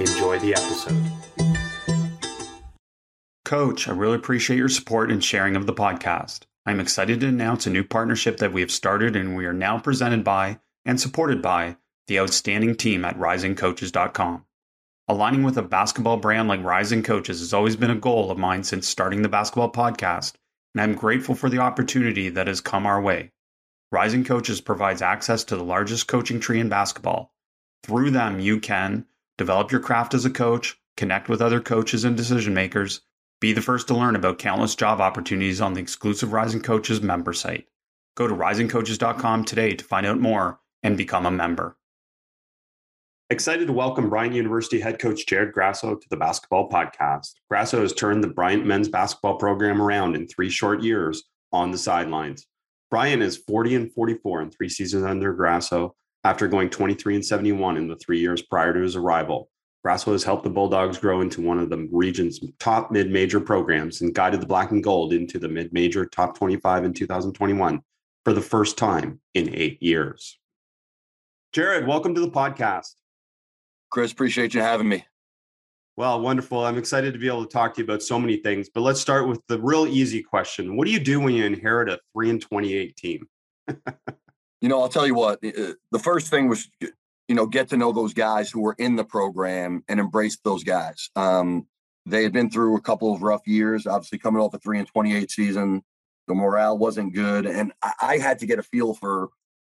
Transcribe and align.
Enjoy 0.00 0.38
the 0.38 0.54
episode. 0.54 1.10
Coach, 3.44 3.88
I 3.88 3.92
really 3.92 4.16
appreciate 4.16 4.58
your 4.58 4.68
support 4.68 5.10
and 5.10 5.24
sharing 5.24 5.56
of 5.56 5.66
the 5.66 5.74
podcast. 5.74 6.42
I'm 6.66 6.80
excited 6.80 7.20
to 7.20 7.28
announce 7.28 7.66
a 7.66 7.70
new 7.70 7.82
partnership 7.82 8.36
that 8.36 8.52
we 8.52 8.60
have 8.60 8.70
started 8.70 9.16
and 9.16 9.34
we 9.34 9.46
are 9.46 9.52
now 9.52 9.78
presented 9.78 10.22
by 10.22 10.60
and 10.84 11.00
supported 11.00 11.42
by 11.42 11.78
the 12.06 12.20
outstanding 12.20 12.76
team 12.76 13.04
at 13.04 13.18
risingcoaches.com. 13.18 14.44
Aligning 15.08 15.42
with 15.42 15.56
a 15.56 15.62
basketball 15.62 16.18
brand 16.18 16.46
like 16.46 16.62
Rising 16.62 17.02
Coaches 17.02 17.40
has 17.40 17.54
always 17.54 17.74
been 17.74 17.90
a 17.90 17.96
goal 17.96 18.30
of 18.30 18.38
mine 18.38 18.62
since 18.62 18.86
starting 18.86 19.22
the 19.22 19.28
basketball 19.28 19.72
podcast, 19.72 20.34
and 20.74 20.82
I'm 20.82 20.94
grateful 20.94 21.34
for 21.34 21.48
the 21.48 21.58
opportunity 21.58 22.28
that 22.28 22.46
has 22.46 22.60
come 22.60 22.84
our 22.84 23.00
way. 23.00 23.32
Rising 23.90 24.22
Coaches 24.22 24.60
provides 24.60 25.00
access 25.00 25.42
to 25.44 25.56
the 25.56 25.64
largest 25.64 26.06
coaching 26.06 26.38
tree 26.38 26.60
in 26.60 26.68
basketball. 26.68 27.32
Through 27.82 28.10
them, 28.10 28.38
you 28.38 28.60
can 28.60 29.06
develop 29.38 29.70
your 29.70 29.80
craft 29.80 30.12
as 30.12 30.24
a 30.24 30.30
coach, 30.30 30.76
connect 30.96 31.28
with 31.28 31.40
other 31.40 31.60
coaches 31.60 32.04
and 32.04 32.16
decision 32.16 32.52
makers, 32.52 33.00
be 33.40 33.52
the 33.52 33.62
first 33.62 33.86
to 33.86 33.94
learn 33.94 34.16
about 34.16 34.40
countless 34.40 34.74
job 34.74 35.00
opportunities 35.00 35.60
on 35.60 35.72
the 35.72 35.80
exclusive 35.80 36.32
Rising 36.32 36.60
Coaches 36.60 37.00
member 37.00 37.32
site. 37.32 37.66
Go 38.16 38.26
to 38.26 38.34
risingcoaches.com 38.34 39.44
today 39.44 39.74
to 39.74 39.84
find 39.84 40.04
out 40.04 40.18
more 40.18 40.58
and 40.82 40.96
become 40.96 41.24
a 41.24 41.30
member. 41.30 41.76
Excited 43.30 43.68
to 43.68 43.72
welcome 43.72 44.10
Bryant 44.10 44.34
University 44.34 44.80
head 44.80 44.98
coach 44.98 45.24
Jared 45.26 45.52
Grasso 45.52 45.94
to 45.94 46.08
the 46.08 46.16
Basketball 46.16 46.68
Podcast. 46.68 47.34
Grasso 47.48 47.80
has 47.82 47.92
turned 47.92 48.24
the 48.24 48.28
Bryant 48.28 48.66
men's 48.66 48.88
basketball 48.88 49.36
program 49.36 49.80
around 49.80 50.16
in 50.16 50.26
three 50.26 50.50
short 50.50 50.82
years 50.82 51.24
on 51.52 51.70
the 51.70 51.78
sidelines. 51.78 52.46
Bryant 52.90 53.22
is 53.22 53.36
40 53.36 53.74
and 53.74 53.92
44 53.92 54.42
in 54.42 54.50
three 54.50 54.68
seasons 54.68 55.04
under 55.04 55.32
Grasso 55.32 55.94
after 56.24 56.48
going 56.48 56.70
23 56.70 57.16
and 57.16 57.24
71 57.24 57.76
in 57.76 57.88
the 57.88 57.96
three 57.96 58.18
years 58.20 58.42
prior 58.42 58.72
to 58.74 58.80
his 58.80 58.96
arrival. 58.96 59.50
Grasso 59.84 60.12
has 60.12 60.24
helped 60.24 60.44
the 60.44 60.50
Bulldogs 60.50 60.98
grow 60.98 61.20
into 61.20 61.40
one 61.40 61.58
of 61.58 61.70
the 61.70 61.88
region's 61.92 62.40
top 62.58 62.90
mid 62.90 63.10
major 63.10 63.40
programs 63.40 64.00
and 64.00 64.14
guided 64.14 64.40
the 64.40 64.46
Black 64.46 64.72
and 64.72 64.82
Gold 64.82 65.12
into 65.12 65.38
the 65.38 65.48
mid 65.48 65.72
major 65.72 66.04
top 66.04 66.36
25 66.36 66.84
in 66.84 66.92
2021 66.92 67.80
for 68.24 68.32
the 68.32 68.40
first 68.40 68.76
time 68.76 69.20
in 69.34 69.54
eight 69.54 69.82
years. 69.82 70.38
Jared, 71.52 71.86
welcome 71.86 72.14
to 72.14 72.20
the 72.20 72.30
podcast. 72.30 72.94
Chris, 73.90 74.12
appreciate 74.12 74.52
you 74.52 74.60
having 74.60 74.88
me. 74.88 75.06
Well, 75.96 76.20
wonderful. 76.20 76.64
I'm 76.64 76.78
excited 76.78 77.12
to 77.14 77.18
be 77.18 77.26
able 77.26 77.46
to 77.46 77.50
talk 77.50 77.74
to 77.74 77.78
you 77.80 77.84
about 77.84 78.02
so 78.02 78.20
many 78.20 78.36
things, 78.36 78.68
but 78.68 78.82
let's 78.82 79.00
start 79.00 79.26
with 79.26 79.40
the 79.48 79.58
real 79.60 79.86
easy 79.86 80.22
question. 80.22 80.76
What 80.76 80.86
do 80.86 80.92
you 80.92 81.00
do 81.00 81.18
when 81.20 81.34
you 81.34 81.44
inherit 81.44 81.88
a 81.88 81.98
3 82.12 82.30
and 82.30 82.42
28 82.42 82.96
team? 82.96 83.28
you 84.60 84.68
know, 84.68 84.80
I'll 84.80 84.88
tell 84.88 85.06
you 85.06 85.14
what, 85.14 85.44
uh, 85.44 85.74
the 85.90 85.98
first 85.98 86.28
thing 86.28 86.48
was 86.48 86.68
you 87.28 87.34
know, 87.34 87.46
get 87.46 87.68
to 87.68 87.76
know 87.76 87.92
those 87.92 88.14
guys 88.14 88.50
who 88.50 88.62
were 88.62 88.74
in 88.78 88.96
the 88.96 89.04
program 89.04 89.84
and 89.86 90.00
embrace 90.00 90.38
those 90.42 90.64
guys. 90.64 91.10
Um, 91.14 91.66
they 92.06 92.22
had 92.22 92.32
been 92.32 92.50
through 92.50 92.76
a 92.76 92.80
couple 92.80 93.14
of 93.14 93.22
rough 93.22 93.46
years, 93.46 93.86
obviously 93.86 94.18
coming 94.18 94.40
off 94.40 94.54
a 94.54 94.58
three 94.58 94.78
and 94.78 94.88
28 94.88 95.30
season. 95.30 95.82
The 96.26 96.34
morale 96.34 96.78
wasn't 96.78 97.14
good. 97.14 97.44
And 97.44 97.72
I, 97.82 97.92
I 98.00 98.18
had 98.18 98.38
to 98.38 98.46
get 98.46 98.58
a 98.58 98.62
feel 98.62 98.94
for 98.94 99.28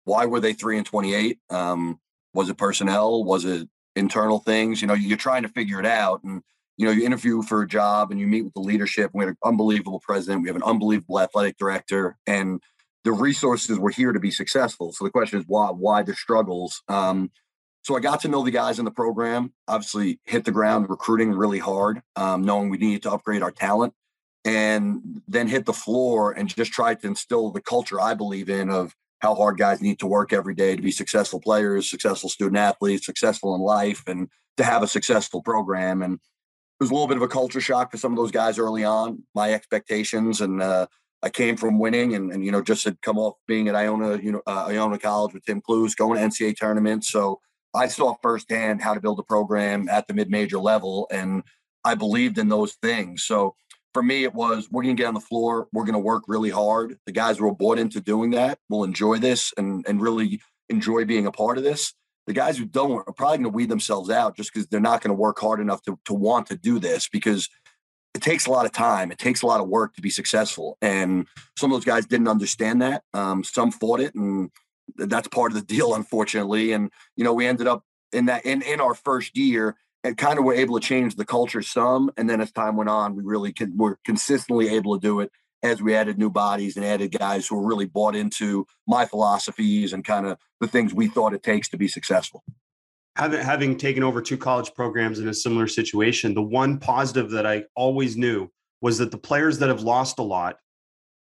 why 0.05 0.25
were 0.25 0.39
they 0.39 0.53
three 0.53 0.77
and 0.77 0.85
28? 0.85 1.39
Um, 1.49 1.99
was 2.33 2.49
it 2.49 2.57
personnel? 2.57 3.23
Was 3.25 3.43
it 3.43 3.67
internal 3.97 4.39
things? 4.39 4.81
You 4.81 4.87
know, 4.87 4.93
you're 4.93 5.17
trying 5.17 5.43
to 5.43 5.49
figure 5.49 5.79
it 5.79 5.85
out. 5.85 6.23
And, 6.23 6.41
you 6.77 6.85
know, 6.85 6.91
you 6.91 7.05
interview 7.05 7.41
for 7.41 7.61
a 7.61 7.67
job 7.67 8.11
and 8.11 8.19
you 8.19 8.27
meet 8.27 8.43
with 8.43 8.53
the 8.53 8.61
leadership. 8.61 9.11
We 9.13 9.25
have 9.25 9.31
an 9.31 9.37
unbelievable 9.43 9.99
president. 9.99 10.41
We 10.41 10.47
have 10.47 10.55
an 10.55 10.63
unbelievable 10.63 11.19
athletic 11.19 11.57
director. 11.57 12.17
And 12.25 12.61
the 13.03 13.11
resources 13.11 13.79
were 13.79 13.89
here 13.89 14.11
to 14.11 14.19
be 14.19 14.31
successful. 14.31 14.91
So 14.91 15.03
the 15.03 15.11
question 15.11 15.39
is 15.39 15.45
why 15.47 15.69
why 15.69 16.03
the 16.03 16.15
struggles? 16.15 16.81
Um, 16.87 17.31
so 17.83 17.97
I 17.97 17.99
got 17.99 18.21
to 18.21 18.27
know 18.27 18.43
the 18.43 18.51
guys 18.51 18.77
in 18.77 18.85
the 18.85 18.91
program. 18.91 19.53
Obviously, 19.67 20.19
hit 20.25 20.45
the 20.45 20.51
ground 20.51 20.89
recruiting 20.89 21.31
really 21.31 21.57
hard, 21.57 22.01
um, 22.15 22.43
knowing 22.43 22.69
we 22.69 22.77
needed 22.77 23.03
to 23.03 23.11
upgrade 23.11 23.41
our 23.41 23.51
talent, 23.51 23.93
and 24.45 25.21
then 25.27 25.47
hit 25.47 25.65
the 25.65 25.73
floor 25.73 26.31
and 26.31 26.47
just 26.47 26.71
tried 26.71 27.01
to 27.01 27.07
instill 27.07 27.51
the 27.51 27.61
culture 27.61 27.99
I 27.99 28.13
believe 28.13 28.49
in 28.49 28.69
of 28.69 28.95
how 29.19 29.35
hard 29.35 29.57
guys 29.57 29.81
need 29.81 29.99
to 29.99 30.07
work 30.07 30.33
every 30.33 30.55
day 30.55 30.75
to 30.75 30.81
be 30.81 30.91
successful 30.91 31.39
players, 31.39 31.89
successful 31.89 32.29
student 32.29 32.57
athletes, 32.57 33.05
successful 33.05 33.55
in 33.55 33.61
life, 33.61 34.03
and 34.07 34.29
to 34.57 34.63
have 34.63 34.83
a 34.83 34.87
successful 34.87 35.41
program. 35.41 36.01
And 36.01 36.15
it 36.15 36.19
was 36.79 36.89
a 36.89 36.93
little 36.93 37.07
bit 37.07 37.17
of 37.17 37.23
a 37.23 37.27
culture 37.27 37.61
shock 37.61 37.91
for 37.91 37.97
some 37.97 38.11
of 38.11 38.17
those 38.17 38.31
guys 38.31 38.57
early 38.57 38.83
on. 38.83 39.23
My 39.35 39.53
expectations 39.53 40.41
and 40.41 40.61
uh, 40.61 40.87
I 41.23 41.29
came 41.29 41.55
from 41.55 41.79
winning 41.79 42.15
and, 42.15 42.31
and, 42.31 42.43
you 42.43 42.51
know, 42.51 42.61
just 42.61 42.83
had 42.83 43.01
come 43.01 43.17
off 43.17 43.35
being 43.47 43.67
at 43.67 43.75
Iona, 43.75 44.17
you 44.17 44.31
know, 44.31 44.41
uh, 44.47 44.65
Iona 44.69 44.97
College 44.97 45.33
with 45.33 45.45
Tim 45.45 45.61
Cluess, 45.61 45.95
going 45.95 46.17
to 46.17 46.25
NCAA 46.25 46.57
tournaments. 46.57 47.09
So 47.09 47.39
I 47.73 47.87
saw 47.87 48.15
firsthand 48.21 48.81
how 48.81 48.93
to 48.93 49.01
build 49.01 49.19
a 49.19 49.23
program 49.23 49.87
at 49.87 50.07
the 50.07 50.13
mid-major 50.13 50.59
level, 50.59 51.07
and 51.11 51.43
I 51.85 51.95
believed 51.95 52.37
in 52.37 52.49
those 52.49 52.73
things. 52.73 53.23
So 53.23 53.55
for 53.93 54.03
me, 54.03 54.23
it 54.23 54.33
was 54.33 54.69
we're 54.71 54.83
going 54.83 54.95
to 54.95 55.01
get 55.01 55.07
on 55.07 55.13
the 55.13 55.19
floor, 55.19 55.67
we're 55.73 55.83
going 55.83 55.93
to 55.93 55.99
work 55.99 56.23
really 56.27 56.49
hard. 56.49 56.97
The 57.05 57.11
guys 57.11 57.37
who 57.37 57.47
are 57.47 57.55
bought 57.55 57.79
into 57.79 58.01
doing 58.01 58.31
that 58.31 58.59
will 58.69 58.83
enjoy 58.83 59.17
this 59.17 59.53
and 59.57 59.85
and 59.87 60.01
really 60.01 60.41
enjoy 60.69 61.05
being 61.05 61.27
a 61.27 61.31
part 61.31 61.57
of 61.57 61.63
this. 61.63 61.93
The 62.27 62.33
guys 62.33 62.57
who 62.57 62.65
don't 62.65 63.07
are 63.07 63.13
probably 63.13 63.37
going 63.37 63.51
to 63.51 63.55
weed 63.55 63.69
themselves 63.69 64.09
out 64.09 64.37
just 64.37 64.53
because 64.53 64.67
they're 64.67 64.79
not 64.79 65.01
going 65.01 65.09
to 65.09 65.19
work 65.19 65.39
hard 65.39 65.59
enough 65.59 65.81
to 65.83 65.99
to 66.05 66.13
want 66.13 66.47
to 66.47 66.57
do 66.57 66.79
this 66.79 67.09
because 67.09 67.49
it 68.13 68.21
takes 68.21 68.45
a 68.45 68.51
lot 68.51 68.65
of 68.65 68.71
time. 68.71 69.11
It 69.11 69.17
takes 69.17 69.41
a 69.41 69.45
lot 69.45 69.61
of 69.61 69.67
work 69.67 69.95
to 69.95 70.01
be 70.01 70.09
successful. 70.09 70.77
And 70.81 71.27
some 71.57 71.71
of 71.71 71.75
those 71.75 71.85
guys 71.85 72.05
didn't 72.05 72.27
understand 72.27 72.81
that. 72.81 73.03
Um, 73.13 73.43
some 73.43 73.71
fought 73.71 73.99
it, 73.99 74.15
and 74.15 74.51
that's 74.97 75.27
part 75.29 75.51
of 75.51 75.55
the 75.55 75.65
deal, 75.75 75.93
unfortunately. 75.93 76.73
And 76.73 76.91
you 77.15 77.23
know, 77.23 77.33
we 77.33 77.47
ended 77.47 77.67
up 77.67 77.83
in 78.11 78.25
that 78.25 78.45
in 78.45 78.61
in 78.61 78.81
our 78.81 78.93
first 78.93 79.37
year 79.37 79.75
and 80.03 80.17
kind 80.17 80.39
of 80.39 80.45
were 80.45 80.53
able 80.53 80.79
to 80.79 80.85
change 80.85 81.15
the 81.15 81.25
culture 81.25 81.61
some. 81.61 82.11
And 82.17 82.29
then 82.29 82.41
as 82.41 82.51
time 82.51 82.75
went 82.75 82.89
on, 82.89 83.15
we 83.15 83.23
really 83.23 83.53
can, 83.53 83.77
were 83.77 83.99
consistently 84.03 84.69
able 84.69 84.99
to 84.99 85.01
do 85.01 85.19
it 85.19 85.31
as 85.63 85.79
we 85.79 85.93
added 85.93 86.17
new 86.17 86.31
bodies 86.31 86.75
and 86.75 86.83
added 86.83 87.17
guys 87.17 87.47
who 87.47 87.55
were 87.55 87.67
really 87.67 87.85
bought 87.85 88.15
into 88.15 88.65
my 88.87 89.05
philosophies 89.05 89.93
and 89.93 90.03
kind 90.03 90.25
of 90.25 90.39
the 90.59 90.67
things 90.67 90.91
we 90.91 91.07
thought 91.07 91.35
it 91.35 91.43
takes 91.43 91.69
to 91.69 91.77
be 91.77 91.87
successful 91.87 92.43
having 93.21 93.39
having 93.41 93.77
taken 93.77 94.01
over 94.01 94.19
two 94.19 94.37
college 94.37 94.73
programs 94.73 95.19
in 95.19 95.27
a 95.27 95.33
similar 95.33 95.67
situation, 95.67 96.33
the 96.33 96.41
one 96.41 96.79
positive 96.79 97.29
that 97.29 97.45
I 97.45 97.65
always 97.75 98.17
knew 98.17 98.49
was 98.81 98.97
that 98.97 99.11
the 99.11 99.17
players 99.17 99.59
that 99.59 99.69
have 99.69 99.83
lost 99.83 100.17
a 100.17 100.23
lot 100.23 100.57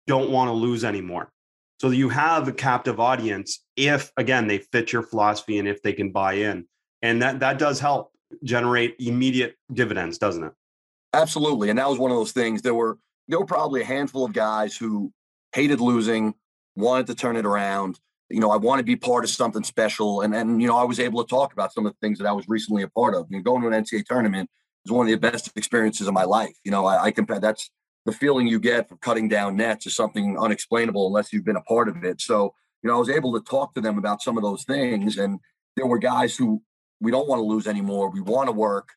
don't 0.06 0.31
want 0.31 0.48
to 0.48 0.53
lose 0.53 0.84
anymore. 0.84 1.32
So 1.81 1.91
you 1.91 2.09
have 2.09 2.47
a 2.47 2.53
captive 2.53 3.00
audience 3.00 3.64
if 3.76 4.12
again 4.16 4.47
they 4.47 4.59
fit 4.59 4.92
your 4.92 5.03
philosophy 5.03 5.59
and 5.59 5.66
if 5.66 5.82
they 5.82 5.92
can 5.92 6.12
buy 6.12 6.34
in. 6.34 6.66
And 7.03 7.20
that 7.20 7.41
that 7.41 7.59
does 7.59 7.81
help 7.81 8.12
generate 8.44 8.94
immediate 9.00 9.56
dividends, 9.72 10.19
doesn't 10.19 10.44
it? 10.44 10.53
Absolutely. 11.15 11.70
And 11.70 11.78
that 11.80 11.88
was 11.88 11.98
one 11.98 12.12
of 12.12 12.16
those 12.16 12.32
things. 12.32 12.62
There 12.62 12.75
were 12.75 12.98
there 13.26 13.41
were 13.41 13.47
probably 13.47 13.82
a 13.82 13.84
handful 13.84 14.25
of 14.25 14.32
guys 14.32 14.76
who 14.76 15.12
hated 15.53 15.80
losing, 15.80 16.34
wanted 16.76 17.09
to 17.09 17.16
turn 17.16 17.34
it 17.34 17.44
around 17.44 17.98
you 18.31 18.41
know, 18.41 18.50
I 18.50 18.56
want 18.56 18.78
to 18.81 18.84
be 18.84 18.97
part 18.97 19.25
of 19.25 19.31
something 19.31 19.65
special. 19.65 20.21
And 20.21 20.34
and 20.34 20.61
you 20.61 20.69
know, 20.69 20.77
I 20.77 20.84
was 20.84 21.00
able 21.00 21.25
to 21.25 21.28
talk 21.28 21.53
about 21.53 21.72
some 21.72 21.87
of 21.87 21.93
the 21.93 22.06
things 22.06 22.19
that 22.19 22.27
I 22.27 22.33
was 22.33 22.49
recently 22.49 22.83
a 22.83 22.89
part 22.89 23.15
of. 23.15 23.27
You 23.31 23.39
know, 23.39 23.43
going 23.43 23.62
to 23.62 23.69
an 23.69 23.84
NCAA 23.84 24.05
tournament 24.05 24.50
is 24.84 24.93
one 24.93 25.06
of 25.06 25.11
the 25.11 25.31
best 25.31 25.50
experiences 25.56 26.07
of 26.07 26.15
my 26.15 26.25
life. 26.25 26.54
You 26.65 26.71
know, 26.71 26.86
I, 26.86 27.04
I 27.04 27.10
compare 27.10 27.41
that's 27.41 27.71
the 28.04 28.13
feeling 28.13 28.47
you 28.47 28.60
get 28.60 28.89
from 28.89 28.98
cutting 28.98 29.28
down 29.28 29.57
nets 29.57 29.86
is 29.86 29.95
something 29.95 30.39
unexplainable 30.39 31.07
unless 31.07 31.33
you've 31.33 31.45
been 31.45 31.57
a 31.57 31.63
part 31.63 31.89
of 31.89 32.04
it. 32.04 32.21
So, 32.21 32.54
you 32.83 32.89
know, 32.89 32.97
I 32.97 32.98
was 32.98 33.10
able 33.10 33.33
to 33.39 33.41
talk 33.41 33.75
to 33.75 33.80
them 33.80 33.98
about 33.98 34.22
some 34.22 34.36
of 34.36 34.42
those 34.42 34.65
things. 34.65 35.19
And 35.19 35.41
there 35.77 35.86
were 35.86 35.98
guys 35.98 36.36
who 36.36 36.63
we 37.01 37.10
don't 37.10 37.28
want 37.28 37.41
to 37.41 37.45
lose 37.45 37.66
anymore. 37.66 38.10
We 38.10 38.21
want 38.21 38.48
to 38.48 38.53
work, 38.53 38.91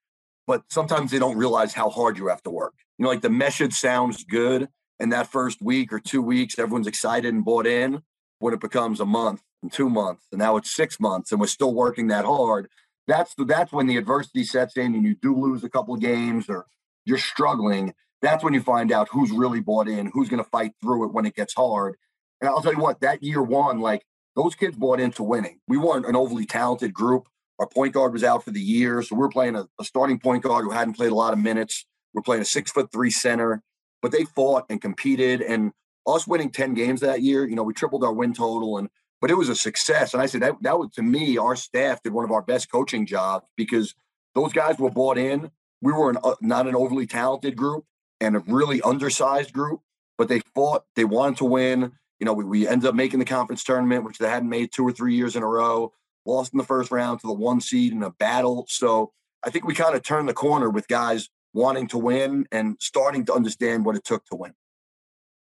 but 0.48 0.64
sometimes 0.70 1.12
they 1.12 1.20
don't 1.20 1.38
realize 1.38 1.74
how 1.74 1.90
hard 1.90 2.18
you 2.18 2.28
have 2.28 2.44
to 2.44 2.52
work. 2.52 2.74
You 2.98 3.04
know, 3.04 3.10
like 3.10 3.22
the 3.22 3.30
message 3.30 3.74
sounds 3.74 4.24
good. 4.24 4.70
And 5.00 5.12
that 5.12 5.28
first 5.28 5.62
week 5.62 5.92
or 5.92 6.00
two 6.00 6.22
weeks, 6.22 6.60
everyone's 6.60 6.88
excited 6.88 7.34
and 7.34 7.44
bought 7.44 7.66
in 7.66 8.02
when 8.42 8.54
it 8.54 8.60
becomes 8.60 9.00
a 9.00 9.06
month 9.06 9.42
and 9.62 9.72
two 9.72 9.90
months 9.90 10.26
and 10.32 10.40
now 10.40 10.58
it's 10.58 10.76
six 10.76 11.00
months 11.00 11.32
and 11.32 11.40
we're 11.40 11.48
still 11.48 11.74
working 11.74 12.08
that 12.08 12.26
hard 12.26 12.68
that's 13.08 13.34
the, 13.36 13.46
that's 13.46 13.72
when 13.72 13.88
the 13.88 13.98
adversity 13.98 14.44
sets 14.44 14.78
in 14.78 14.96
and 14.96 15.04
you 15.04 15.16
do 15.16 15.36
lose 15.36 15.64
a 15.64 15.70
couple 15.70 15.94
of 15.94 16.00
games 16.02 16.50
or 16.50 16.66
you're 17.06 17.18
struggling 17.18 17.94
that's 18.22 18.44
when 18.44 18.54
you 18.54 18.62
find 18.62 18.92
out 18.92 19.08
who's 19.12 19.32
really 19.32 19.60
bought 19.60 19.88
in 19.88 20.12
who's 20.14 20.30
going 20.30 20.44
to 20.44 20.50
fight 20.50 20.72
through 20.82 21.06
it 21.06 21.14
when 21.14 21.26
it 21.26 21.36
gets 21.36 21.54
hard 21.54 21.96
and 22.40 22.50
i'll 22.50 22.62
tell 22.62 22.74
you 22.74 22.80
what 22.80 23.02
that 23.02 23.24
year 23.24 23.42
one 23.42 23.80
like 23.80 24.04
those 24.36 24.56
kids 24.56 24.78
bought 24.78 25.00
into 25.00 25.24
winning 25.24 25.60
we 25.68 25.78
weren't 25.78 26.06
an 26.06 26.16
overly 26.16 26.46
talented 26.46 26.94
group 26.94 27.28
Our 27.60 27.68
point 27.68 27.94
guard 27.94 28.12
was 28.12 28.24
out 28.24 28.44
for 28.44 28.50
the 28.50 28.60
year. 28.60 29.04
So 29.04 29.16
we 29.16 29.24
are 29.24 29.30
playing 29.30 29.56
a, 29.56 29.68
a 29.80 29.84
starting 29.84 30.20
point 30.20 30.42
guard 30.42 30.66
who 30.66 30.72
hadn't 30.72 30.96
played 30.96 31.12
a 31.12 31.16
lot 31.24 31.32
of 31.32 31.38
minutes. 31.40 31.86
We're 32.12 32.24
playing 32.24 32.42
a 32.42 32.46
six 32.46 32.72
foot 32.72 32.92
three 32.92 33.12
center, 33.12 33.62
but 34.02 34.12
they 34.12 34.26
fought 34.26 34.66
and 34.68 34.82
competed. 34.82 35.42
And 35.44 35.72
us 36.08 36.28
winning 36.28 36.50
10 36.50 36.74
games 36.74 37.02
that 37.02 37.22
year, 37.22 37.48
you 37.48 37.56
know, 37.56 37.64
we 37.64 37.74
tripled 37.74 38.04
our 38.04 38.14
win 38.14 38.34
total 38.34 38.78
and 38.78 38.90
but 39.22 39.30
it 39.30 39.38
was 39.38 39.50
a 39.50 39.56
success. 39.56 40.14
And 40.14 40.22
I 40.22 40.26
said 40.26 40.42
that 40.42 40.56
that 40.62 40.80
was 40.80 40.90
to 40.96 41.04
me, 41.04 41.38
our 41.38 41.56
staff 41.56 42.02
did 42.02 42.12
one 42.12 42.26
of 42.26 42.32
our 42.32 42.42
best 42.42 42.72
coaching 42.72 43.06
jobs 43.06 43.46
because 43.56 43.94
those 44.34 44.52
guys 44.52 44.80
were 44.80 44.90
bought 44.90 45.18
in. 45.18 45.52
We 45.82 45.94
were 45.94 46.10
an, 46.10 46.18
uh, 46.24 46.36
not 46.42 46.68
an 46.68 46.76
overly 46.76 47.06
talented 47.06 47.56
group 47.56 47.86
and 48.20 48.36
a 48.36 48.40
really 48.40 48.82
undersized 48.82 49.54
group, 49.54 49.82
but 50.18 50.28
they 50.28 50.42
fought. 50.56 50.86
They 50.96 51.06
wanted 51.06 51.38
to 51.38 51.46
win. 51.46 51.92
You 52.20 52.26
know, 52.26 52.34
we, 52.34 52.44
we 52.44 52.68
ended 52.68 52.90
up 52.90 52.96
making 52.96 53.20
the 53.20 53.26
conference 53.26 53.64
tournament, 53.64 54.04
which 54.04 54.18
they 54.18 54.28
hadn't 54.28 54.50
made 54.50 54.72
two 54.72 54.88
or 54.88 54.92
three 54.92 55.16
years 55.16 55.36
in 55.36 55.44
a 55.44 55.48
row. 55.48 55.94
Lost 56.26 56.54
in 56.54 56.58
the 56.58 56.64
first 56.64 56.92
round 56.92 57.20
to 57.22 57.28
the 57.28 57.34
one 57.34 57.62
seed 57.62 57.94
in 57.94 58.04
a 58.04 58.12
battle. 58.12 58.66
So 58.70 59.12
I 59.44 59.50
think 59.50 59.66
we 59.66 59.74
kind 59.74 59.96
of 59.96 60.04
turned 60.04 60.30
the 60.30 60.34
corner 60.34 60.70
with 60.70 60.88
guys 60.88 61.30
wanting 61.54 61.88
to 61.88 61.98
win 61.98 62.48
and 62.52 62.78
starting 62.80 63.26
to 63.26 63.34
understand 63.34 63.86
what 63.86 63.96
it 63.96 64.04
took 64.04 64.26
to 64.26 64.36
win. 64.36 64.54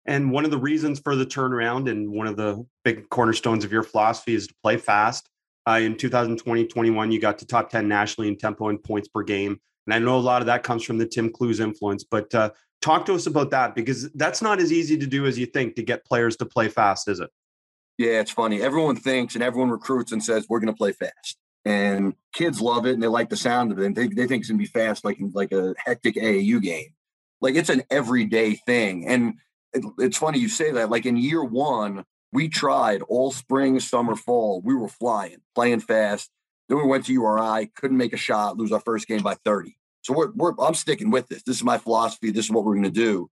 And 0.07 0.31
one 0.31 0.45
of 0.45 0.51
the 0.51 0.57
reasons 0.57 0.99
for 0.99 1.15
the 1.15 1.25
turnaround 1.25 1.89
and 1.89 2.09
one 2.09 2.27
of 2.27 2.37
the 2.37 2.65
big 2.83 3.09
cornerstones 3.09 3.65
of 3.65 3.71
your 3.71 3.83
philosophy 3.83 4.35
is 4.35 4.47
to 4.47 4.55
play 4.63 4.77
fast. 4.77 5.29
Uh, 5.67 5.79
in 5.81 5.97
2020 5.97 6.65
21, 6.65 7.11
you 7.11 7.19
got 7.19 7.37
to 7.39 7.45
top 7.45 7.69
10 7.69 7.89
nationally 7.89 8.29
in 8.29 8.37
tempo 8.37 8.69
and 8.69 8.81
points 8.81 9.09
per 9.09 9.21
game. 9.21 9.59
And 9.85 9.93
I 9.93 9.99
know 9.99 10.17
a 10.17 10.19
lot 10.19 10.41
of 10.41 10.45
that 10.45 10.63
comes 10.63 10.83
from 10.83 10.97
the 10.97 11.05
Tim 11.05 11.29
Cluess 11.29 11.59
influence, 11.59 12.05
but 12.05 12.33
uh, 12.33 12.51
talk 12.81 13.05
to 13.05 13.13
us 13.13 13.27
about 13.27 13.51
that 13.51 13.75
because 13.75 14.09
that's 14.13 14.41
not 14.41 14.59
as 14.59 14.71
easy 14.71 14.97
to 14.97 15.07
do 15.07 15.25
as 15.25 15.37
you 15.37 15.45
think 15.45 15.75
to 15.75 15.83
get 15.83 16.05
players 16.05 16.37
to 16.37 16.45
play 16.45 16.69
fast, 16.69 17.09
is 17.09 17.19
it? 17.19 17.29
Yeah, 17.97 18.19
it's 18.21 18.31
funny. 18.31 18.61
Everyone 18.61 18.95
thinks 18.95 19.35
and 19.35 19.43
everyone 19.43 19.69
recruits 19.69 20.11
and 20.11 20.23
says, 20.23 20.45
we're 20.47 20.59
going 20.59 20.73
to 20.73 20.77
play 20.77 20.93
fast. 20.93 21.37
And 21.65 22.13
kids 22.33 22.61
love 22.61 22.85
it 22.85 22.93
and 22.93 23.03
they 23.03 23.07
like 23.07 23.29
the 23.29 23.35
sound 23.35 23.71
of 23.73 23.79
it. 23.79 23.85
And 23.85 23.95
they, 23.95 24.07
they 24.07 24.27
think 24.27 24.41
it's 24.41 24.49
going 24.49 24.59
to 24.59 24.63
be 24.63 24.65
fast, 24.65 25.03
like, 25.03 25.17
like 25.33 25.51
a 25.51 25.73
hectic 25.77 26.15
AAU 26.15 26.61
game. 26.61 26.93
Like 27.41 27.55
it's 27.55 27.69
an 27.69 27.83
everyday 27.89 28.55
thing. 28.55 29.07
And 29.07 29.35
it, 29.77 29.93
it's 29.99 30.17
funny 30.17 30.39
you 30.39 30.49
say 30.49 30.71
that. 30.71 30.89
Like 30.89 31.05
in 31.05 31.17
year 31.17 31.43
one, 31.43 32.03
we 32.33 32.49
tried 32.49 33.01
all 33.03 33.31
spring, 33.31 33.79
summer, 33.79 34.15
fall. 34.15 34.61
We 34.61 34.75
were 34.75 34.89
flying, 34.89 35.37
playing 35.55 35.81
fast. 35.81 36.29
Then 36.67 36.77
we 36.77 36.85
went 36.85 37.05
to 37.05 37.13
URI, 37.13 37.67
couldn't 37.75 37.97
make 37.97 38.13
a 38.13 38.17
shot, 38.17 38.57
lose 38.57 38.71
our 38.71 38.81
first 38.81 39.07
game 39.07 39.21
by 39.21 39.35
30. 39.45 39.77
So 40.01 40.13
we're, 40.13 40.31
we're 40.35 40.53
I'm 40.59 40.73
sticking 40.73 41.11
with 41.11 41.27
this. 41.27 41.43
This 41.43 41.57
is 41.57 41.63
my 41.63 41.77
philosophy. 41.77 42.31
This 42.31 42.45
is 42.45 42.51
what 42.51 42.65
we're 42.65 42.73
going 42.73 42.83
to 42.83 42.89
do. 42.89 43.29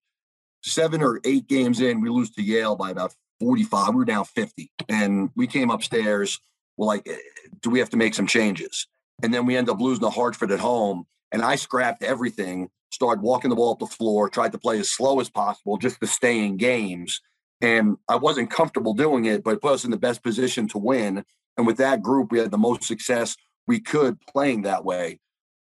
Seven 0.63 1.01
or 1.01 1.19
eight 1.25 1.47
games 1.47 1.81
in, 1.81 2.01
we 2.01 2.09
lose 2.09 2.31
to 2.31 2.42
Yale 2.42 2.75
by 2.75 2.91
about 2.91 3.13
45. 3.39 3.89
We 3.89 3.95
were 3.95 4.06
down 4.06 4.25
50. 4.25 4.71
And 4.88 5.30
we 5.36 5.48
came 5.48 5.69
upstairs. 5.69 6.39
We're 6.77 6.88
like, 6.88 7.07
eh, 7.07 7.18
do 7.62 7.69
we 7.69 7.80
have 7.80 7.89
to 7.91 7.98
make 7.98 8.15
some 8.15 8.27
changes? 8.27 8.88
And 9.21 9.33
then 9.33 9.45
we 9.45 9.56
end 9.56 9.69
up 9.69 9.80
losing 9.80 10.03
to 10.03 10.09
Hartford 10.09 10.51
at 10.51 10.59
home. 10.59 11.06
And 11.31 11.41
I 11.41 11.56
scrapped 11.56 12.03
everything 12.03 12.69
started 12.95 13.21
walking 13.21 13.50
the 13.50 13.56
ball 13.56 13.74
up 13.74 13.80
the 13.80 13.86
floor, 13.86 14.30
tried 14.30 14.53
to 14.53 14.57
play 14.57 14.80
as 14.80 14.92
slow 14.92 15.19
as 15.19 15.30
possible 15.30 15.77
just 15.77 16.00
to 16.00 16.07
stay 16.07 16.44
in 16.45 16.56
games. 16.56 17.21
And 17.62 17.97
I 18.07 18.15
wasn't 18.15 18.50
comfortable 18.50 18.94
doing 18.94 19.25
it, 19.25 19.44
but 19.44 19.56
it 19.56 19.62
put 19.62 19.74
us 19.74 19.83
in 19.83 19.92
the 19.92 19.97
best 19.97 20.24
position 20.24 20.68
to 20.69 20.77
win. 20.77 21.25
And 21.57 21.68
with 21.68 21.77
that 21.77 22.01
group, 22.01 22.31
we 22.31 22.39
had 22.39 22.51
the 22.51 22.57
most 22.57 22.83
success 22.83 23.36
we 23.68 23.80
could 23.80 24.18
playing 24.21 24.62
that 24.62 24.86
way. 24.86 25.19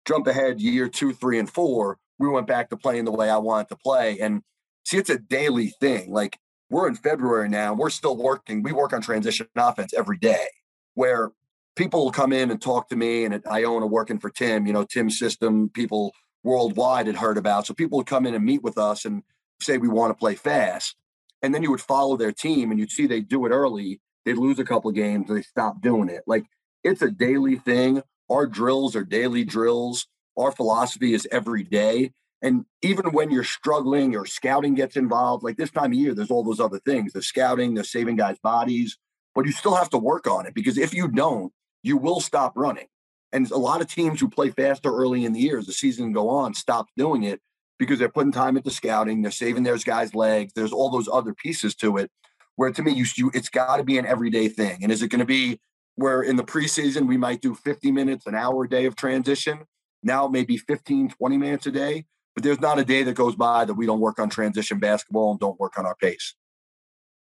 Jump 0.07 0.27
ahead 0.27 0.61
year 0.61 0.89
two, 0.89 1.13
three, 1.13 1.39
and 1.39 1.49
four, 1.51 1.99
we 2.19 2.29
went 2.29 2.47
back 2.47 2.69
to 2.71 2.77
playing 2.77 3.07
the 3.07 3.13
way 3.13 3.31
I 3.31 3.39
wanted 3.39 3.69
to 3.71 3.77
play. 3.77 4.19
And 4.21 4.43
see, 4.85 4.99
it's 4.99 5.11
a 5.11 5.19
daily 5.19 5.69
thing. 5.81 6.13
Like 6.13 6.39
we're 6.69 6.89
in 6.89 6.97
February 6.97 7.49
now, 7.49 7.73
we're 7.73 7.91
still 7.91 8.17
working. 8.17 8.63
We 8.63 8.73
work 8.73 8.93
on 8.93 9.01
transition 9.01 9.47
offense 9.57 9.95
every 9.95 10.19
day 10.19 10.47
where 10.95 11.31
people 11.77 12.05
will 12.05 12.13
come 12.13 12.33
in 12.33 12.51
and 12.51 12.61
talk 12.61 12.89
to 12.91 12.97
me 12.97 13.25
and 13.25 13.43
Iona 13.51 13.87
working 13.87 14.19
for 14.19 14.29
Tim, 14.29 14.67
you 14.67 14.73
know, 14.73 14.85
Tim's 14.85 15.19
system, 15.19 15.71
people 15.71 16.13
worldwide 16.45 17.07
had 17.07 17.17
heard 17.17 17.39
about. 17.39 17.67
So 17.67 17.75
people 17.75 17.99
would 17.99 18.07
come 18.07 18.27
in 18.27 18.35
and 18.35 18.45
meet 18.45 18.63
with 18.63 18.79
us 18.79 19.05
and 19.05 19.23
say, 19.61 19.79
we 19.79 19.89
want 19.89 20.11
to 20.11 20.19
play 20.19 20.35
fast. 20.35 20.97
And 21.43 21.55
then 21.55 21.63
you 21.63 21.71
would 21.71 21.81
follow 21.81 22.17
their 22.17 22.33
team 22.33 22.71
and 22.71 22.79
you'd 22.79 22.91
see 22.91 23.07
they 23.07 23.21
do 23.21 23.47
it 23.47 23.51
early. 23.51 24.01
They'd 24.25 24.39
lose 24.39 24.59
a 24.59 24.65
couple 24.65 24.89
of 24.89 24.95
games, 24.95 25.29
they 25.29 25.43
stop 25.43 25.81
doing 25.81 26.09
it. 26.09 26.23
Like 26.27 26.45
it's 26.85 27.03
a 27.03 27.11
daily 27.11 27.57
thing. 27.57 28.03
Our 28.31 28.47
drills 28.47 28.95
are 28.97 29.05
daily 29.05 29.45
drills. 29.45 30.07
Our 30.37 30.53
philosophy 30.53 31.15
is 31.15 31.29
every 31.31 31.65
day. 31.65 32.13
And 32.41 32.65
even 32.83 33.13
when 33.13 33.31
you're 33.31 33.45
struggling 33.45 34.17
or 34.17 34.27
scouting 34.27 34.75
gets 34.75 34.97
involved, 34.97 35.45
like 35.45 35.57
this 35.57 35.71
time 35.71 35.93
of 35.93 35.99
year, 35.99 36.15
there's 36.15 36.31
all 36.31 36.43
those 36.43 36.61
other 36.61 36.81
things. 36.81 37.13
The 37.13 37.23
scouting, 37.23 37.75
the 37.75 37.85
saving 37.85 38.17
guys' 38.17 38.39
bodies, 38.43 38.99
but 39.35 39.47
you 39.47 39.53
still 39.53 39.77
have 39.77 39.91
to 39.91 39.99
work 39.99 40.27
on 40.27 40.47
it 40.47 40.55
because 40.55 40.77
if 40.77 40.93
you 40.93 41.09
don't, 41.09 41.53
you 41.83 41.97
will 41.97 42.21
stop 42.21 42.53
running. 42.57 42.87
And 43.33 43.51
a 43.51 43.57
lot 43.57 43.81
of 43.81 43.89
teams 43.89 44.21
who 44.21 44.29
play 44.29 44.51
faster 44.51 44.95
early 44.95 45.25
in 45.25 45.33
the 45.33 45.41
year 45.41 45.59
as 45.59 45.67
the 45.67 45.73
season 45.73 46.13
go 46.13 46.29
on 46.29 46.55
stop 46.55 46.89
doing 46.97 47.23
it 47.23 47.41
because 47.79 47.99
they're 47.99 48.09
putting 48.09 48.33
time 48.33 48.57
into 48.57 48.71
scouting, 48.71 49.23
they're 49.23 49.31
saving 49.31 49.63
those 49.63 49.85
guys' 49.85 50.15
legs. 50.15 50.53
There's 50.55 50.73
all 50.73 50.91
those 50.91 51.09
other 51.11 51.35
pieces 51.35 51.75
to 51.77 51.97
it. 51.97 52.11
Where 52.57 52.71
to 52.71 52.83
me, 52.83 52.93
you, 52.93 53.07
you 53.17 53.31
it's 53.35 53.49
got 53.49 53.79
to 53.79 53.83
be 53.83 53.99
an 53.99 54.07
everyday 54.07 54.49
thing. 54.49 54.81
And 54.83 54.93
is 54.93 55.03
it 55.03 55.09
going 55.09 55.21
to 55.21 55.25
be 55.25 55.59
where 55.97 56.23
in 56.23 56.37
the 56.37 56.45
preseason 56.45 57.09
we 57.09 57.17
might 57.17 57.41
do 57.41 57.55
50 57.55 57.91
minutes, 57.91 58.27
an 58.27 58.35
hour 58.35 58.65
a 58.65 58.69
day 58.69 58.85
of 58.85 58.95
transition? 58.95 59.61
Now 60.03 60.29
maybe 60.29 60.57
15, 60.57 61.11
20 61.11 61.39
minutes 61.39 61.67
a 61.67 61.73
day. 61.73 62.05
But 62.35 62.45
there's 62.45 62.61
not 62.61 62.79
a 62.79 62.85
day 62.85 63.03
that 63.03 63.15
goes 63.15 63.35
by 63.35 63.65
that 63.65 63.75
we 63.75 63.87
don't 63.87 64.01
work 64.01 64.19
on 64.19 64.31
transition 64.31 64.79
basketball 64.79 65.33
and 65.33 65.41
don't 65.41 65.59
work 65.61 65.79
on 65.79 65.87
our 65.87 65.95
pace. 65.97 66.35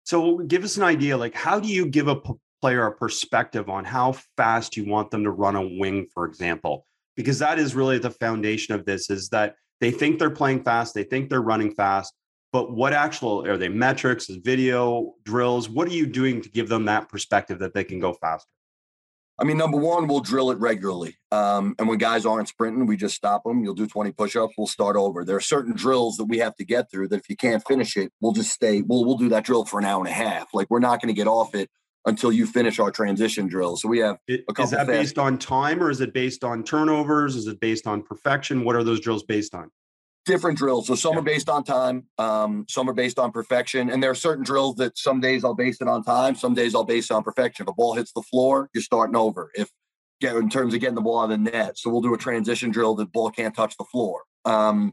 So 0.05 0.39
give 0.39 0.65
us 0.65 0.77
an 0.77 0.83
idea, 0.83 1.17
like 1.17 1.35
how 1.35 1.61
do 1.61 1.69
you 1.69 1.87
give 1.87 2.09
a 2.09 2.21
player 2.63 2.87
a 2.87 2.93
perspective 2.93 3.69
on 3.69 3.85
how 3.85 4.13
fast 4.37 4.77
you 4.77 4.87
want 4.87 5.11
them 5.11 5.25
to 5.25 5.31
run 5.31 5.57
a 5.57 5.69
wing, 5.79 6.07
for 6.15 6.25
example, 6.25 6.87
because 7.17 7.41
that 7.41 7.59
is 7.59 7.75
really 7.75 7.99
the 7.99 8.11
foundation 8.11 8.75
of 8.75 8.87
this 8.87 9.11
is 9.11 9.29
that 9.31 9.57
they 9.81 9.91
think 9.91 10.19
they're 10.19 10.31
playing 10.31 10.63
fast, 10.63 10.95
they 10.95 11.03
think 11.03 11.29
they're 11.29 11.43
running 11.43 11.75
fast, 11.75 12.15
but 12.53 12.73
what 12.73 12.93
actual 12.93 13.45
are 13.47 13.57
they 13.57 13.69
metrics, 13.69 14.29
video, 14.29 15.15
drills? 15.25 15.69
What 15.69 15.89
are 15.89 15.93
you 15.93 16.07
doing 16.07 16.41
to 16.43 16.49
give 16.49 16.69
them 16.69 16.85
that 16.85 17.09
perspective 17.09 17.59
that 17.59 17.75
they 17.75 17.83
can 17.83 17.99
go 17.99 18.13
faster? 18.13 18.49
I 19.39 19.45
mean, 19.45 19.57
number 19.57 19.79
one, 19.79 20.07
we'll 20.07 20.21
drill 20.21 20.53
it 20.53 20.59
regularly. 20.59 21.17
Um, 21.33 21.75
and 21.79 21.89
when 21.89 21.99
guys 21.99 22.25
aren't 22.25 22.49
sprinting, 22.49 22.87
we 22.87 22.97
just 22.97 23.17
stop 23.17 23.43
them. 23.43 23.65
You'll 23.65 23.75
do 23.75 23.89
20 23.89 24.13
push-ups, 24.13 24.55
we'll 24.57 24.69
start 24.69 24.95
over. 24.95 25.25
There 25.25 25.35
are 25.35 25.41
certain 25.41 25.75
drills 25.75 26.17
that 26.19 26.27
we 26.27 26.39
have 26.39 26.55
to 26.57 26.65
get 26.65 26.91
through 26.91 27.09
that 27.09 27.21
if 27.21 27.29
you 27.29 27.35
can't 27.35 27.67
finish 27.67 27.97
it, 27.97 28.13
we'll 28.21 28.33
just 28.33 28.53
stay, 28.53 28.83
we'll 28.83 29.05
we'll 29.05 29.17
do 29.17 29.31
that 29.31 29.45
drill 29.45 29.65
for 29.65 29.81
an 29.81 29.87
hour 29.87 29.99
and 29.99 30.09
a 30.09 30.13
half. 30.13 30.49
Like 30.55 30.69
we're 30.71 30.79
not 30.79 31.01
going 31.01 31.13
to 31.13 31.19
get 31.19 31.27
off 31.27 31.57
it 31.57 31.71
until 32.05 32.33
you 32.33 32.47
finish 32.47 32.79
our 32.79 32.91
transition 32.91 33.47
drill. 33.47 33.77
So 33.77 33.89
we 33.89 33.99
have 33.99 34.19
a 34.29 34.39
couple. 34.49 34.65
Is 34.65 34.71
that 34.71 34.87
fast- 34.87 34.89
based 34.89 35.19
on 35.19 35.39
time 35.39 35.83
or 35.83 35.91
is 35.91 36.01
it 36.01 36.13
based 36.13 36.45
on 36.45 36.65
turnovers? 36.65 37.37
Is 37.37 37.47
it 37.47 37.61
based 37.61 37.87
on 37.87 38.03
perfection? 38.03 38.65
What 38.65 38.77
are 38.77 38.85
those 38.85 39.01
drills 39.01 39.23
based 39.23 39.55
on? 39.55 39.71
Different 40.25 40.57
drills. 40.57 40.87
So 40.87 40.95
some 40.95 41.15
yeah. 41.15 41.19
are 41.19 41.23
based 41.23 41.49
on 41.49 41.65
time, 41.65 42.05
um, 42.17 42.65
some 42.69 42.89
are 42.89 42.93
based 42.93 43.19
on 43.19 43.33
perfection, 43.33 43.91
and 43.91 44.01
there 44.01 44.11
are 44.11 44.15
certain 44.15 44.45
drills 44.45 44.77
that 44.77 44.97
some 44.97 45.21
days 45.21 45.45
I'll 45.45 45.55
base 45.55 45.81
it 45.81 45.89
on 45.89 46.05
time, 46.05 46.37
some 46.37 46.55
days 46.55 46.77
I'll 46.77 46.85
base 46.85 47.11
it 47.11 47.15
on 47.15 47.25
perfection. 47.25 47.65
If 47.65 47.71
a 47.71 47.75
ball 47.75 47.95
hits 47.95 48.13
the 48.13 48.23
floor, 48.23 48.71
you're 48.73 48.83
starting 48.83 49.17
over. 49.17 49.51
If 49.55 49.71
in 50.21 50.49
terms 50.49 50.73
of 50.73 50.79
getting 50.79 50.95
the 50.95 51.01
ball 51.01 51.19
out 51.19 51.25
of 51.25 51.31
the 51.31 51.39
net, 51.39 51.77
so 51.77 51.91
we'll 51.91 52.01
do 52.01 52.15
a 52.15 52.19
transition 52.19 52.71
drill 52.71 52.95
that 52.95 53.13
ball 53.13 53.31
can't 53.31 53.57
touch 53.57 53.77
the 53.77 53.85
floor. 53.91 54.23
Um, 54.45 54.93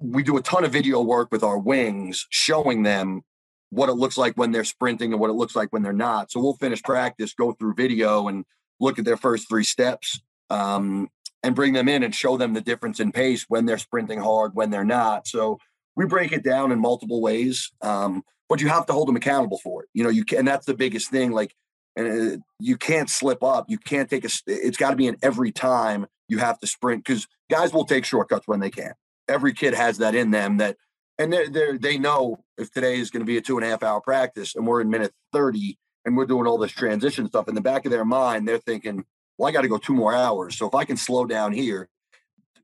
we 0.00 0.22
do 0.22 0.36
a 0.36 0.42
ton 0.42 0.64
of 0.64 0.72
video 0.72 1.00
work 1.00 1.30
with 1.30 1.42
our 1.42 1.58
wings, 1.58 2.26
showing 2.28 2.82
them 2.82 3.22
what 3.70 3.88
it 3.88 3.94
looks 3.94 4.18
like 4.18 4.34
when 4.34 4.52
they're 4.52 4.64
sprinting 4.64 5.12
and 5.12 5.20
what 5.20 5.30
it 5.30 5.34
looks 5.34 5.56
like 5.56 5.72
when 5.72 5.82
they're 5.82 5.92
not. 5.92 6.30
So 6.30 6.40
we'll 6.40 6.54
finish 6.54 6.82
practice, 6.82 7.32
go 7.34 7.52
through 7.52 7.74
video, 7.74 8.28
and 8.28 8.44
look 8.80 8.98
at 8.98 9.04
their 9.04 9.16
first 9.16 9.48
three 9.48 9.64
steps, 9.64 10.20
um, 10.50 11.08
and 11.42 11.54
bring 11.54 11.72
them 11.72 11.88
in 11.88 12.02
and 12.02 12.14
show 12.14 12.36
them 12.36 12.52
the 12.52 12.60
difference 12.60 13.00
in 13.00 13.12
pace 13.12 13.46
when 13.48 13.66
they're 13.66 13.78
sprinting 13.78 14.20
hard, 14.20 14.54
when 14.54 14.70
they're 14.70 14.84
not. 14.84 15.26
So 15.26 15.58
we 15.96 16.06
break 16.06 16.32
it 16.32 16.42
down 16.42 16.72
in 16.72 16.80
multiple 16.80 17.20
ways, 17.20 17.70
um, 17.80 18.22
but 18.48 18.60
you 18.60 18.68
have 18.68 18.86
to 18.86 18.92
hold 18.92 19.08
them 19.08 19.16
accountable 19.16 19.58
for 19.58 19.84
it. 19.84 19.88
You 19.94 20.02
know, 20.02 20.10
you 20.10 20.24
can, 20.24 20.40
and 20.40 20.48
that's 20.48 20.66
the 20.66 20.74
biggest 20.74 21.10
thing. 21.10 21.30
Like, 21.30 21.54
and 21.96 22.32
uh, 22.32 22.36
you 22.58 22.76
can't 22.76 23.08
slip 23.08 23.42
up. 23.42 23.66
You 23.68 23.78
can't 23.78 24.10
take 24.10 24.24
a. 24.24 24.30
It's 24.46 24.76
got 24.76 24.90
to 24.90 24.96
be 24.96 25.06
in 25.06 25.16
every 25.22 25.52
time 25.52 26.06
you 26.28 26.38
have 26.38 26.58
to 26.60 26.66
sprint 26.66 27.04
because 27.04 27.26
guys 27.50 27.72
will 27.72 27.84
take 27.84 28.04
shortcuts 28.04 28.46
when 28.46 28.60
they 28.60 28.70
can. 28.70 28.94
Every 29.28 29.52
kid 29.52 29.74
has 29.74 29.98
that 29.98 30.14
in 30.14 30.30
them 30.30 30.58
that 30.58 30.76
and 31.20 31.30
they 31.30 31.48
they 31.48 31.76
they 31.76 31.98
know 31.98 32.42
if 32.56 32.72
today 32.72 32.98
is 32.98 33.10
going 33.10 33.20
to 33.20 33.26
be 33.26 33.36
a 33.36 33.40
two 33.40 33.58
and 33.58 33.64
a 33.64 33.68
half 33.68 33.82
hour 33.82 34.00
practice 34.00 34.56
and 34.56 34.66
we're 34.66 34.80
in 34.80 34.88
minute 34.88 35.12
30 35.32 35.78
and 36.06 36.16
we're 36.16 36.26
doing 36.26 36.46
all 36.46 36.56
this 36.56 36.72
transition 36.72 37.28
stuff 37.28 37.46
in 37.46 37.54
the 37.54 37.60
back 37.60 37.84
of 37.84 37.92
their 37.92 38.06
mind 38.06 38.48
they're 38.48 38.58
thinking 38.58 39.04
well 39.36 39.48
i 39.48 39.52
got 39.52 39.60
to 39.60 39.68
go 39.68 39.78
two 39.78 39.94
more 39.94 40.14
hours. 40.14 40.56
So 40.56 40.66
if 40.66 40.74
i 40.74 40.84
can 40.84 40.96
slow 40.96 41.26
down 41.26 41.52
here 41.52 41.88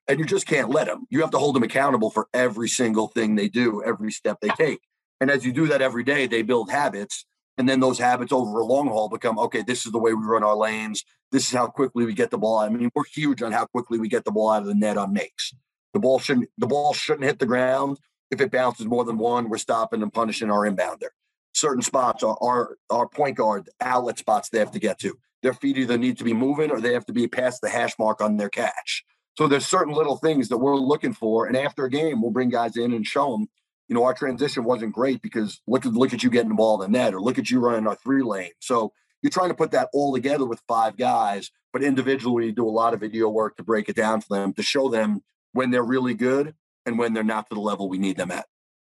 and 0.09 0.19
you 0.19 0.25
just 0.25 0.47
can't 0.47 0.71
let 0.71 0.87
them 0.87 1.07
you 1.11 1.21
have 1.21 1.31
to 1.33 1.39
hold 1.39 1.55
them 1.55 1.63
accountable 1.63 2.11
for 2.11 2.29
every 2.33 2.69
single 2.69 3.09
thing 3.09 3.35
they 3.35 3.49
do 3.49 3.83
every 3.85 4.11
step 4.11 4.39
they 4.41 4.49
take. 4.49 4.81
And 5.21 5.31
as 5.31 5.45
you 5.45 5.53
do 5.53 5.67
that 5.69 5.83
every 5.83 6.03
day 6.03 6.27
they 6.27 6.43
build 6.43 6.71
habits 6.71 7.27
and 7.59 7.69
then 7.69 7.81
those 7.81 7.99
habits 7.99 8.33
over 8.33 8.61
a 8.61 8.65
long 8.65 8.89
haul 8.89 9.11
become 9.11 9.39
okay 9.39 9.63
this 9.63 9.85
is 9.85 9.93
the 9.93 9.99
way 9.99 10.15
we 10.15 10.25
run 10.25 10.43
our 10.43 10.57
lanes. 10.57 11.05
This 11.31 11.49
is 11.49 11.53
how 11.53 11.67
quickly 11.67 12.07
we 12.07 12.15
get 12.15 12.31
the 12.31 12.39
ball 12.39 12.61
i 12.61 12.71
mean 12.71 12.91
we're 12.95 13.05
huge 13.05 13.43
on 13.43 13.53
how 13.53 13.67
quickly 13.67 13.99
we 13.99 14.09
get 14.09 14.25
the 14.25 14.33
ball 14.33 14.51
out 14.51 14.63
of 14.63 14.69
the 14.69 14.75
net 14.75 14.97
on 14.97 15.13
makes. 15.13 15.53
The 15.93 16.01
ball 16.01 16.19
shouldn't 16.19 16.49
the 16.57 16.67
ball 16.67 16.95
shouldn't 16.95 17.25
hit 17.25 17.39
the 17.39 17.47
ground 17.47 17.99
if 18.31 18.41
it 18.41 18.51
bounces 18.51 18.87
more 18.87 19.05
than 19.05 19.19
one, 19.19 19.49
we're 19.49 19.59
stopping 19.59 20.03
and 20.03 20.13
punishing 20.13 20.51
our 20.51 20.69
inbounder. 20.69 21.09
Certain 21.53 21.83
spots 21.83 22.23
are 22.23 22.37
our, 22.43 22.77
our 22.91 23.09
point 23.09 23.37
guard 23.37 23.71
outlet 23.81 24.19
spots 24.19 24.49
they 24.49 24.59
have 24.59 24.73
to 24.73 24.79
get 24.79 24.99
to. 25.01 25.19
their 25.43 25.55
feet 25.55 25.79
either 25.79 25.97
need 25.97 26.19
to 26.19 26.25
be 26.25 26.33
moving 26.33 26.71
or 26.71 26.81
they 26.81 26.93
have 26.93 27.07
to 27.07 27.13
be 27.13 27.29
past 27.29 27.61
the 27.61 27.69
hash 27.69 27.93
mark 27.99 28.21
on 28.21 28.37
their 28.37 28.49
catch. 28.49 29.05
So 29.39 29.47
there's 29.47 29.67
certain 29.67 29.95
little 29.95 30.17
things 30.17 30.49
that 30.49 30.59
we're 30.59 30.77
looking 30.77 31.13
for. 31.13 31.47
And 31.47 31.57
after 31.57 31.85
a 31.85 31.91
game, 31.91 32.21
we'll 32.21 32.31
bring 32.31 32.49
guys 32.49 32.77
in 32.77 32.93
and 32.93 33.07
show 33.07 33.33
them, 33.33 33.49
you 33.89 33.95
know, 33.95 34.05
our 34.05 34.15
transition 34.15 34.65
wasn't 34.65 34.95
great 34.95 35.23
because 35.23 35.61
look 35.67 35.87
at 35.87 35.93
look 35.93 36.13
at 36.13 36.23
you 36.23 36.31
getting 36.31 36.49
the 36.49 36.55
ball 36.57 36.83
in 36.83 36.91
the 36.91 36.99
net 36.99 37.15
or 37.15 37.21
look 37.21 37.39
at 37.39 37.51
you 37.51 37.61
running 37.61 37.87
our 37.87 37.95
three 37.97 38.23
lane. 38.23 38.51
So 38.61 38.93
you're 39.23 39.31
trying 39.31 39.51
to 39.51 39.55
put 39.55 39.71
that 39.71 39.89
all 39.93 40.13
together 40.15 40.47
with 40.47 40.63
five 40.67 40.97
guys, 40.97 41.51
but 41.73 41.83
individually 41.83 42.51
do 42.51 42.67
a 42.67 42.71
lot 42.71 42.95
of 42.95 43.01
video 43.01 43.29
work 43.29 43.57
to 43.57 43.63
break 43.63 43.89
it 43.89 43.97
down 43.97 44.23
for 44.23 44.37
them 44.37 44.53
to 44.55 44.63
show 44.63 44.89
them 44.89 45.23
when 45.53 45.71
they're 45.71 45.85
really 45.85 46.15
good 46.15 46.55
and 46.87 46.99
when 46.99 47.13
they're 47.13 47.25
not 47.25 47.49
to 47.51 47.55
the 47.55 47.61
level 47.61 47.89
we 47.89 47.99
need 47.99 48.17
them 48.17 48.31
at. 48.31 48.47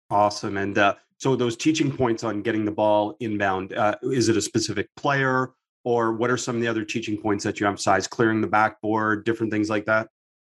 Awesome. 0.10 0.58
And 0.58 0.78
uh, 0.78 0.96
so 1.18 1.36
those 1.36 1.58
teaching 1.58 1.92
points 1.92 2.24
on 2.24 2.42
getting 2.42 2.64
the 2.64 2.72
ball 2.72 3.18
inbound, 3.20 3.74
uh, 3.74 3.96
is 4.04 4.30
it 4.30 4.38
a 4.38 4.42
specific 4.42 4.88
player 4.96 5.54
or 5.84 6.14
what 6.14 6.30
are 6.30 6.38
some 6.38 6.56
of 6.56 6.62
the 6.62 6.68
other 6.68 6.86
teaching 6.86 7.18
points 7.18 7.44
that 7.44 7.60
you 7.60 7.68
emphasize? 7.68 8.08
Clearing 8.08 8.42
the 8.42 8.48
backboard, 8.48 9.26
different 9.26 9.52
things 9.52 9.70
like 9.70 9.86
that? 9.86 10.08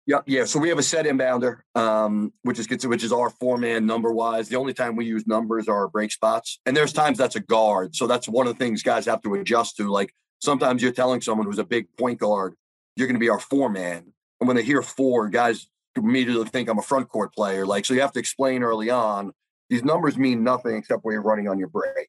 Yeah, 0.06 0.20
yeah. 0.26 0.46
So 0.46 0.58
we 0.58 0.70
have 0.70 0.78
a 0.78 0.82
set 0.82 1.04
inbounder, 1.04 1.58
um, 1.74 2.32
which 2.40 2.58
is 2.58 2.66
which 2.86 3.04
is 3.04 3.12
our 3.12 3.28
four 3.28 3.58
man 3.58 3.84
number 3.84 4.10
wise. 4.10 4.48
The 4.48 4.56
only 4.56 4.72
time 4.72 4.96
we 4.96 5.04
use 5.04 5.26
numbers 5.26 5.68
are 5.68 5.86
break 5.86 6.12
spots, 6.12 6.60
and 6.64 6.74
there's 6.74 6.94
times 6.94 7.18
that's 7.18 7.36
a 7.36 7.40
guard. 7.40 7.94
So 7.94 8.06
that's 8.06 8.26
one 8.26 8.46
of 8.46 8.56
the 8.56 8.64
things 8.64 8.82
guys 8.82 9.04
have 9.04 9.20
to 9.22 9.34
adjust 9.34 9.76
to. 9.76 9.90
Like 9.90 10.14
sometimes 10.38 10.82
you're 10.82 10.92
telling 10.92 11.20
someone 11.20 11.46
who's 11.46 11.58
a 11.58 11.64
big 11.64 11.94
point 11.98 12.20
guard, 12.20 12.54
you're 12.96 13.06
going 13.06 13.16
to 13.16 13.20
be 13.20 13.28
our 13.28 13.38
four 13.38 13.68
man, 13.68 14.14
and 14.40 14.48
when 14.48 14.56
they 14.56 14.62
hear 14.62 14.80
four, 14.80 15.28
guys 15.28 15.68
immediately 15.98 16.46
think 16.46 16.68
I'm 16.68 16.78
a 16.78 16.82
front 16.82 17.08
court 17.08 17.34
player. 17.34 17.66
Like 17.66 17.84
so, 17.84 17.94
you 17.94 18.00
have 18.00 18.12
to 18.12 18.20
explain 18.20 18.62
early 18.62 18.90
on. 18.90 19.32
These 19.70 19.84
numbers 19.84 20.16
mean 20.16 20.42
nothing 20.42 20.76
except 20.76 21.04
when 21.04 21.12
you're 21.12 21.22
running 21.22 21.48
on 21.48 21.58
your 21.58 21.68
break. 21.68 22.08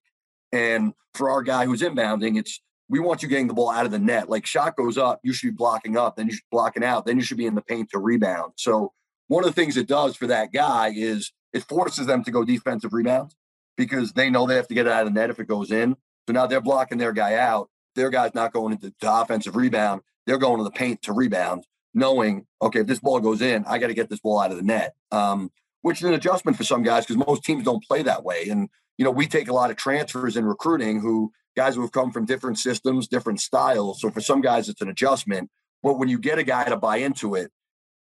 And 0.52 0.94
for 1.14 1.30
our 1.30 1.42
guy 1.42 1.66
who's 1.66 1.82
inbounding, 1.82 2.38
it's 2.38 2.62
we 2.90 3.00
want 3.00 3.22
you 3.22 3.30
getting 3.30 3.48
the 3.48 3.54
ball 3.54 3.70
out 3.70 3.86
of 3.86 3.92
the 3.92 4.00
net. 4.00 4.30
Like 4.30 4.46
shot 4.46 4.76
goes 4.76 4.98
up, 4.98 5.20
you 5.24 5.34
should 5.34 5.48
be 5.48 5.56
blocking 5.56 5.98
up, 5.98 6.16
then 6.16 6.28
you 6.28 6.34
should 6.34 6.44
be 6.50 6.56
blocking 6.56 6.84
out, 6.84 7.06
then 7.06 7.18
you 7.18 7.24
should 7.24 7.38
be 7.38 7.46
in 7.46 7.56
the 7.56 7.62
paint 7.62 7.90
to 7.92 8.00
rebound. 8.00 8.54
So 8.56 8.94
one 9.28 9.44
of 9.44 9.54
the 9.54 9.62
things 9.62 9.78
it 9.78 9.88
does 9.88 10.16
for 10.16 10.28
that 10.28 10.52
guy 10.52 10.92
is 10.96 11.32
it 11.54 11.64
forces 11.64 12.08
them 12.08 12.24
to 12.24 12.32
go 12.32 12.44
defensive 12.44 12.94
rebounds 12.94 13.36
because 13.78 14.14
they 14.14 14.30
know 14.30 14.48
they 14.48 14.56
have 14.56 14.68
to 14.68 14.74
get 14.74 14.88
it 14.88 14.92
out 14.92 15.06
of 15.06 15.14
the 15.14 15.20
net 15.20 15.30
if 15.30 15.40
it 15.40 15.48
goes 15.48 15.72
in. 15.72 15.96
So 16.28 16.34
now 16.34 16.48
they're 16.48 16.62
blocking 16.62 16.98
their 16.98 17.14
guy 17.14 17.36
out. 17.36 17.70
Their 17.96 18.10
guy's 18.10 18.34
not 18.34 18.54
going 18.54 18.74
into 18.74 18.94
the 19.00 19.14
offensive 19.14 19.56
rebound. 19.56 20.02
They're 20.26 20.38
going 20.38 20.58
to 20.58 20.64
the 20.64 20.72
paint 20.72 21.02
to 21.04 21.14
rebound, 21.14 21.66
knowing, 21.94 22.46
okay, 22.62 22.82
if 22.82 22.88
this 22.88 23.00
ball 23.00 23.20
goes 23.20 23.42
in, 23.42 23.66
I 23.66 23.78
got 23.78 23.88
to 23.88 23.94
get 23.94 24.10
this 24.10 24.20
ball 24.20 24.40
out 24.40 24.52
of 24.52 24.58
the 24.58 24.64
net. 24.64 24.96
Um, 25.12 25.52
which 25.82 26.00
is 26.00 26.04
an 26.04 26.14
adjustment 26.14 26.58
for 26.58 26.64
some 26.64 26.84
guys 26.84 27.06
because 27.06 27.26
most 27.26 27.44
teams 27.44 27.64
don't 27.64 27.84
play 27.84 28.04
that 28.04 28.24
way. 28.24 28.50
And, 28.50 28.70
you 28.98 29.06
know, 29.06 29.12
we 29.12 29.28
take 29.28 29.48
a 29.48 29.54
lot 29.54 29.72
of 29.72 29.78
transfers 29.78 30.36
in 30.36 30.46
recruiting 30.46 31.00
who 31.00 31.32
guys 31.56 31.76
who 31.76 31.82
have 31.82 31.92
come 31.92 32.12
from 32.12 32.26
different 32.26 32.60
systems, 32.60 33.08
different 33.08 33.40
styles. 33.40 34.02
So 34.02 34.10
for 34.10 34.22
some 34.22 34.42
guys, 34.42 34.70
it's 34.70 34.82
an 34.82 34.90
adjustment. 34.90 35.50
But 35.82 35.98
when 35.98 36.10
you 36.10 36.20
get 36.20 36.40
a 36.40 36.44
guy 36.44 36.66
to 36.66 36.78
buy 36.78 36.98
into 36.98 37.36
it, 37.36 37.52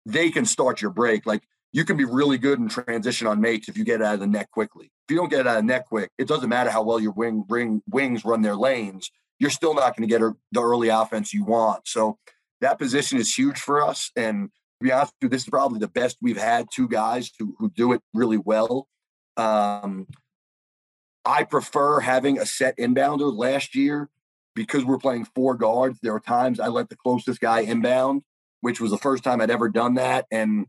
they 0.06 0.30
can 0.30 0.46
start 0.46 0.80
your 0.80 0.90
break. 0.90 1.26
Like 1.26 1.42
you 1.72 1.84
can 1.84 1.96
be 1.96 2.04
really 2.04 2.38
good 2.38 2.58
in 2.58 2.68
transition 2.68 3.26
on 3.26 3.40
mates 3.40 3.68
if 3.68 3.76
you 3.76 3.84
get 3.84 4.00
out 4.00 4.14
of 4.14 4.20
the 4.20 4.26
net 4.26 4.50
quickly. 4.50 4.90
If 5.06 5.12
you 5.12 5.16
don't 5.16 5.28
get 5.28 5.46
out 5.46 5.58
of 5.58 5.62
the 5.62 5.66
net 5.66 5.86
quick, 5.86 6.10
it 6.18 6.26
doesn't 6.26 6.48
matter 6.48 6.70
how 6.70 6.82
well 6.82 6.98
your 6.98 7.12
wing 7.12 7.44
bring 7.46 7.82
wings 7.88 8.24
run 8.24 8.42
their 8.42 8.56
lanes. 8.56 9.10
You're 9.38 9.50
still 9.50 9.74
not 9.74 9.96
going 9.96 10.08
to 10.08 10.18
get 10.18 10.22
the 10.52 10.62
early 10.62 10.88
offense 10.88 11.32
you 11.32 11.44
want. 11.44 11.86
So 11.86 12.18
that 12.60 12.78
position 12.78 13.18
is 13.18 13.34
huge 13.34 13.58
for 13.58 13.84
us. 13.84 14.10
And 14.16 14.50
to 14.80 14.84
be 14.84 14.92
honest 14.92 15.12
with 15.20 15.26
you, 15.26 15.28
this 15.30 15.42
is 15.42 15.48
probably 15.48 15.78
the 15.78 15.88
best 15.88 16.18
we've 16.20 16.38
had 16.38 16.68
two 16.72 16.88
guys 16.88 17.30
who, 17.38 17.54
who 17.58 17.70
do 17.70 17.92
it 17.92 18.00
really 18.14 18.38
well. 18.38 18.88
Um, 19.36 20.06
I 21.24 21.44
prefer 21.44 22.00
having 22.00 22.38
a 22.38 22.46
set 22.46 22.76
inbounder. 22.78 23.36
Last 23.36 23.74
year, 23.74 24.08
because 24.54 24.84
we're 24.84 24.98
playing 24.98 25.26
four 25.34 25.54
guards, 25.54 25.98
there 26.02 26.12
were 26.12 26.20
times 26.20 26.58
I 26.58 26.68
let 26.68 26.88
the 26.88 26.96
closest 26.96 27.40
guy 27.40 27.60
inbound, 27.60 28.22
which 28.60 28.80
was 28.80 28.90
the 28.90 28.98
first 28.98 29.22
time 29.24 29.40
I'd 29.40 29.50
ever 29.50 29.68
done 29.68 29.94
that. 29.94 30.26
And 30.30 30.66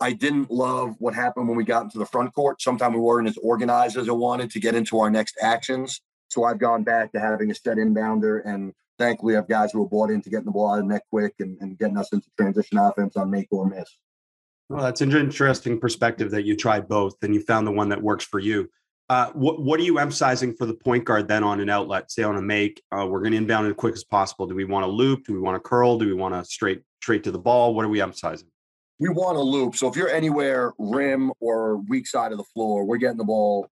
I 0.00 0.12
didn't 0.12 0.50
love 0.50 0.96
what 0.98 1.14
happened 1.14 1.48
when 1.48 1.56
we 1.56 1.64
got 1.64 1.84
into 1.84 1.98
the 1.98 2.06
front 2.06 2.34
court. 2.34 2.60
Sometimes 2.60 2.94
we 2.94 3.00
weren't 3.00 3.28
as 3.28 3.38
organized 3.38 3.96
as 3.96 4.08
I 4.08 4.12
wanted 4.12 4.50
to 4.50 4.60
get 4.60 4.74
into 4.74 4.98
our 4.98 5.10
next 5.10 5.38
actions. 5.40 6.00
So 6.28 6.44
I've 6.44 6.58
gone 6.58 6.82
back 6.82 7.12
to 7.12 7.20
having 7.20 7.50
a 7.50 7.54
set 7.54 7.76
inbounder. 7.76 8.42
And 8.44 8.72
thankfully, 8.98 9.34
I 9.34 9.36
have 9.36 9.48
guys 9.48 9.72
who 9.72 9.82
are 9.82 9.88
bought 9.88 10.10
into 10.10 10.30
getting 10.30 10.46
the 10.46 10.52
ball 10.52 10.72
out 10.72 10.78
of 10.78 10.88
the 10.88 10.94
net 10.94 11.02
quick 11.10 11.34
and, 11.40 11.56
and 11.60 11.78
getting 11.78 11.96
us 11.96 12.12
into 12.12 12.28
transition 12.38 12.78
offense 12.78 13.16
on 13.16 13.30
make 13.30 13.48
or 13.50 13.68
miss. 13.68 13.88
Well, 14.68 14.84
that's 14.84 15.02
an 15.02 15.12
interesting 15.12 15.78
perspective 15.78 16.30
that 16.30 16.44
you 16.44 16.56
tried 16.56 16.88
both 16.88 17.16
and 17.22 17.34
you 17.34 17.40
found 17.40 17.66
the 17.66 17.72
one 17.72 17.90
that 17.90 18.02
works 18.02 18.24
for 18.24 18.38
you. 18.38 18.68
Uh, 19.10 19.30
what 19.34 19.60
what 19.60 19.78
are 19.78 19.82
you 19.82 19.98
emphasizing 19.98 20.54
for 20.54 20.64
the 20.64 20.72
point 20.72 21.04
guard 21.04 21.28
then 21.28 21.44
on 21.44 21.60
an 21.60 21.68
outlet? 21.68 22.10
Say 22.10 22.22
on 22.22 22.36
a 22.36 22.42
make, 22.42 22.82
uh, 22.90 23.06
we're 23.06 23.20
going 23.20 23.32
to 23.32 23.36
inbound 23.36 23.66
as 23.66 23.74
quick 23.74 23.92
as 23.92 24.02
possible. 24.02 24.46
Do 24.46 24.54
we 24.54 24.64
want 24.64 24.84
to 24.84 24.90
loop? 24.90 25.26
Do 25.26 25.34
we 25.34 25.40
want 25.40 25.56
to 25.56 25.60
curl? 25.60 25.98
Do 25.98 26.06
we 26.06 26.14
want 26.14 26.34
to 26.34 26.42
straight 26.44 26.82
straight 27.02 27.22
to 27.24 27.30
the 27.30 27.38
ball? 27.38 27.74
What 27.74 27.84
are 27.84 27.90
we 27.90 28.00
emphasizing? 28.00 28.48
We 28.98 29.10
want 29.10 29.36
to 29.36 29.42
loop. 29.42 29.76
So 29.76 29.88
if 29.88 29.96
you're 29.96 30.08
anywhere 30.08 30.72
rim 30.78 31.32
or 31.40 31.78
weak 31.88 32.06
side 32.06 32.32
of 32.32 32.38
the 32.38 32.44
floor, 32.44 32.86
we're 32.86 32.96
getting 32.96 33.18
the 33.18 33.24
ball 33.24 33.68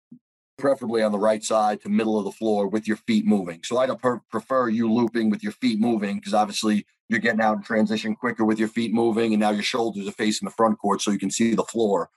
preferably 0.57 1.01
on 1.01 1.11
the 1.11 1.19
right 1.19 1.43
side 1.43 1.81
to 1.81 1.89
middle 1.89 2.17
of 2.17 2.25
the 2.25 2.31
floor 2.31 2.67
with 2.67 2.87
your 2.87 2.97
feet 2.97 3.25
moving. 3.25 3.61
So 3.63 3.77
I'd 3.77 3.91
prefer 4.29 4.69
you 4.69 4.91
looping 4.91 5.29
with 5.29 5.43
your 5.43 5.51
feet 5.53 5.79
moving 5.79 6.17
because 6.17 6.33
obviously 6.33 6.85
you're 7.09 7.19
getting 7.19 7.41
out 7.41 7.57
in 7.57 7.63
transition 7.63 8.15
quicker 8.15 8.43
with 8.43 8.59
your 8.59 8.67
feet 8.67 8.93
moving, 8.93 9.33
and 9.33 9.39
now 9.39 9.51
your 9.51 9.63
shoulders 9.63 10.07
are 10.07 10.11
facing 10.11 10.45
the 10.45 10.53
front 10.53 10.77
court 10.79 11.01
so 11.01 11.11
you 11.11 11.19
can 11.19 11.31
see 11.31 11.53
the 11.53 11.63
floor 11.63 12.09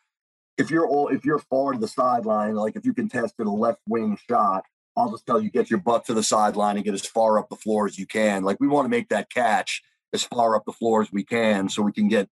if 0.60 0.70
you're 0.70 0.86
all 0.86 1.08
if 1.08 1.24
you're 1.24 1.38
far 1.38 1.72
to 1.72 1.78
the 1.78 1.88
sideline, 1.88 2.54
like 2.54 2.76
if 2.76 2.84
you 2.84 2.92
can 2.92 3.08
test 3.08 3.34
it 3.38 3.46
a 3.46 3.50
left 3.50 3.80
wing 3.88 4.18
shot, 4.28 4.64
I'll 4.96 5.10
just 5.10 5.26
tell 5.26 5.40
you 5.40 5.50
get 5.50 5.70
your 5.70 5.80
butt 5.80 6.04
to 6.04 6.14
the 6.14 6.22
sideline 6.22 6.76
and 6.76 6.84
get 6.84 6.94
as 6.94 7.06
far 7.06 7.38
up 7.38 7.48
the 7.48 7.56
floor 7.56 7.86
as 7.86 7.98
you 7.98 8.06
can. 8.06 8.44
Like 8.44 8.58
we 8.60 8.68
want 8.68 8.84
to 8.84 8.90
make 8.90 9.08
that 9.08 9.30
catch 9.30 9.82
as 10.12 10.22
far 10.22 10.54
up 10.54 10.64
the 10.66 10.72
floor 10.72 11.02
as 11.02 11.10
we 11.10 11.24
can, 11.24 11.68
so 11.68 11.82
we 11.82 11.92
can 11.92 12.08
get 12.08 12.28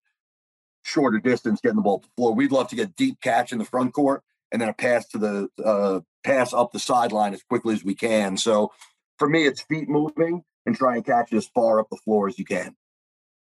shorter 0.83 1.19
distance 1.19 1.59
getting 1.59 1.77
the 1.77 1.81
ball 1.81 1.99
to 1.99 2.07
the 2.07 2.13
floor. 2.15 2.33
We'd 2.33 2.51
love 2.51 2.67
to 2.69 2.75
get 2.75 2.95
deep 2.95 3.19
catch 3.21 3.51
in 3.51 3.57
the 3.57 3.65
front 3.65 3.93
court 3.93 4.23
and 4.51 4.61
then 4.61 4.69
a 4.69 4.73
pass 4.73 5.07
to 5.09 5.17
the 5.17 5.49
uh, 5.63 5.99
pass 6.23 6.53
up 6.53 6.71
the 6.71 6.79
sideline 6.79 7.33
as 7.33 7.43
quickly 7.43 7.73
as 7.73 7.83
we 7.83 7.95
can. 7.95 8.37
So 8.37 8.71
for 9.17 9.29
me, 9.29 9.45
it's 9.45 9.61
feet 9.61 9.89
moving 9.89 10.43
and 10.65 10.75
try 10.75 10.95
and 10.95 11.05
catch 11.05 11.31
it 11.31 11.37
as 11.37 11.47
far 11.47 11.79
up 11.79 11.87
the 11.89 11.97
floor 11.97 12.27
as 12.27 12.37
you 12.39 12.45
can. 12.45 12.75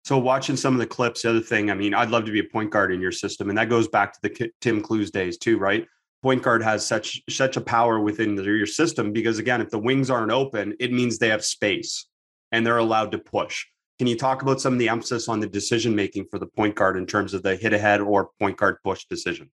So 0.06 0.18
watching 0.18 0.56
some 0.56 0.74
of 0.74 0.80
the 0.80 0.88
clips, 0.88 1.22
the 1.22 1.30
other 1.30 1.42
thing, 1.42 1.70
I 1.70 1.76
mean, 1.76 1.94
I'd 1.94 2.10
love 2.10 2.26
to 2.26 2.32
be 2.32 2.40
a 2.40 2.44
point 2.44 2.72
guard 2.72 2.92
in 2.92 3.02
your 3.02 3.12
system, 3.12 3.50
and 3.50 3.58
that 3.58 3.70
goes 3.70 3.88
back 3.88 4.14
to 4.14 4.20
the 4.24 4.52
Tim 4.62 4.82
Cluess 4.82 5.12
days 5.12 5.38
too, 5.38 5.58
right? 5.58 5.86
Point 6.24 6.42
guard 6.42 6.64
has 6.64 6.86
such 6.86 7.22
such 7.30 7.58
a 7.58 7.62
power 7.62 8.00
within 8.00 8.36
the, 8.36 8.44
your 8.44 8.66
system 8.66 9.14
because 9.14 9.40
again, 9.40 9.62
if 9.62 9.70
the 9.70 9.80
wings 9.80 10.10
aren't 10.10 10.32
open, 10.32 10.76
it 10.80 10.92
means 10.92 11.18
they 11.18 11.30
have 11.30 11.46
space 11.46 12.08
and 12.52 12.66
they're 12.66 12.78
allowed 12.78 13.12
to 13.12 13.20
push. 13.20 13.66
Can 14.00 14.08
you 14.08 14.18
talk 14.18 14.42
about 14.42 14.62
some 14.62 14.74
of 14.74 14.80
the 14.80 14.90
emphasis 14.90 15.30
on 15.30 15.40
the 15.40 15.48
decision 15.48 15.96
making 15.96 16.26
for 16.32 16.40
the 16.40 16.46
point 16.46 16.76
guard 16.76 16.98
in 16.98 17.06
terms 17.06 17.34
of 17.34 17.44
the 17.44 17.56
hit 17.56 17.74
ahead 17.74 18.02
or 18.02 18.30
point 18.40 18.58
guard 18.58 18.78
push 18.84 19.06
decision? 19.06 19.50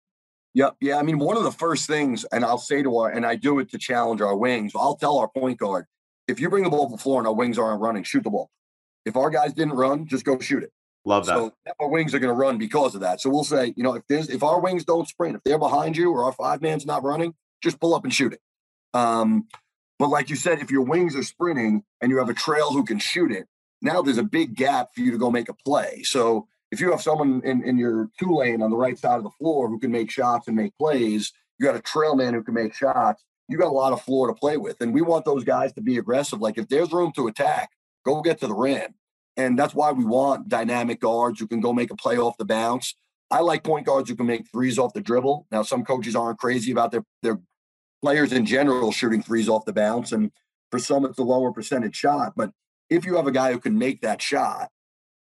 Yep. 0.56 0.76
Yeah. 0.80 0.96
I 0.96 1.02
mean, 1.02 1.18
one 1.18 1.36
of 1.36 1.44
the 1.44 1.52
first 1.52 1.86
things, 1.86 2.24
and 2.32 2.42
I'll 2.42 2.56
say 2.56 2.82
to 2.82 2.96
our, 2.96 3.10
and 3.10 3.26
I 3.26 3.36
do 3.36 3.58
it 3.58 3.70
to 3.72 3.78
challenge 3.78 4.22
our 4.22 4.34
wings, 4.34 4.72
I'll 4.74 4.96
tell 4.96 5.18
our 5.18 5.28
point 5.28 5.58
guard, 5.58 5.84
if 6.28 6.40
you 6.40 6.48
bring 6.48 6.64
the 6.64 6.70
ball 6.70 6.88
to 6.88 6.96
the 6.96 7.02
floor 7.02 7.20
and 7.20 7.26
our 7.26 7.34
wings 7.34 7.58
aren't 7.58 7.82
running, 7.82 8.04
shoot 8.04 8.24
the 8.24 8.30
ball. 8.30 8.48
If 9.04 9.16
our 9.16 9.28
guys 9.28 9.52
didn't 9.52 9.74
run, 9.74 10.06
just 10.06 10.24
go 10.24 10.38
shoot 10.38 10.62
it. 10.62 10.72
Love 11.04 11.26
that. 11.26 11.36
So 11.36 11.52
our 11.78 11.88
wings 11.88 12.14
are 12.14 12.18
going 12.18 12.34
to 12.34 12.40
run 12.40 12.56
because 12.56 12.94
of 12.94 13.02
that. 13.02 13.20
So 13.20 13.28
we'll 13.28 13.44
say, 13.44 13.74
you 13.76 13.84
know, 13.84 13.96
if 13.96 14.04
there's 14.08 14.30
if 14.30 14.42
our 14.42 14.58
wings 14.58 14.86
don't 14.86 15.06
sprint, 15.06 15.36
if 15.36 15.42
they're 15.44 15.58
behind 15.58 15.94
you 15.94 16.10
or 16.10 16.24
our 16.24 16.32
five 16.32 16.62
man's 16.62 16.86
not 16.86 17.04
running, 17.04 17.34
just 17.62 17.78
pull 17.78 17.94
up 17.94 18.04
and 18.04 18.14
shoot 18.14 18.32
it. 18.32 18.40
Um, 18.94 19.48
but 19.98 20.08
like 20.08 20.30
you 20.30 20.36
said, 20.36 20.60
if 20.60 20.70
your 20.70 20.82
wings 20.82 21.14
are 21.14 21.22
sprinting 21.22 21.84
and 22.00 22.10
you 22.10 22.16
have 22.16 22.30
a 22.30 22.34
trail 22.34 22.72
who 22.72 22.82
can 22.82 22.98
shoot 22.98 23.30
it, 23.30 23.46
now 23.82 24.00
there's 24.00 24.16
a 24.16 24.22
big 24.22 24.56
gap 24.56 24.94
for 24.94 25.02
you 25.02 25.12
to 25.12 25.18
go 25.18 25.30
make 25.30 25.50
a 25.50 25.54
play. 25.54 26.02
So 26.02 26.48
if 26.76 26.80
you 26.82 26.90
have 26.90 27.00
someone 27.00 27.40
in, 27.42 27.64
in 27.64 27.78
your 27.78 28.10
two 28.18 28.36
lane 28.36 28.60
on 28.60 28.68
the 28.68 28.76
right 28.76 28.98
side 28.98 29.16
of 29.16 29.22
the 29.22 29.30
floor 29.30 29.66
who 29.66 29.78
can 29.78 29.90
make 29.90 30.10
shots 30.10 30.46
and 30.46 30.54
make 30.54 30.76
plays, 30.76 31.32
you 31.58 31.64
got 31.64 31.74
a 31.74 31.80
trail 31.80 32.14
man 32.14 32.34
who 32.34 32.42
can 32.42 32.52
make 32.52 32.74
shots. 32.74 33.24
You 33.48 33.56
got 33.56 33.68
a 33.68 33.70
lot 33.70 33.94
of 33.94 34.02
floor 34.02 34.26
to 34.26 34.34
play 34.34 34.58
with. 34.58 34.78
And 34.82 34.92
we 34.92 35.00
want 35.00 35.24
those 35.24 35.42
guys 35.42 35.72
to 35.72 35.80
be 35.80 35.96
aggressive. 35.96 36.42
Like 36.42 36.58
if 36.58 36.68
there's 36.68 36.92
room 36.92 37.12
to 37.16 37.28
attack, 37.28 37.70
go 38.04 38.20
get 38.20 38.40
to 38.40 38.46
the 38.46 38.52
rim. 38.52 38.92
And 39.38 39.58
that's 39.58 39.74
why 39.74 39.90
we 39.92 40.04
want 40.04 40.50
dynamic 40.50 41.00
guards 41.00 41.40
who 41.40 41.46
can 41.46 41.60
go 41.60 41.72
make 41.72 41.90
a 41.90 41.96
play 41.96 42.18
off 42.18 42.36
the 42.36 42.44
bounce. 42.44 42.94
I 43.30 43.40
like 43.40 43.64
point 43.64 43.86
guards 43.86 44.10
who 44.10 44.16
can 44.16 44.26
make 44.26 44.46
threes 44.52 44.78
off 44.78 44.92
the 44.92 45.00
dribble. 45.00 45.46
Now, 45.50 45.62
some 45.62 45.82
coaches 45.82 46.14
aren't 46.14 46.38
crazy 46.38 46.72
about 46.72 46.92
their, 46.92 47.04
their 47.22 47.40
players 48.02 48.34
in 48.34 48.44
general 48.44 48.92
shooting 48.92 49.22
threes 49.22 49.48
off 49.48 49.64
the 49.64 49.72
bounce. 49.72 50.12
And 50.12 50.30
for 50.70 50.78
some, 50.78 51.06
it's 51.06 51.18
a 51.18 51.22
lower 51.22 51.52
percentage 51.52 51.96
shot. 51.96 52.34
But 52.36 52.50
if 52.90 53.06
you 53.06 53.16
have 53.16 53.26
a 53.26 53.32
guy 53.32 53.52
who 53.54 53.60
can 53.60 53.78
make 53.78 54.02
that 54.02 54.20
shot 54.20 54.68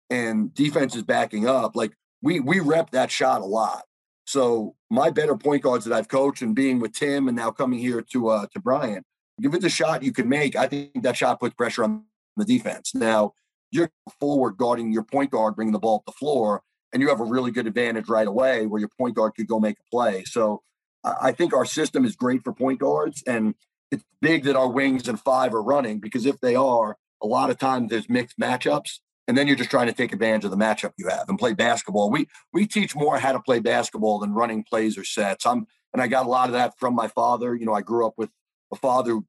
and 0.10 0.54
defense 0.54 0.96
is 0.96 1.04
backing 1.04 1.48
up, 1.48 1.76
like 1.76 1.94
we 2.22 2.40
we 2.40 2.60
rep 2.60 2.92
that 2.92 3.12
shot 3.12 3.42
a 3.42 3.46
lot. 3.46 3.84
So 4.26 4.76
my 4.90 5.10
better 5.12 5.38
point 5.38 5.64
guards 5.64 5.86
that 5.86 5.96
I've 5.96 6.08
coached 6.08 6.42
and 6.42 6.56
being 6.56 6.80
with 6.80 6.94
Tim 6.94 7.28
and 7.28 7.38
now 7.38 7.52
coming 7.52 7.80
here 7.80 8.02
to 8.02 8.30
uh 8.30 8.46
to 8.54 8.60
Bryant, 8.60 9.06
if 9.42 9.54
it's 9.54 9.66
a 9.66 9.70
shot 9.70 10.04
you 10.04 10.12
can 10.12 10.28
make, 10.30 10.56
I 10.56 10.68
think 10.68 11.04
that 11.04 11.18
shot 11.18 11.40
puts 11.40 11.56
pressure 11.56 11.84
on 11.84 12.04
the 12.38 12.46
defense. 12.46 12.94
Now 12.96 13.34
you're 13.72 13.92
forward 14.20 14.58
guarding 14.58 14.92
your 14.92 15.04
point 15.04 15.32
guard, 15.32 15.56
bringing 15.56 15.74
the 15.74 15.80
ball 15.80 15.98
up 15.98 16.06
the 16.06 16.12
floor, 16.12 16.62
and 16.94 17.02
you 17.02 17.10
have 17.10 17.20
a 17.20 17.26
really 17.26 17.52
good 17.52 17.68
advantage 17.68 18.08
right 18.08 18.28
away 18.28 18.66
where 18.66 18.80
your 18.80 18.90
point 18.98 19.16
guard 19.16 19.34
could 19.36 19.48
go 19.48 19.60
make 19.60 19.78
a 19.80 19.90
play. 19.92 20.24
So 20.24 20.62
I 21.04 21.32
think 21.34 21.54
our 21.54 21.66
system 21.66 22.06
is 22.06 22.16
great 22.16 22.44
for 22.44 22.54
point 22.54 22.80
guards, 22.80 23.22
and 23.28 23.54
it's 23.92 24.04
big 24.22 24.44
that 24.46 24.56
our 24.56 24.70
wings 24.70 25.08
and 25.08 25.20
five 25.20 25.54
are 25.54 25.62
running 25.62 26.00
because 26.00 26.26
if 26.26 26.40
they 26.40 26.56
are, 26.56 26.98
a 27.22 27.28
lot 27.28 27.50
of 27.50 27.58
times 27.58 27.90
there's 27.90 28.10
mixed 28.10 28.40
matchups, 28.40 29.00
and 29.28 29.38
then 29.38 29.48
you're 29.48 29.56
just 29.56 29.72
trying 29.72 29.88
to 29.88 29.94
take 29.94 30.14
advantage 30.14 30.46
of 30.46 30.52
the 30.52 30.58
matchup 30.58 30.94
you 30.98 31.08
have 31.08 31.28
and 31.30 31.40
play 31.40 31.54
basketball. 31.54 32.10
We 32.12 32.28
we 32.54 32.68
teach 32.68 32.96
more 32.96 33.18
how 33.18 33.32
to 33.32 33.40
play 33.40 33.60
basketball 33.60 34.20
than 34.20 34.34
running 34.34 34.64
plays 34.64 34.98
or 34.98 35.04
sets. 35.04 35.46
I'm 35.46 35.68
and 35.94 36.02
I 36.02 36.08
got 36.08 36.26
a 36.26 36.30
lot 36.30 36.48
of 36.48 36.54
that 36.54 36.78
from 36.78 36.94
my 36.94 37.08
father. 37.08 37.56
You 37.56 37.66
know, 37.66 37.74
I 37.74 37.82
grew 37.82 38.06
up 38.06 38.16
with 38.18 38.30
a 38.72 38.76
father 38.76 39.12
who 39.12 39.26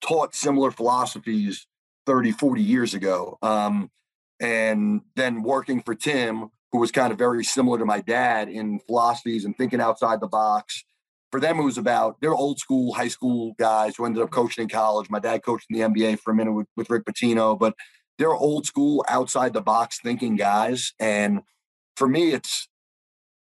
taught 0.00 0.34
similar 0.34 0.70
philosophies 0.70 1.66
30, 2.06 2.32
40 2.32 2.62
years 2.62 2.94
ago. 2.94 3.38
Um, 3.42 3.90
and 4.40 5.02
then 5.16 5.42
working 5.42 5.82
for 5.82 5.94
Tim, 5.94 6.50
who 6.72 6.78
was 6.78 6.90
kind 6.90 7.12
of 7.12 7.18
very 7.18 7.44
similar 7.44 7.78
to 7.78 7.84
my 7.84 8.00
dad 8.00 8.48
in 8.48 8.80
philosophies 8.80 9.44
and 9.44 9.56
thinking 9.56 9.80
outside 9.80 10.20
the 10.20 10.28
box. 10.28 10.84
For 11.30 11.40
them, 11.40 11.58
it 11.58 11.64
was 11.64 11.76
about 11.78 12.16
they're 12.20 12.34
old 12.34 12.58
school 12.58 12.94
high 12.94 13.08
school 13.08 13.54
guys 13.58 13.96
who 13.96 14.06
ended 14.06 14.22
up 14.22 14.30
coaching 14.30 14.62
in 14.62 14.68
college. 14.68 15.10
My 15.10 15.18
dad 15.18 15.44
coached 15.44 15.66
in 15.70 15.78
the 15.78 15.86
NBA 15.86 16.20
for 16.20 16.32
a 16.32 16.34
minute 16.34 16.52
with, 16.52 16.66
with 16.76 16.88
Rick 16.88 17.04
Pitino, 17.04 17.58
but 17.58 17.74
they're 18.18 18.34
old 18.34 18.66
school, 18.66 19.04
outside 19.08 19.52
the 19.52 19.62
box 19.62 20.00
thinking 20.00 20.36
guys. 20.36 20.92
And 20.98 21.42
for 21.96 22.08
me, 22.08 22.32
it's 22.32 22.68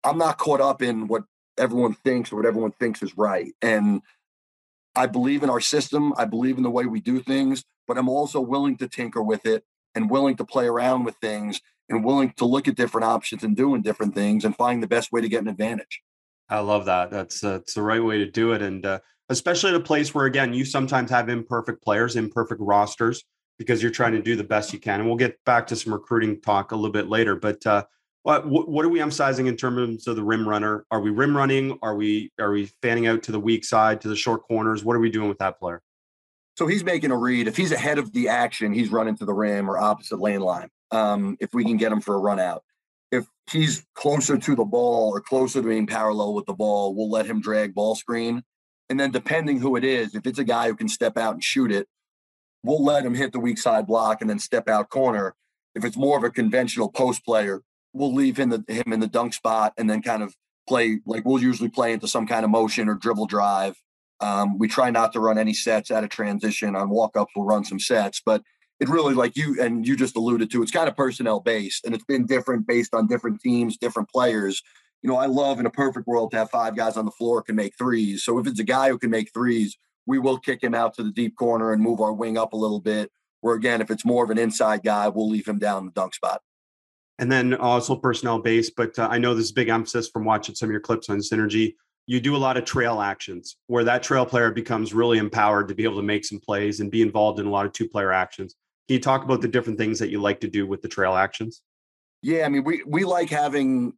I'm 0.05 0.19
not 0.19 0.39
caught 0.39 0.61
up 0.61 0.81
in 0.81 1.09
what 1.09 1.25
everyone 1.59 1.95
thinks 1.95 2.33
or 2.33 2.37
what 2.37 2.47
everyone 2.47 2.73
thinks 2.73 3.03
is 3.03 3.17
right. 3.17 3.53
And 3.61 4.01
I 4.97 5.07
believe 5.07 5.43
in 5.43 5.51
our 5.51 5.61
system. 5.61 6.15
I 6.17 6.25
believe 6.25 6.57
in 6.57 6.63
the 6.63 6.71
way 6.71 6.87
we 6.87 7.01
do 7.01 7.21
things, 7.21 7.65
but 7.87 7.99
I'm 7.99 8.09
also 8.09 8.41
willing 8.41 8.77
to 8.79 8.89
tinker 8.89 9.23
with 9.23 9.47
it 9.47 9.65
and 9.95 10.11
willing 10.11 10.37
to 10.37 10.45
play 10.45 10.67
around 10.67 11.05
with 11.05 11.17
things 11.17 11.61
and 11.89 12.05
willing 12.05 12.33
to 12.37 12.45
look 12.45 12.69
at 12.69 12.77
different 12.77 13.05
options 13.05 13.43
and 13.43 13.57
doing 13.57 13.83
different 13.83 14.15
things 14.15 14.45
and 14.45 14.57
find 14.57 14.83
the 14.83 14.87
best 14.87 15.13
way 15.13 15.21
to 15.21 15.29
get 15.29 15.43
an 15.43 15.49
advantage. 15.49 16.03
I 16.49 16.61
love 16.61 16.87
that. 16.87 17.11
That's 17.11 17.45
uh, 17.45 17.59
that's 17.59 17.75
the 17.75 17.83
right 17.83 18.03
way 18.03 18.19
to 18.19 18.31
do 18.31 18.53
it, 18.53 18.63
and 18.63 18.85
uh, 18.85 18.99
especially 19.29 19.71
at 19.71 19.77
a 19.77 19.81
place 19.81 20.13
where 20.13 20.27
again 20.27 20.53
you 20.53 20.65
sometimes 20.65 21.11
have 21.11 21.29
imperfect 21.29 21.83
players, 21.83 22.17
imperfect 22.17 22.61
rosters, 22.61 23.25
because 23.61 23.83
you're 23.83 23.93
trying 23.93 24.13
to 24.13 24.23
do 24.23 24.37
the 24.37 24.43
best 24.43 24.73
you 24.73 24.79
can. 24.79 25.01
And 25.01 25.07
we'll 25.07 25.19
get 25.19 25.39
back 25.45 25.67
to 25.67 25.77
some 25.77 25.93
recruiting 25.93 26.41
talk 26.41 26.73
a 26.73 26.75
little 26.75 26.91
bit 26.91 27.11
later. 27.11 27.37
But 27.37 27.67
uh, 27.67 27.85
what 28.23 28.49
what 28.49 28.87
are 28.87 28.89
we 28.89 29.03
emphasizing 29.03 29.49
in 29.49 29.57
terms 29.57 30.09
of 30.09 30.17
the 30.17 30.25
rim 30.25 30.49
runner? 30.49 30.87
Are 30.91 30.99
we 30.99 31.11
rim 31.11 31.37
running? 31.37 31.79
Are 31.83 31.95
we 31.95 32.33
are 32.41 32.53
we 32.53 32.71
fanning 32.81 33.07
out 33.07 33.23
to 33.25 33.33
the 33.33 33.39
weak 33.39 33.67
side, 33.67 34.01
to 34.01 34.09
the 34.09 34.17
short 34.17 34.45
corners? 34.45 34.83
What 34.83 34.97
are 34.97 34.99
we 34.99 35.11
doing 35.11 35.29
with 35.29 35.37
that 35.39 35.59
player? 35.59 35.83
So 36.57 36.67
he's 36.69 36.83
making 36.83 37.11
a 37.11 37.19
read. 37.19 37.49
If 37.49 37.57
he's 37.59 37.71
ahead 37.71 37.99
of 37.99 38.15
the 38.15 38.29
action, 38.29 38.73
he's 38.73 38.91
running 38.91 39.17
to 39.19 39.27
the 39.27 39.35
rim 39.35 39.71
or 39.71 39.77
opposite 39.77 40.21
lane 40.21 40.41
line. 40.41 40.71
Um, 40.91 41.37
if 41.39 41.53
we 41.53 41.63
can 41.63 41.77
get 41.77 41.93
him 41.93 42.01
for 42.01 42.15
a 42.15 42.19
run 42.19 42.41
out. 42.41 42.65
If 43.13 43.27
he's 43.51 43.85
closer 43.95 44.39
to 44.39 44.57
the 44.57 44.65
ball 44.65 45.11
or 45.11 45.21
closer 45.21 45.61
to 45.61 45.69
being 45.69 45.87
parallel 45.87 46.33
with 46.33 46.47
the 46.47 46.55
ball, 46.55 46.95
we'll 46.95 47.11
let 47.11 47.27
him 47.27 47.43
drag 47.43 47.75
ball 47.75 47.95
screen. 47.95 48.43
And 48.89 48.99
then 48.99 49.11
depending 49.11 49.61
who 49.61 49.77
it 49.77 49.85
is, 49.85 50.15
if 50.15 50.27
it's 50.27 50.39
a 50.39 50.45
guy 50.45 50.69
who 50.69 50.77
can 50.77 50.89
step 50.89 51.19
out 51.19 51.35
and 51.35 51.45
shoot 51.45 51.71
it, 51.71 51.89
we'll 52.63 52.85
let 52.85 53.05
him 53.05 53.15
hit 53.15 53.33
the 53.33 53.41
weak 53.41 53.59
side 53.59 53.87
block 53.87 54.21
and 54.21 54.29
then 54.29 54.39
step 54.39 54.69
out 54.69 54.91
corner. 54.91 55.35
If 55.75 55.85
it's 55.85 55.97
more 55.97 56.19
of 56.19 56.25
a 56.25 56.31
conventional 56.31 56.91
post 56.91 57.25
player, 57.25 57.63
we'll 57.93 58.15
leave 58.15 58.37
him, 58.37 58.51
the, 58.51 58.65
him 58.69 58.93
in 58.93 59.01
the 59.01 59.07
dunk 59.07 59.35
spot 59.35 59.73
and 59.79 59.89
then 59.89 60.03
kind 60.03 60.23
of 60.23 60.35
play 60.69 61.01
like 61.07 61.25
we'll 61.25 61.43
usually 61.43 61.69
play 61.69 61.93
into 61.93 62.07
some 62.07 62.27
kind 62.27 62.45
of 62.45 62.51
motion 62.51 62.89
or 62.89 62.95
dribble 62.95 63.27
drive 63.27 63.75
um, 64.21 64.59
we 64.59 64.69
try 64.69 64.91
not 64.91 65.13
to 65.15 65.21
run 65.21 65.39
any 65.39 65.55
sets 65.55 65.91
out 65.91 66.05
of 66.05 66.11
transition. 66.11 66.77
On 66.77 66.91
walk 66.91 67.17
ups, 67.17 67.33
we'll 67.35 67.47
run 67.47 67.65
some 67.65 67.81
sets, 67.81 68.21
but 68.25 68.43
it 68.79 68.89
really, 68.89 69.15
like 69.15 69.37
you 69.37 69.61
and 69.61 69.87
you 69.87 69.97
just 69.97 70.17
alluded 70.17 70.51
to, 70.51 70.63
it's 70.63 70.71
kind 70.71 70.89
of 70.89 70.97
personnel 70.97 71.41
based, 71.41 71.85
and 71.85 71.95
it's 71.95 72.05
been 72.05 72.27
different 72.27 72.67
based 72.67 72.95
on 72.95 73.07
different 73.07 73.41
teams, 73.41 73.77
different 73.77 74.09
players. 74.09 74.63
You 75.03 75.09
know, 75.09 75.17
I 75.17 75.27
love 75.27 75.59
in 75.61 75.67
a 75.67 75.71
perfect 75.71 76.07
world 76.07 76.31
to 76.31 76.39
have 76.39 76.51
five 76.51 76.77
guys 76.77 76.97
on 76.97 77.07
the 77.07 77.11
floor 77.11 77.43
can 77.43 77.57
make 77.57 77.77
threes. 77.77 78.25
So 78.25 78.39
if 78.39 78.47
it's 78.47 78.61
a 78.61 78.65
guy 78.65 78.89
who 78.89 78.99
can 78.99 79.11
make 79.11 79.33
threes, 79.33 79.77
we 80.11 80.19
will 80.19 80.39
kick 80.39 80.63
him 80.63 80.75
out 80.75 80.95
to 80.95 81.03
the 81.03 81.11
deep 81.11 81.37
corner 81.37 81.73
and 81.73 81.83
move 81.83 82.01
our 82.01 82.13
wing 82.13 82.37
up 82.37 82.53
a 82.53 82.57
little 82.57 82.81
bit. 82.81 83.11
Where 83.41 83.55
again, 83.55 83.81
if 83.81 83.91
it's 83.91 84.05
more 84.05 84.23
of 84.25 84.31
an 84.31 84.39
inside 84.39 84.83
guy, 84.83 85.09
we'll 85.09 85.29
leave 85.29 85.49
him 85.49 85.59
down 85.59 85.87
the 85.87 85.93
dunk 85.93 86.15
spot. 86.15 86.43
And 87.19 87.31
then 87.31 87.55
also 87.55 87.97
personnel 87.97 88.39
based, 88.41 88.75
but 88.77 88.99
uh, 88.99 89.09
I 89.11 89.19
know 89.19 89.35
this 89.35 89.47
is 89.47 89.53
big 89.53 89.69
emphasis 89.69 90.09
from 90.09 90.25
watching 90.25 90.55
some 90.55 90.69
of 90.69 90.73
your 90.73 90.81
clips 90.81 91.09
on 91.09 91.19
synergy 91.19 91.75
you 92.11 92.21
do 92.21 92.35
a 92.35 92.39
lot 92.39 92.57
of 92.57 92.65
trail 92.65 93.01
actions 93.01 93.57
where 93.69 93.85
that 93.85 94.03
trail 94.03 94.27
player 94.27 94.51
becomes 94.51 94.93
really 94.93 95.19
empowered 95.19 95.69
to 95.69 95.77
be 95.77 95.85
able 95.85 95.95
to 95.95 96.03
make 96.03 96.25
some 96.25 96.41
plays 96.41 96.81
and 96.81 96.91
be 96.91 97.03
involved 97.03 97.39
in 97.39 97.47
a 97.47 97.51
lot 97.51 97.67
of 97.67 97.73
two 97.73 97.89
player 97.89 98.13
actions. 98.13 98.57
Can 98.89 98.95
you 98.95 99.01
talk 99.01 99.23
about 99.23 99.41
the 99.41 99.47
different 99.47 99.79
things 99.79 100.01
that 100.01 100.11
you 100.11 100.21
like 100.21 100.41
to 100.41 100.49
do 100.49 100.67
with 100.67 100.83
the 100.83 100.89
trail 100.89 101.15
actions? 101.15 101.63
Yeah, 102.21 102.47
I 102.47 102.49
mean, 102.49 102.65
we 102.65 102.83
we 102.85 103.05
like 103.05 103.31
having 103.31 103.93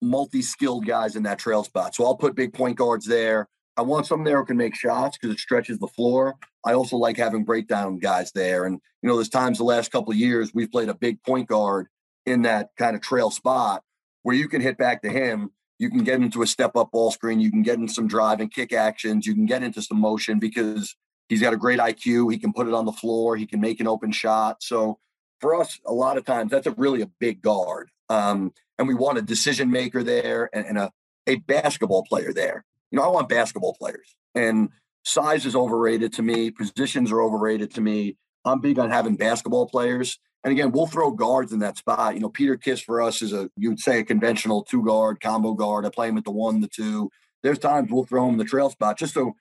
multi-skilled 0.00 0.86
guys 0.86 1.14
in 1.14 1.24
that 1.24 1.38
trail 1.38 1.62
spot. 1.62 1.94
So 1.94 2.06
I'll 2.06 2.16
put 2.16 2.34
big 2.34 2.54
point 2.54 2.78
guards 2.78 3.04
there. 3.04 3.48
I 3.78 3.82
want 3.82 4.06
some 4.06 4.24
there 4.24 4.38
who 4.38 4.44
can 4.44 4.56
make 4.56 4.74
shots 4.74 5.16
because 5.16 5.34
it 5.34 5.40
stretches 5.40 5.78
the 5.78 5.86
floor. 5.86 6.34
I 6.64 6.74
also 6.74 6.96
like 6.96 7.16
having 7.16 7.44
breakdown 7.44 7.98
guys 7.98 8.32
there. 8.32 8.66
And 8.66 8.80
you 9.02 9.08
know, 9.08 9.14
there's 9.14 9.28
times 9.28 9.58
the 9.58 9.64
last 9.64 9.90
couple 9.90 10.12
of 10.12 10.18
years 10.18 10.52
we've 10.52 10.70
played 10.70 10.88
a 10.88 10.94
big 10.94 11.22
point 11.22 11.48
guard 11.48 11.86
in 12.26 12.42
that 12.42 12.70
kind 12.76 12.94
of 12.94 13.02
trail 13.02 13.30
spot 13.30 13.82
where 14.22 14.36
you 14.36 14.48
can 14.48 14.60
hit 14.60 14.76
back 14.76 15.00
to 15.02 15.08
him 15.08 15.52
you 15.78 15.90
can 15.90 16.02
get 16.02 16.20
into 16.20 16.42
a 16.42 16.46
step 16.46 16.76
up 16.76 16.90
ball 16.90 17.10
screen. 17.10 17.40
You 17.40 17.50
can 17.50 17.62
get 17.62 17.78
in 17.78 17.88
some 17.88 18.08
drive 18.08 18.40
and 18.40 18.52
kick 18.52 18.72
actions. 18.72 19.26
You 19.26 19.34
can 19.34 19.46
get 19.46 19.62
into 19.62 19.80
some 19.80 20.00
motion 20.00 20.38
because 20.38 20.96
he's 21.28 21.40
got 21.40 21.52
a 21.52 21.56
great 21.56 21.78
IQ. 21.78 22.32
He 22.32 22.38
can 22.38 22.52
put 22.52 22.66
it 22.66 22.74
on 22.74 22.84
the 22.84 22.92
floor. 22.92 23.36
He 23.36 23.46
can 23.46 23.60
make 23.60 23.80
an 23.80 23.86
open 23.86 24.10
shot. 24.10 24.62
So 24.62 24.98
for 25.40 25.54
us, 25.54 25.78
a 25.86 25.92
lot 25.92 26.18
of 26.18 26.24
times 26.24 26.50
that's 26.50 26.66
a 26.66 26.72
really 26.72 27.00
a 27.00 27.10
big 27.20 27.40
guard. 27.42 27.90
Um, 28.08 28.52
and 28.78 28.88
we 28.88 28.94
want 28.94 29.18
a 29.18 29.22
decision 29.22 29.70
maker 29.70 30.02
there 30.02 30.50
and, 30.52 30.66
and 30.66 30.78
a, 30.78 30.92
a 31.26 31.36
basketball 31.36 32.04
player 32.04 32.32
there. 32.32 32.64
You 32.90 32.98
know, 32.98 33.04
I 33.04 33.08
want 33.08 33.28
basketball 33.28 33.74
players 33.74 34.14
and 34.34 34.70
size 35.04 35.46
is 35.46 35.56
overrated 35.56 36.12
to 36.14 36.22
me. 36.22 36.50
Positions 36.50 37.12
are 37.12 37.22
overrated 37.22 37.74
to 37.74 37.80
me. 37.80 38.16
I'm 38.44 38.60
big 38.60 38.78
on 38.78 38.90
having 38.90 39.16
basketball 39.16 39.66
players. 39.66 40.18
And 40.44 40.52
again, 40.52 40.70
we'll 40.70 40.86
throw 40.86 41.10
guards 41.10 41.52
in 41.52 41.58
that 41.60 41.76
spot. 41.76 42.14
You 42.14 42.20
know, 42.20 42.28
Peter 42.28 42.56
Kiss 42.56 42.80
for 42.80 43.02
us 43.02 43.22
is 43.22 43.32
a 43.32 43.50
you'd 43.56 43.80
say 43.80 44.00
a 44.00 44.04
conventional 44.04 44.62
two 44.62 44.84
guard 44.84 45.20
combo 45.20 45.54
guard. 45.54 45.84
I 45.84 45.90
play 45.90 46.08
him 46.08 46.18
at 46.18 46.24
the 46.24 46.30
one, 46.30 46.60
the 46.60 46.68
two. 46.68 47.10
There's 47.42 47.58
times 47.58 47.90
we'll 47.90 48.04
throw 48.04 48.28
him 48.28 48.38
the 48.38 48.44
trail 48.44 48.70
spot 48.70 48.98
just 48.98 49.14
so 49.14 49.34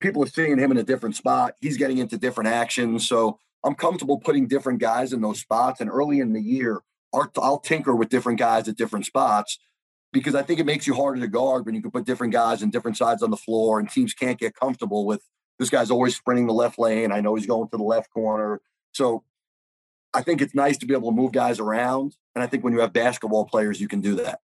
people 0.00 0.22
are 0.22 0.28
seeing 0.28 0.58
him 0.58 0.70
in 0.70 0.76
a 0.76 0.82
different 0.82 1.16
spot. 1.16 1.54
He's 1.60 1.76
getting 1.76 1.98
into 1.98 2.16
different 2.16 2.48
actions. 2.48 3.08
So 3.08 3.38
I'm 3.64 3.74
comfortable 3.74 4.18
putting 4.18 4.46
different 4.46 4.80
guys 4.80 5.12
in 5.12 5.20
those 5.20 5.40
spots. 5.40 5.80
And 5.80 5.90
early 5.90 6.20
in 6.20 6.32
the 6.32 6.42
year, 6.42 6.82
I'll 7.12 7.60
tinker 7.60 7.94
with 7.94 8.08
different 8.08 8.38
guys 8.38 8.68
at 8.68 8.76
different 8.76 9.06
spots 9.06 9.58
because 10.14 10.36
I 10.36 10.42
think 10.42 10.60
it 10.60 10.64
makes 10.64 10.86
you 10.86 10.94
harder 10.94 11.20
to 11.20 11.26
guard 11.26 11.66
when 11.66 11.74
you 11.74 11.82
can 11.82 11.90
put 11.90 12.04
different 12.04 12.32
guys 12.32 12.62
in 12.62 12.70
different 12.70 12.96
sides 12.96 13.22
on 13.22 13.30
the 13.30 13.36
floor 13.36 13.80
and 13.80 13.90
teams 13.90 14.14
can't 14.14 14.38
get 14.38 14.54
comfortable 14.54 15.04
with 15.04 15.20
this 15.58 15.68
guy's 15.68 15.90
always 15.90 16.14
sprinting 16.16 16.46
the 16.46 16.54
left 16.54 16.78
lane. 16.78 17.10
I 17.12 17.20
know 17.20 17.34
he's 17.34 17.46
going 17.46 17.68
to 17.68 17.76
the 17.76 17.82
left 17.82 18.10
corner. 18.10 18.60
So 18.92 19.24
I 20.14 20.22
think 20.22 20.40
it's 20.40 20.54
nice 20.54 20.78
to 20.78 20.86
be 20.86 20.94
able 20.94 21.10
to 21.10 21.16
move 21.16 21.32
guys 21.32 21.58
around. 21.58 22.16
And 22.34 22.44
I 22.44 22.46
think 22.46 22.62
when 22.62 22.72
you 22.72 22.80
have 22.80 22.92
basketball 22.92 23.44
players, 23.44 23.80
you 23.80 23.88
can 23.88 24.00
do 24.00 24.14
that. 24.16 24.40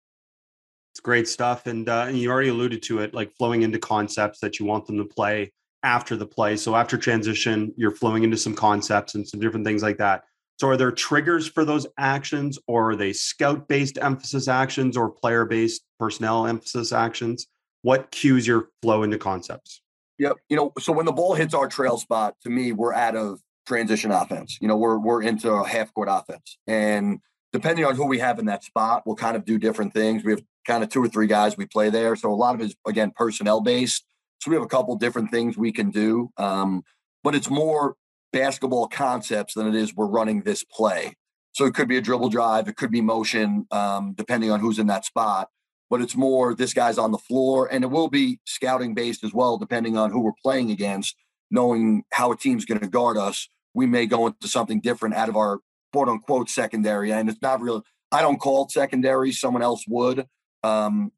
It's 0.93 0.99
great 0.99 1.27
stuff. 1.27 1.65
And, 1.65 1.89
uh, 1.89 2.05
and 2.07 2.17
you 2.17 2.29
already 2.29 2.49
alluded 2.49 2.83
to 2.83 2.99
it, 2.99 3.15
like 3.15 3.35
flowing 3.35 3.63
into 3.63 3.79
concepts 3.79 4.39
that 4.41 4.59
you 4.59 4.67
want 4.67 4.85
them 4.85 4.97
to 4.97 5.03
play 5.03 5.51
after 5.81 6.15
the 6.15 6.27
play. 6.27 6.57
So 6.57 6.75
after 6.75 6.95
transition, 6.95 7.73
you're 7.75 7.91
flowing 7.91 8.23
into 8.23 8.37
some 8.37 8.53
concepts 8.53 9.15
and 9.15 9.27
some 9.27 9.39
different 9.39 9.65
things 9.65 9.81
like 9.81 9.97
that. 9.97 10.25
So 10.57 10.69
are 10.69 10.77
there 10.77 10.91
triggers 10.91 11.47
for 11.47 11.65
those 11.65 11.85
actions 11.97 12.57
or 12.67 12.91
are 12.91 12.95
they 12.95 13.13
scout 13.13 13.67
based 13.67 13.97
emphasis 14.01 14.47
actions 14.47 14.95
or 14.95 15.09
player 15.09 15.45
based 15.45 15.83
personnel 15.99 16.47
emphasis 16.47 16.93
actions? 16.93 17.47
What 17.81 18.11
cues 18.11 18.47
your 18.47 18.69
flow 18.81 19.03
into 19.03 19.17
concepts? 19.17 19.81
Yep. 20.17 20.37
You 20.49 20.55
know, 20.55 20.71
so 20.79 20.93
when 20.93 21.05
the 21.05 21.11
ball 21.11 21.35
hits 21.35 21.53
our 21.53 21.67
trail 21.67 21.97
spot, 21.97 22.35
to 22.43 22.49
me, 22.49 22.71
we're 22.71 22.93
out 22.93 23.15
of 23.15 23.39
transition 23.65 24.11
offense. 24.11 24.57
You 24.61 24.67
know, 24.67 24.77
we're 24.77 24.97
we're 24.97 25.21
into 25.21 25.51
a 25.51 25.67
half 25.67 25.93
court 25.93 26.07
offense, 26.09 26.57
and 26.67 27.19
depending 27.51 27.85
on 27.85 27.95
who 27.95 28.05
we 28.05 28.19
have 28.19 28.39
in 28.39 28.45
that 28.45 28.63
spot, 28.63 29.03
we'll 29.05 29.15
kind 29.15 29.35
of 29.35 29.45
do 29.45 29.57
different 29.57 29.93
things. 29.93 30.23
We 30.23 30.31
have 30.31 30.43
kind 30.65 30.83
of 30.83 30.89
two 30.89 31.03
or 31.03 31.07
three 31.07 31.27
guys 31.27 31.57
we 31.57 31.65
play 31.65 31.89
there, 31.89 32.15
so 32.15 32.31
a 32.31 32.35
lot 32.35 32.55
of 32.55 32.61
it 32.61 32.65
is 32.65 32.75
again 32.87 33.11
personnel 33.15 33.61
based. 33.61 34.05
So 34.41 34.51
we 34.51 34.55
have 34.55 34.63
a 34.63 34.67
couple 34.67 34.95
different 34.95 35.31
things 35.31 35.57
we 35.57 35.71
can 35.71 35.89
do, 35.91 36.29
um, 36.37 36.83
but 37.23 37.35
it's 37.35 37.49
more 37.49 37.95
basketball 38.35 38.87
concepts 38.87 39.53
than 39.53 39.67
it 39.67 39.75
is 39.75 39.95
we're 39.95 40.05
running 40.05 40.41
this 40.41 40.63
play. 40.63 41.15
So 41.53 41.65
it 41.65 41.73
could 41.73 41.87
be 41.87 41.97
a 41.97 42.01
dribble 42.01 42.29
drive, 42.29 42.67
it 42.67 42.75
could 42.75 42.91
be 42.91 43.01
motion, 43.01 43.65
um, 43.71 44.13
depending 44.13 44.51
on 44.51 44.59
who's 44.59 44.77
in 44.77 44.87
that 44.87 45.05
spot. 45.05 45.47
But 45.89 46.01
it's 46.01 46.15
more 46.15 46.53
this 46.53 46.73
guy's 46.73 46.97
on 46.97 47.11
the 47.11 47.17
floor, 47.17 47.69
and 47.71 47.83
it 47.83 47.87
will 47.87 48.09
be 48.09 48.39
scouting 48.45 48.93
based 48.93 49.23
as 49.23 49.33
well, 49.33 49.57
depending 49.57 49.97
on 49.97 50.11
who 50.11 50.19
we're 50.19 50.33
playing 50.43 50.69
against, 50.69 51.15
knowing 51.49 52.03
how 52.11 52.31
a 52.31 52.37
team's 52.37 52.65
going 52.65 52.81
to 52.81 52.87
guard 52.87 53.17
us 53.17 53.47
we 53.75 53.85
may 53.85 54.07
go 54.07 54.25
into 54.25 54.47
something 54.47 54.79
different 54.79 55.13
out 55.13 55.29
of 55.29 55.35
our 55.35 55.59
quote 55.93 56.09
unquote 56.09 56.49
secondary. 56.49 57.11
And 57.11 57.29
it's 57.29 57.41
not 57.41 57.61
real. 57.61 57.83
I 58.11 58.21
don't 58.21 58.39
call 58.39 58.63
it 58.63 58.71
secondary. 58.71 59.31
Someone 59.31 59.61
else 59.61 59.83
would. 59.87 60.25
Um, 60.63 61.11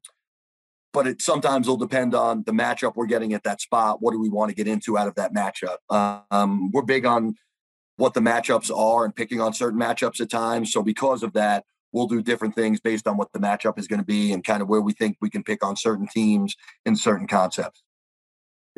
but 0.92 1.06
it 1.06 1.20
sometimes 1.20 1.68
will 1.68 1.76
depend 1.76 2.14
on 2.14 2.44
the 2.44 2.52
matchup 2.52 2.94
we're 2.96 3.06
getting 3.06 3.34
at 3.34 3.44
that 3.44 3.60
spot. 3.60 4.00
What 4.00 4.12
do 4.12 4.20
we 4.20 4.28
want 4.28 4.50
to 4.50 4.54
get 4.54 4.66
into 4.66 4.96
out 4.96 5.08
of 5.08 5.14
that 5.16 5.34
matchup? 5.34 5.76
Um, 6.30 6.70
we're 6.72 6.82
big 6.82 7.04
on 7.04 7.34
what 7.96 8.14
the 8.14 8.20
matchups 8.20 8.74
are 8.74 9.04
and 9.04 9.14
picking 9.14 9.40
on 9.40 9.52
certain 9.52 9.78
matchups 9.78 10.20
at 10.20 10.30
times. 10.30 10.72
So 10.72 10.82
because 10.82 11.22
of 11.22 11.32
that, 11.34 11.64
we'll 11.92 12.06
do 12.06 12.22
different 12.22 12.54
things 12.54 12.80
based 12.80 13.06
on 13.06 13.16
what 13.16 13.32
the 13.32 13.38
matchup 13.38 13.78
is 13.78 13.88
going 13.88 14.00
to 14.00 14.06
be 14.06 14.32
and 14.32 14.44
kind 14.44 14.62
of 14.62 14.68
where 14.68 14.80
we 14.80 14.92
think 14.92 15.16
we 15.20 15.30
can 15.30 15.42
pick 15.42 15.64
on 15.64 15.76
certain 15.76 16.06
teams 16.06 16.54
in 16.86 16.96
certain 16.96 17.26
concepts. 17.26 17.82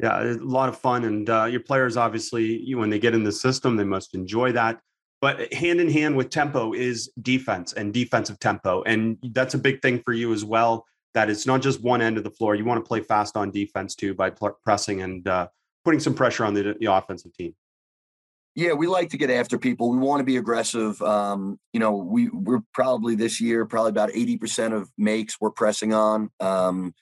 Yeah, 0.03 0.23
a 0.23 0.35
lot 0.37 0.71
of 0.71 0.79
fun, 0.79 1.05
and 1.05 1.29
uh, 1.29 1.45
your 1.45 1.61
players 1.61 1.99
obviously, 1.99 2.59
you 2.63 2.79
when 2.79 2.89
they 2.89 2.99
get 2.99 3.15
in 3.15 3.23
the 3.23 3.33
system, 3.33 3.77
they 3.77 3.85
must 3.85 4.15
enjoy 4.15 4.53
that. 4.53 4.81
But 5.21 5.53
hand 5.53 5.81
in 5.81 5.91
hand 5.91 6.17
with 6.17 6.31
tempo 6.31 6.73
is 6.73 7.11
defense 7.21 7.75
and 7.75 7.93
defensive 7.93 8.39
tempo. 8.39 8.83
And 8.85 9.19
that's 9.35 9.53
a 9.53 9.59
big 9.59 9.83
thing 9.83 10.01
for 10.03 10.15
you 10.15 10.33
as 10.33 10.43
well. 10.43 10.87
That 11.15 11.29
it's 11.29 11.47
not 11.47 11.61
just 11.61 11.83
one 11.83 12.01
end 12.01 12.19
of 12.19 12.25
the 12.25 12.31
floor. 12.31 12.55
You 12.55 12.65
want 12.65 12.85
to 12.85 12.89
play 12.89 13.01
fast 13.01 13.37
on 13.37 13.51
defense 13.51 13.95
too 13.95 14.15
by 14.15 14.31
pl- 14.31 14.59
pressing 14.63 15.03
and 15.03 15.27
uh, 15.27 15.49
putting 15.85 16.01
some 16.01 16.15
pressure 16.15 16.45
on 16.45 16.55
the, 16.55 16.77
the 16.79 16.87
offensive 16.87 17.35
team. 17.35 17.55
Yeah, 18.57 18.73
we 18.73 18.89
like 18.89 19.11
to 19.11 19.17
get 19.17 19.31
after 19.31 19.59
people. 19.59 19.91
We 19.91 19.99
want 19.99 20.21
to 20.21 20.25
be 20.25 20.37
aggressive. 20.37 21.01
Um, 21.03 21.59
you 21.73 21.79
know, 21.79 21.93
we 21.97 22.29
we're 22.31 22.63
probably 22.75 23.15
this 23.15 23.41
year 23.41 23.65
probably 23.65 23.91
about 23.91 24.11
eighty 24.13 24.37
percent 24.37 24.75
of 24.75 24.91
makes 24.99 25.41
we're 25.41 25.51
pressing 25.51 25.95
on. 25.95 26.31
Um, 26.41 26.93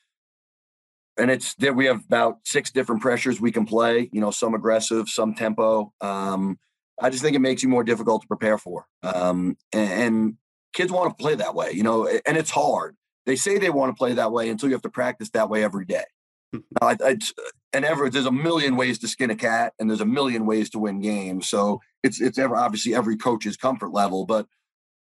and 1.18 1.30
it's 1.30 1.54
that 1.56 1.74
we 1.74 1.86
have 1.86 2.04
about 2.04 2.36
six 2.44 2.70
different 2.70 3.00
pressures 3.00 3.40
we 3.40 3.50
can 3.50 3.64
play. 3.64 4.10
You 4.12 4.20
know, 4.20 4.30
some 4.30 4.54
aggressive, 4.54 5.08
some 5.08 5.34
tempo. 5.34 5.92
Um, 6.02 6.58
I 7.00 7.10
just 7.10 7.22
think 7.22 7.34
it 7.34 7.40
makes 7.40 7.62
you 7.62 7.68
more 7.70 7.84
difficult 7.84 8.22
to 8.22 8.28
prepare 8.28 8.58
for. 8.58 8.86
Um, 9.02 9.56
and, 9.72 9.90
and 9.90 10.34
kids 10.74 10.92
want 10.92 11.16
to 11.16 11.22
play 11.22 11.34
that 11.34 11.54
way. 11.54 11.72
You 11.72 11.82
know, 11.82 12.06
and 12.06 12.36
it's 12.36 12.50
hard. 12.50 12.94
They 13.28 13.36
say 13.36 13.58
they 13.58 13.68
want 13.68 13.94
to 13.94 13.98
play 13.98 14.14
that 14.14 14.32
way 14.32 14.48
until 14.48 14.70
you 14.70 14.74
have 14.74 14.82
to 14.82 14.88
practice 14.88 15.28
that 15.30 15.50
way 15.50 15.62
every 15.62 15.84
day. 15.84 16.04
I, 16.80 16.96
I, 17.04 17.18
and 17.74 17.84
ever 17.84 18.08
there's 18.08 18.24
a 18.24 18.32
million 18.32 18.74
ways 18.74 18.98
to 19.00 19.08
skin 19.08 19.30
a 19.30 19.36
cat, 19.36 19.74
and 19.78 19.90
there's 19.90 20.00
a 20.00 20.06
million 20.06 20.46
ways 20.46 20.70
to 20.70 20.78
win 20.78 21.02
games. 21.02 21.46
So 21.46 21.82
it's 22.02 22.22
it's 22.22 22.38
ever 22.38 22.56
obviously 22.56 22.94
every 22.94 23.18
coach's 23.18 23.58
comfort 23.58 23.92
level. 23.92 24.24
But 24.24 24.46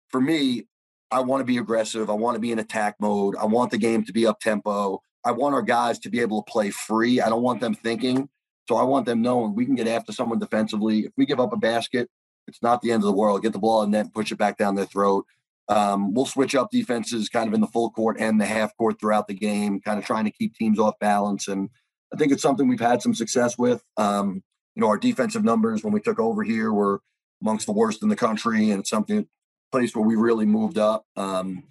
for 0.10 0.20
me, 0.20 0.66
I 1.12 1.20
want 1.20 1.42
to 1.42 1.46
be 1.46 1.60
aggressive. 1.60 2.10
I 2.10 2.14
want 2.14 2.34
to 2.34 2.40
be 2.40 2.52
in 2.52 2.58
attack 2.58 2.96
mode. 3.00 3.36
I 3.36 3.46
want 3.46 3.70
the 3.70 3.78
game 3.78 4.04
to 4.06 4.12
be 4.12 4.26
up 4.26 4.40
tempo. 4.40 5.02
I 5.24 5.32
want 5.32 5.54
our 5.54 5.62
guys 5.62 6.00
to 6.00 6.10
be 6.10 6.20
able 6.20 6.42
to 6.42 6.52
play 6.52 6.72
free. 6.72 7.22
I 7.22 7.30
don't 7.30 7.44
want 7.44 7.62
them 7.62 7.76
thinking. 7.76 8.28
So 8.68 8.76
I 8.78 8.84
want 8.84 9.06
them 9.06 9.22
knowing 9.22 9.54
we 9.54 9.68
can 9.68 9.76
get 9.76 9.88
after 9.88 10.12
someone 10.12 10.40
defensively. 10.40 11.02
If 11.02 11.12
we 11.16 11.28
give 11.28 11.40
up 11.40 11.54
a 11.54 11.58
basket, 11.58 12.10
it's 12.48 12.64
not 12.64 12.82
the 12.82 12.92
end 12.92 13.04
of 13.04 13.08
the 13.08 13.14
world. 13.14 13.44
Get 13.44 13.54
the 13.54 13.60
ball 13.60 13.84
and 13.84 13.94
then 13.94 14.10
push 14.10 14.32
it 14.32 14.40
back 14.40 14.58
down 14.58 14.74
their 14.74 14.86
throat. 14.86 15.28
Um, 15.68 16.14
we'll 16.14 16.26
switch 16.26 16.56
up 16.56 16.70
defenses 16.72 17.30
kind 17.30 17.48
of 17.48 17.54
in 17.54 17.62
the 17.62 17.68
full 17.68 17.90
court 17.90 18.18
and 18.20 18.40
the 18.40 18.46
half 18.46 18.76
court 18.78 19.00
throughout 19.00 19.28
the 19.28 19.34
game, 19.34 19.82
kind 19.82 19.98
of 19.98 20.06
trying 20.06 20.26
to 20.26 20.32
keep 20.32 20.56
teams 20.56 20.80
off 20.80 20.94
balance. 21.00 21.48
And 21.48 21.70
I 22.14 22.18
think 22.18 22.32
it's 22.32 22.42
something 22.42 22.68
we've 22.68 22.80
had 22.80 23.02
some 23.02 23.16
success 23.16 23.58
with. 23.58 23.84
Um, 23.98 24.44
you 24.76 24.82
know, 24.82 24.88
our 24.88 24.98
defensive 24.98 25.44
numbers 25.44 25.84
when 25.84 25.94
we 25.94 26.02
took 26.02 26.20
over 26.20 26.44
here 26.44 26.72
were 26.72 27.02
amongst 27.42 27.66
the 27.66 27.72
worst 27.72 28.04
in 28.04 28.10
the 28.10 28.16
country, 28.16 28.70
and 28.70 28.82
it's 28.82 28.90
something 28.90 29.28
place 29.72 29.96
where 29.96 30.06
we 30.06 30.16
really 30.16 30.46
moved 30.46 30.78
up. 30.78 31.06
Um, 31.16 31.64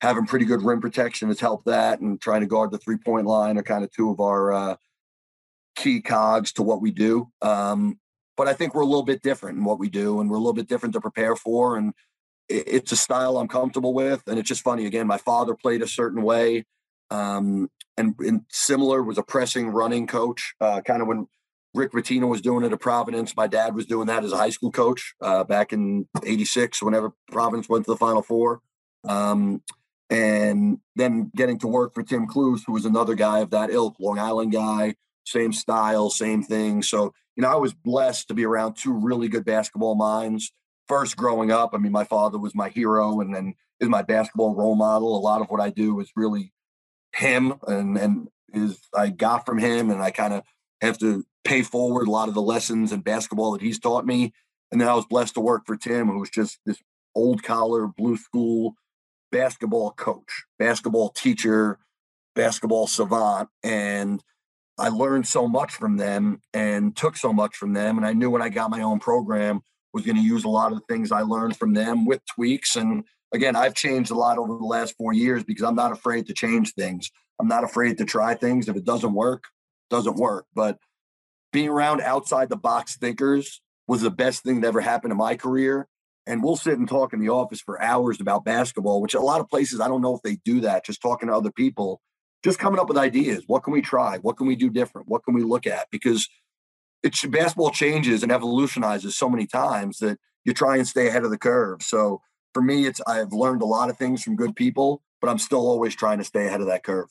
having 0.00 0.26
pretty 0.26 0.44
good 0.44 0.62
rim 0.62 0.80
protection 0.80 1.28
has 1.28 1.40
helped 1.40 1.66
that, 1.66 2.00
and 2.00 2.20
trying 2.20 2.40
to 2.40 2.46
guard 2.46 2.70
the 2.70 2.78
three 2.78 2.96
point 2.96 3.26
line 3.26 3.58
are 3.58 3.62
kind 3.62 3.84
of 3.84 3.90
two 3.92 4.10
of 4.10 4.20
our 4.20 4.52
uh, 4.52 4.76
key 5.76 6.00
cogs 6.00 6.52
to 6.52 6.62
what 6.62 6.80
we 6.80 6.90
do. 6.90 7.28
Um, 7.40 7.98
but 8.36 8.48
I 8.48 8.54
think 8.54 8.74
we're 8.74 8.82
a 8.82 8.86
little 8.86 9.04
bit 9.04 9.22
different 9.22 9.58
in 9.58 9.64
what 9.64 9.78
we 9.78 9.88
do, 9.88 10.20
and 10.20 10.30
we're 10.30 10.36
a 10.36 10.40
little 10.40 10.54
bit 10.54 10.68
different 10.68 10.94
to 10.94 11.00
prepare 11.00 11.36
for. 11.36 11.76
And 11.76 11.92
it's 12.52 12.92
a 12.92 12.96
style 12.96 13.38
I'm 13.38 13.48
comfortable 13.48 13.94
with, 13.94 14.22
and 14.26 14.38
it's 14.38 14.48
just 14.48 14.62
funny. 14.62 14.86
Again, 14.86 15.06
my 15.06 15.18
father 15.18 15.54
played 15.54 15.82
a 15.82 15.88
certain 15.88 16.22
way, 16.22 16.64
um, 17.10 17.70
and, 17.96 18.14
and, 18.20 18.42
similar 18.48 19.02
was 19.02 19.18
a 19.18 19.22
pressing 19.22 19.68
running 19.68 20.06
coach. 20.06 20.54
Uh, 20.60 20.80
kind 20.80 21.02
of 21.02 21.08
when 21.08 21.26
Rick 21.74 21.92
Pitino 21.92 22.28
was 22.28 22.40
doing 22.40 22.64
it 22.64 22.72
at 22.72 22.80
Providence, 22.80 23.36
my 23.36 23.46
dad 23.46 23.74
was 23.74 23.86
doing 23.86 24.06
that 24.06 24.24
as 24.24 24.32
a 24.32 24.36
high 24.36 24.50
school 24.50 24.70
coach 24.70 25.14
uh, 25.20 25.44
back 25.44 25.72
in 25.72 26.08
'86. 26.24 26.82
Whenever 26.82 27.12
Providence 27.30 27.68
went 27.68 27.84
to 27.86 27.92
the 27.92 27.96
Final 27.96 28.22
Four, 28.22 28.60
um, 29.04 29.62
and 30.10 30.78
then 30.94 31.30
getting 31.34 31.58
to 31.60 31.66
work 31.66 31.94
for 31.94 32.02
Tim 32.02 32.26
Cluess, 32.26 32.62
who 32.66 32.72
was 32.72 32.84
another 32.84 33.14
guy 33.14 33.40
of 33.40 33.50
that 33.50 33.70
ilk, 33.70 33.96
Long 33.98 34.18
Island 34.18 34.52
guy, 34.52 34.94
same 35.24 35.52
style, 35.52 36.10
same 36.10 36.42
thing. 36.42 36.82
So, 36.82 37.14
you 37.36 37.42
know, 37.42 37.50
I 37.50 37.56
was 37.56 37.72
blessed 37.72 38.28
to 38.28 38.34
be 38.34 38.44
around 38.44 38.74
two 38.74 38.92
really 38.92 39.28
good 39.28 39.44
basketball 39.44 39.94
minds. 39.94 40.52
First, 40.88 41.16
growing 41.16 41.50
up, 41.50 41.70
I 41.72 41.78
mean, 41.78 41.92
my 41.92 42.04
father 42.04 42.38
was 42.38 42.54
my 42.54 42.68
hero 42.68 43.20
and 43.20 43.34
then 43.34 43.54
is 43.80 43.88
my 43.88 44.02
basketball 44.02 44.54
role 44.54 44.74
model. 44.74 45.16
A 45.16 45.20
lot 45.20 45.40
of 45.40 45.48
what 45.48 45.60
I 45.60 45.70
do 45.70 46.00
is 46.00 46.10
really 46.16 46.52
him 47.14 47.54
and, 47.66 47.96
and 47.96 48.28
is 48.52 48.78
I 48.94 49.10
got 49.10 49.46
from 49.46 49.58
him 49.58 49.90
and 49.90 50.02
I 50.02 50.10
kind 50.10 50.34
of 50.34 50.42
have 50.80 50.98
to 50.98 51.24
pay 51.44 51.62
forward 51.62 52.08
a 52.08 52.10
lot 52.10 52.28
of 52.28 52.34
the 52.34 52.42
lessons 52.42 52.92
in 52.92 53.00
basketball 53.00 53.52
that 53.52 53.62
he's 53.62 53.78
taught 53.78 54.06
me. 54.06 54.32
And 54.70 54.80
then 54.80 54.88
I 54.88 54.94
was 54.94 55.06
blessed 55.06 55.34
to 55.34 55.40
work 55.40 55.62
for 55.66 55.76
Tim, 55.76 56.08
who 56.08 56.18
was 56.18 56.30
just 56.30 56.58
this 56.66 56.78
old 57.14 57.42
collar, 57.42 57.86
blue 57.86 58.16
school 58.16 58.74
basketball 59.30 59.92
coach, 59.92 60.44
basketball 60.58 61.08
teacher, 61.08 61.78
basketball 62.34 62.86
savant. 62.86 63.48
And 63.62 64.22
I 64.78 64.88
learned 64.88 65.26
so 65.26 65.48
much 65.48 65.72
from 65.72 65.96
them 65.96 66.40
and 66.54 66.94
took 66.96 67.16
so 67.16 67.32
much 67.32 67.56
from 67.56 67.72
them. 67.72 67.96
And 67.96 68.06
I 68.06 68.12
knew 68.12 68.30
when 68.30 68.42
I 68.42 68.48
got 68.48 68.70
my 68.70 68.82
own 68.82 69.00
program 69.00 69.62
was 69.92 70.04
going 70.04 70.16
to 70.16 70.22
use 70.22 70.44
a 70.44 70.48
lot 70.48 70.72
of 70.72 70.78
the 70.78 70.84
things 70.94 71.12
I 71.12 71.22
learned 71.22 71.56
from 71.56 71.74
them 71.74 72.04
with 72.04 72.20
tweaks. 72.34 72.76
And 72.76 73.04
again, 73.32 73.56
I've 73.56 73.74
changed 73.74 74.10
a 74.10 74.14
lot 74.14 74.38
over 74.38 74.54
the 74.54 74.64
last 74.64 74.96
four 74.96 75.12
years 75.12 75.44
because 75.44 75.64
I'm 75.64 75.74
not 75.74 75.92
afraid 75.92 76.26
to 76.26 76.34
change 76.34 76.74
things. 76.74 77.10
I'm 77.40 77.48
not 77.48 77.64
afraid 77.64 77.98
to 77.98 78.04
try 78.04 78.34
things. 78.34 78.68
If 78.68 78.76
it 78.76 78.84
doesn't 78.84 79.12
work, 79.12 79.44
doesn't 79.90 80.16
work. 80.16 80.46
But 80.54 80.78
being 81.52 81.68
around 81.68 82.00
outside 82.00 82.48
the 82.48 82.56
box 82.56 82.96
thinkers 82.96 83.60
was 83.86 84.00
the 84.00 84.10
best 84.10 84.42
thing 84.42 84.60
that 84.60 84.68
ever 84.68 84.80
happened 84.80 85.12
in 85.12 85.18
my 85.18 85.36
career 85.36 85.88
and 86.26 86.42
we'll 86.42 86.56
sit 86.56 86.78
and 86.78 86.88
talk 86.88 87.12
in 87.12 87.20
the 87.20 87.30
office 87.30 87.60
for 87.60 87.82
hours 87.82 88.20
about 88.20 88.44
basketball, 88.44 89.00
which 89.00 89.14
a 89.14 89.20
lot 89.20 89.40
of 89.40 89.48
places 89.48 89.80
I 89.80 89.88
don't 89.88 90.02
know 90.02 90.14
if 90.14 90.22
they 90.22 90.36
do 90.44 90.60
that, 90.60 90.84
just 90.84 91.02
talking 91.02 91.28
to 91.28 91.34
other 91.34 91.50
people, 91.50 92.00
just 92.44 92.58
coming 92.58 92.78
up 92.78 92.88
with 92.88 92.96
ideas. 92.96 93.44
What 93.46 93.64
can 93.64 93.72
we 93.72 93.82
try? 93.82 94.18
What 94.18 94.36
can 94.36 94.46
we 94.46 94.56
do 94.56 94.70
different? 94.70 95.08
What 95.08 95.24
can 95.24 95.34
we 95.34 95.42
look 95.42 95.66
at? 95.66 95.88
Because 95.90 96.28
it's 97.02 97.24
basketball 97.26 97.70
changes 97.70 98.22
and 98.22 98.30
evolutionizes 98.30 99.16
so 99.16 99.28
many 99.28 99.46
times 99.46 99.98
that 99.98 100.18
you 100.44 100.52
try 100.52 100.76
and 100.76 100.86
stay 100.86 101.08
ahead 101.08 101.24
of 101.24 101.30
the 101.30 101.38
curve. 101.38 101.82
So 101.82 102.20
for 102.54 102.62
me, 102.62 102.86
it's 102.86 103.00
I've 103.06 103.32
learned 103.32 103.62
a 103.62 103.66
lot 103.66 103.90
of 103.90 103.96
things 103.96 104.22
from 104.22 104.36
good 104.36 104.54
people, 104.54 105.02
but 105.20 105.28
I'm 105.28 105.38
still 105.38 105.66
always 105.66 105.94
trying 105.94 106.18
to 106.18 106.24
stay 106.24 106.46
ahead 106.46 106.60
of 106.60 106.66
that 106.66 106.84
curve. 106.84 107.08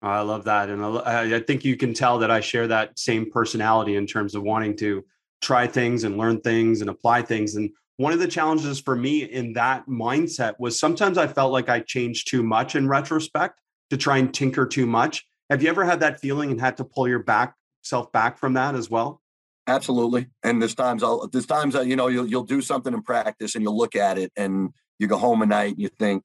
I 0.00 0.20
love 0.20 0.44
that, 0.44 0.70
and 0.70 0.84
I 0.84 1.40
think 1.40 1.64
you 1.64 1.76
can 1.76 1.92
tell 1.92 2.20
that 2.20 2.30
I 2.30 2.38
share 2.38 2.68
that 2.68 2.96
same 2.96 3.30
personality 3.30 3.96
in 3.96 4.06
terms 4.06 4.36
of 4.36 4.44
wanting 4.44 4.76
to 4.76 5.04
try 5.40 5.66
things 5.66 6.04
and 6.04 6.16
learn 6.16 6.40
things 6.40 6.80
and 6.80 6.88
apply 6.88 7.22
things. 7.22 7.56
And 7.56 7.70
one 7.96 8.12
of 8.12 8.20
the 8.20 8.28
challenges 8.28 8.80
for 8.80 8.94
me 8.94 9.24
in 9.24 9.54
that 9.54 9.88
mindset 9.88 10.54
was 10.60 10.78
sometimes 10.78 11.18
I 11.18 11.26
felt 11.26 11.52
like 11.52 11.68
I 11.68 11.80
changed 11.80 12.28
too 12.28 12.44
much 12.44 12.76
in 12.76 12.88
retrospect 12.88 13.60
to 13.90 13.96
try 13.96 14.18
and 14.18 14.32
tinker 14.32 14.66
too 14.66 14.86
much. 14.86 15.26
Have 15.50 15.64
you 15.64 15.68
ever 15.68 15.84
had 15.84 15.98
that 16.00 16.20
feeling 16.20 16.52
and 16.52 16.60
had 16.60 16.76
to 16.76 16.84
pull 16.84 17.08
your 17.08 17.22
back 17.24 17.54
self 17.82 18.12
back 18.12 18.38
from 18.38 18.54
that 18.54 18.76
as 18.76 18.88
well? 18.88 19.20
Absolutely. 19.68 20.28
And 20.42 20.62
there's 20.62 20.74
times 20.74 21.02
I'll 21.02 21.28
there's 21.28 21.46
times 21.46 21.74
that 21.74 21.86
you 21.86 21.94
know 21.94 22.08
you'll 22.08 22.26
you'll 22.26 22.42
do 22.44 22.62
something 22.62 22.94
in 22.94 23.02
practice 23.02 23.54
and 23.54 23.62
you'll 23.62 23.76
look 23.76 23.94
at 23.94 24.16
it 24.16 24.32
and 24.34 24.70
you 24.98 25.06
go 25.06 25.18
home 25.18 25.42
at 25.42 25.48
night 25.48 25.72
and 25.74 25.78
you 25.82 25.90
think, 25.90 26.24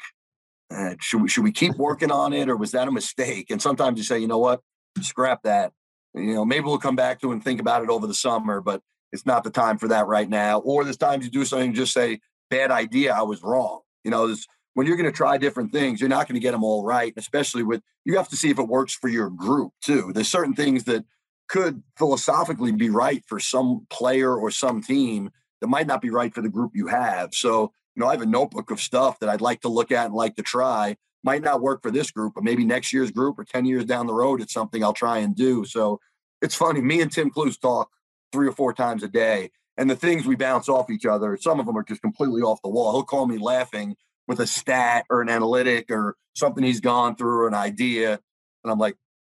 eh, 0.71 0.95
should 1.01 1.21
we 1.21 1.27
should 1.27 1.43
we 1.43 1.51
keep 1.51 1.75
working 1.75 2.09
on 2.09 2.31
it 2.31 2.49
or 2.49 2.55
was 2.55 2.71
that 2.71 2.87
a 2.87 2.91
mistake? 2.91 3.51
And 3.51 3.61
sometimes 3.61 3.97
you 3.97 4.05
say, 4.05 4.17
you 4.17 4.27
know 4.27 4.39
what, 4.39 4.61
scrap 5.01 5.43
that. 5.43 5.73
You 6.15 6.33
know, 6.35 6.45
maybe 6.45 6.65
we'll 6.65 6.77
come 6.77 6.95
back 6.95 7.19
to 7.21 7.33
and 7.33 7.43
think 7.43 7.59
about 7.59 7.83
it 7.83 7.89
over 7.89 8.07
the 8.07 8.13
summer, 8.13 8.61
but 8.61 8.81
it's 9.11 9.25
not 9.25 9.43
the 9.43 9.49
time 9.51 9.77
for 9.77 9.89
that 9.89 10.07
right 10.07 10.29
now. 10.29 10.59
Or 10.59 10.85
there's 10.85 10.97
times 10.97 11.25
you 11.25 11.31
do 11.31 11.43
something, 11.43 11.73
just 11.73 11.93
say, 11.93 12.21
bad 12.49 12.71
idea, 12.71 13.13
I 13.13 13.23
was 13.23 13.43
wrong. 13.43 13.81
You 14.05 14.11
know, 14.11 14.33
when 14.75 14.87
you're 14.87 14.95
going 14.97 15.11
to 15.11 15.15
try 15.15 15.37
different 15.37 15.71
things, 15.73 15.99
you're 15.99 16.09
not 16.09 16.27
going 16.27 16.35
to 16.35 16.41
get 16.41 16.51
them 16.51 16.63
all 16.63 16.83
right, 16.85 17.13
especially 17.17 17.63
with 17.63 17.81
you 18.05 18.15
have 18.17 18.29
to 18.29 18.37
see 18.37 18.49
if 18.51 18.59
it 18.59 18.67
works 18.67 18.93
for 18.93 19.09
your 19.09 19.29
group 19.29 19.73
too. 19.81 20.11
There's 20.13 20.29
certain 20.29 20.53
things 20.55 20.85
that 20.85 21.03
could 21.47 21.83
philosophically 21.97 22.71
be 22.71 22.89
right 22.89 23.23
for 23.27 23.39
some 23.39 23.85
player 23.89 24.35
or 24.35 24.51
some 24.51 24.81
team 24.81 25.29
that 25.61 25.67
might 25.67 25.87
not 25.87 26.01
be 26.01 26.09
right 26.09 26.33
for 26.33 26.41
the 26.41 26.49
group 26.49 26.71
you 26.73 26.87
have. 26.87 27.33
So, 27.33 27.71
you 27.95 28.01
know, 28.01 28.07
I 28.07 28.11
have 28.11 28.21
a 28.21 28.25
notebook 28.25 28.71
of 28.71 28.79
stuff 28.79 29.19
that 29.19 29.29
I'd 29.29 29.41
like 29.41 29.61
to 29.61 29.69
look 29.69 29.91
at 29.91 30.07
and 30.07 30.15
like 30.15 30.35
to 30.35 30.43
try. 30.43 30.97
Might 31.23 31.41
not 31.41 31.61
work 31.61 31.81
for 31.81 31.91
this 31.91 32.11
group, 32.11 32.33
but 32.35 32.43
maybe 32.43 32.65
next 32.65 32.91
year's 32.91 33.11
group 33.11 33.39
or 33.39 33.45
10 33.45 33.65
years 33.65 33.85
down 33.85 34.07
the 34.07 34.13
road, 34.13 34.41
it's 34.41 34.53
something 34.53 34.83
I'll 34.83 34.93
try 34.93 35.19
and 35.19 35.35
do. 35.35 35.63
So 35.63 35.99
it's 36.41 36.55
funny. 36.55 36.81
Me 36.81 37.01
and 37.01 37.11
Tim 37.11 37.29
Cluess 37.29 37.57
talk 37.57 37.89
three 38.33 38.47
or 38.47 38.51
four 38.51 38.73
times 38.73 39.03
a 39.03 39.07
day. 39.07 39.51
And 39.77 39.89
the 39.89 39.95
things 39.95 40.25
we 40.25 40.35
bounce 40.35 40.69
off 40.69 40.89
each 40.89 41.05
other, 41.05 41.37
some 41.37 41.59
of 41.59 41.65
them 41.65 41.77
are 41.77 41.83
just 41.83 42.01
completely 42.01 42.41
off 42.41 42.61
the 42.61 42.69
wall. 42.69 42.91
He'll 42.91 43.03
call 43.03 43.25
me 43.25 43.37
laughing 43.37 43.95
with 44.27 44.39
a 44.39 44.47
stat 44.47 45.05
or 45.09 45.21
an 45.21 45.29
analytic 45.29 45.89
or 45.89 46.15
something 46.35 46.63
he's 46.63 46.81
gone 46.81 47.15
through 47.15 47.43
or 47.43 47.47
an 47.47 47.53
idea. 47.53 48.19
And 48.63 48.71
I'm 48.71 48.79
like, 48.79 48.95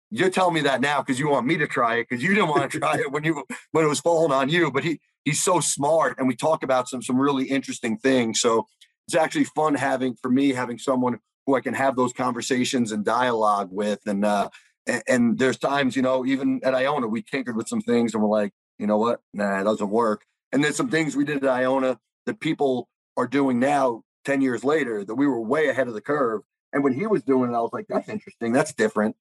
you're 0.10 0.30
telling 0.30 0.54
me 0.54 0.62
that 0.62 0.82
now 0.82 1.02
because 1.02 1.20
you 1.20 1.30
want 1.30 1.46
me 1.46 1.58
to 1.58 1.68
try 1.68 1.96
it 1.96 2.08
because 2.10 2.24
you 2.24 2.34
didn't 2.34 2.50
want 2.50 2.72
to 2.72 2.80
try 2.80 2.98
it 2.98 3.12
when 3.12 3.24
you 3.24 3.44
when 3.72 3.84
it 3.86 3.88
was 3.88 4.00
falling 4.00 4.32
on 4.32 4.50
you. 4.50 4.72
But 4.72 4.84
he 4.84 5.00
he's 5.26 5.44
so 5.44 5.60
smart 5.60 6.18
and 6.18 6.28
we 6.28 6.36
talk 6.36 6.64
about 6.64 6.88
some 6.88 7.02
some 7.02 7.20
really 7.20 7.46
interesting 7.46 7.98
things. 7.98 8.40
So 8.40 8.68
it's 9.08 9.16
actually 9.16 9.46
fun 9.46 9.76
having 9.76 10.16
for 10.22 10.30
me 10.30 10.50
having 10.50 10.78
someone 10.78 11.20
who 11.46 11.56
I 11.56 11.62
can 11.62 11.74
have 11.74 11.96
those 11.96 12.14
conversations 12.14 12.92
and 12.92 13.04
dialogue 13.04 13.70
with. 13.72 14.00
And 14.06 14.24
uh 14.26 14.50
and, 14.86 15.04
and 15.08 15.38
there's 15.38 15.58
times, 15.58 15.96
you 15.96 16.02
know, 16.02 16.26
even 16.26 16.62
at 16.64 16.74
Iona, 16.74 17.08
we 17.08 17.22
tinkered 17.22 17.58
with 17.58 17.68
some 17.68 17.82
things 17.82 18.14
and 18.14 18.24
we're 18.24 18.30
like, 18.30 18.54
you 18.80 18.88
know 18.88 18.98
what? 18.98 19.22
Nah, 19.34 19.60
it 19.60 19.64
doesn't 19.66 19.90
work. 19.90 20.24
And 20.52 20.64
there's 20.64 20.78
some 20.78 20.90
things 20.90 21.16
we 21.16 21.26
did 21.26 21.44
at 21.44 21.50
Iona 21.50 22.00
that 22.26 22.40
people 22.40 22.88
are 23.18 23.28
doing 23.28 23.60
now 23.60 24.04
10 24.26 24.42
years 24.42 24.64
later 24.64 25.04
that 25.04 25.16
we 25.16 25.28
were 25.28 25.42
way 25.42 25.68
ahead 25.68 25.88
of 25.88 25.94
the 25.94 26.02
curve. 26.02 26.42
And 26.72 26.84
when 26.84 26.94
he 26.94 27.08
was 27.08 27.24
doing 27.24 27.52
it, 27.52 27.56
I 27.56 27.60
was 27.60 27.72
like, 27.74 27.86
that's 27.90 28.10
interesting. 28.10 28.54
That's 28.54 28.74
different. 28.74 29.16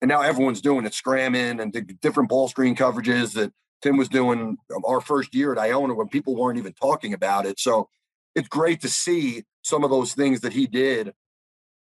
And 0.00 0.08
now 0.08 0.22
everyone's 0.22 0.60
doing 0.60 0.86
it, 0.86 0.94
scramming 0.94 1.60
and 1.60 1.72
the 1.72 1.82
different 1.82 2.28
ball 2.28 2.48
screen 2.48 2.76
coverages 2.76 3.34
that 3.34 3.52
Tim 3.82 3.96
was 3.96 4.08
doing 4.08 4.58
um, 4.74 4.82
our 4.84 5.00
first 5.00 5.34
year 5.34 5.52
at 5.52 5.58
Iona 5.58 5.94
when 5.94 6.08
people 6.08 6.36
weren't 6.36 6.58
even 6.58 6.72
talking 6.72 7.12
about 7.12 7.46
it. 7.46 7.58
So 7.58 7.88
it's 8.34 8.48
great 8.48 8.80
to 8.82 8.88
see 8.88 9.44
some 9.62 9.84
of 9.84 9.90
those 9.90 10.14
things 10.14 10.40
that 10.40 10.52
he 10.52 10.66
did. 10.66 11.14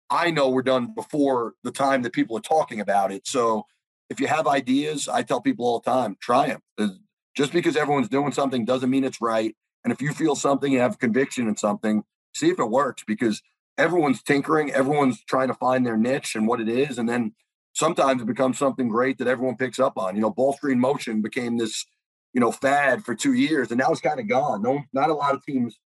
I 0.09 0.31
know 0.31 0.49
were 0.49 0.63
done 0.63 0.95
before 0.95 1.55
the 1.63 1.71
time 1.71 2.03
that 2.03 2.13
people 2.13 2.37
are 2.37 2.43
talking 2.43 2.81
about 2.81 3.13
it. 3.13 3.27
So 3.27 3.67
if 4.09 4.21
you 4.21 4.27
have 4.29 4.47
ideas, 4.47 5.09
I 5.09 5.23
tell 5.23 5.41
people 5.41 5.67
all 5.67 5.81
the 5.81 5.91
time, 5.91 6.17
try 6.21 6.59
them. 6.77 7.01
Just 7.37 7.53
because 7.53 7.77
everyone's 7.77 8.09
doing 8.09 8.33
something 8.33 8.65
doesn't 8.65 8.89
mean 8.89 9.05
it's 9.05 9.21
right. 9.21 9.55
And 9.85 9.93
if 9.93 10.01
you 10.01 10.13
feel 10.13 10.35
something, 10.35 10.73
you 10.73 10.81
have 10.81 10.99
conviction 10.99 11.49
in 11.49 11.57
something, 11.57 12.05
see 12.35 12.49
if 12.49 12.59
it 12.59 12.71
works 12.71 13.05
because 13.07 13.43
everyone's 13.77 14.23
tinkering, 14.23 14.71
everyone's 14.71 15.23
trying 15.25 15.49
to 15.49 15.55
find 15.55 15.85
their 15.85 15.97
niche 15.97 16.35
and 16.35 16.47
what 16.47 16.61
it 16.61 16.69
is. 16.69 16.99
And 16.99 17.09
then 17.09 17.35
sometimes 17.77 18.23
it 18.23 18.27
becomes 18.27 18.57
something 18.57 18.89
great 18.89 19.19
that 19.19 19.29
everyone 19.29 19.55
picks 19.55 19.79
up 19.79 19.99
on. 19.99 20.17
You 20.17 20.23
know, 20.23 20.31
ball 20.31 20.55
screen 20.55 20.81
motion 20.81 21.21
became 21.21 21.59
this, 21.59 21.85
you 22.33 22.41
know, 22.41 22.51
fad 22.51 23.05
for 23.05 23.15
two 23.15 23.35
years 23.35 23.71
and 23.71 23.79
now 23.79 23.93
it's 23.93 24.01
kind 24.01 24.19
of 24.19 24.27
gone. 24.27 24.63
No, 24.63 24.83
not 24.95 25.11
a 25.11 25.15
lot 25.15 25.35
of 25.35 25.45
teams 25.45 25.79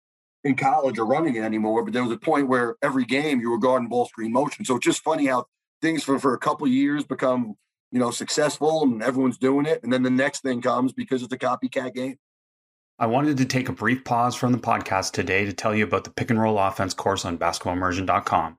in 0.44 0.55
college 0.55 1.00
are 1.00 1.05
running 1.05 1.35
it 1.35 1.42
anymore, 1.42 1.85
but 1.85 1.92
there 1.92 2.05
was 2.05 2.12
a 2.12 2.16
point 2.16 2.46
where 2.46 2.76
every 2.81 3.05
game 3.05 3.40
you 3.40 3.50
were 3.50 3.59
guarding 3.59 3.88
ball 3.88 4.07
screen 4.07 4.33
motion. 4.33 4.64
So 4.64 4.76
it's 4.76 4.87
just 4.87 5.03
funny 5.03 5.26
how 5.26 5.46
things 5.83 6.05
for, 6.05 6.16
for 6.20 6.33
a 6.33 6.38
couple 6.38 6.68
years 6.68 7.05
become, 7.05 7.57
you 7.90 7.98
know, 7.98 8.12
successful 8.12 8.85
and 8.85 9.03
everyone's 9.03 9.38
doing 9.38 9.66
it. 9.66 9.83
And 9.83 9.92
then 9.92 10.05
the 10.05 10.11
next 10.11 10.44
thing 10.44 10.62
comes 10.62 10.92
because 10.92 11.24
it's 11.24 11.35
a 11.35 11.38
copycat 11.38 11.94
game. 11.94 12.18
I 13.00 13.07
wanted 13.07 13.37
to 13.38 13.46
take 13.46 13.68
a 13.68 13.72
brief 13.72 14.05
pause 14.05 14.37
from 14.37 14.53
the 14.53 14.59
podcast 14.59 15.11
today 15.11 15.44
to 15.44 15.53
tell 15.53 15.74
you 15.74 15.83
about 15.83 16.05
the 16.05 16.11
pick 16.11 16.31
and 16.31 16.40
roll 16.40 16.57
offense 16.57 16.94
course 16.94 17.24
on 17.24 17.37
basketballimmersion.com. 17.37 18.59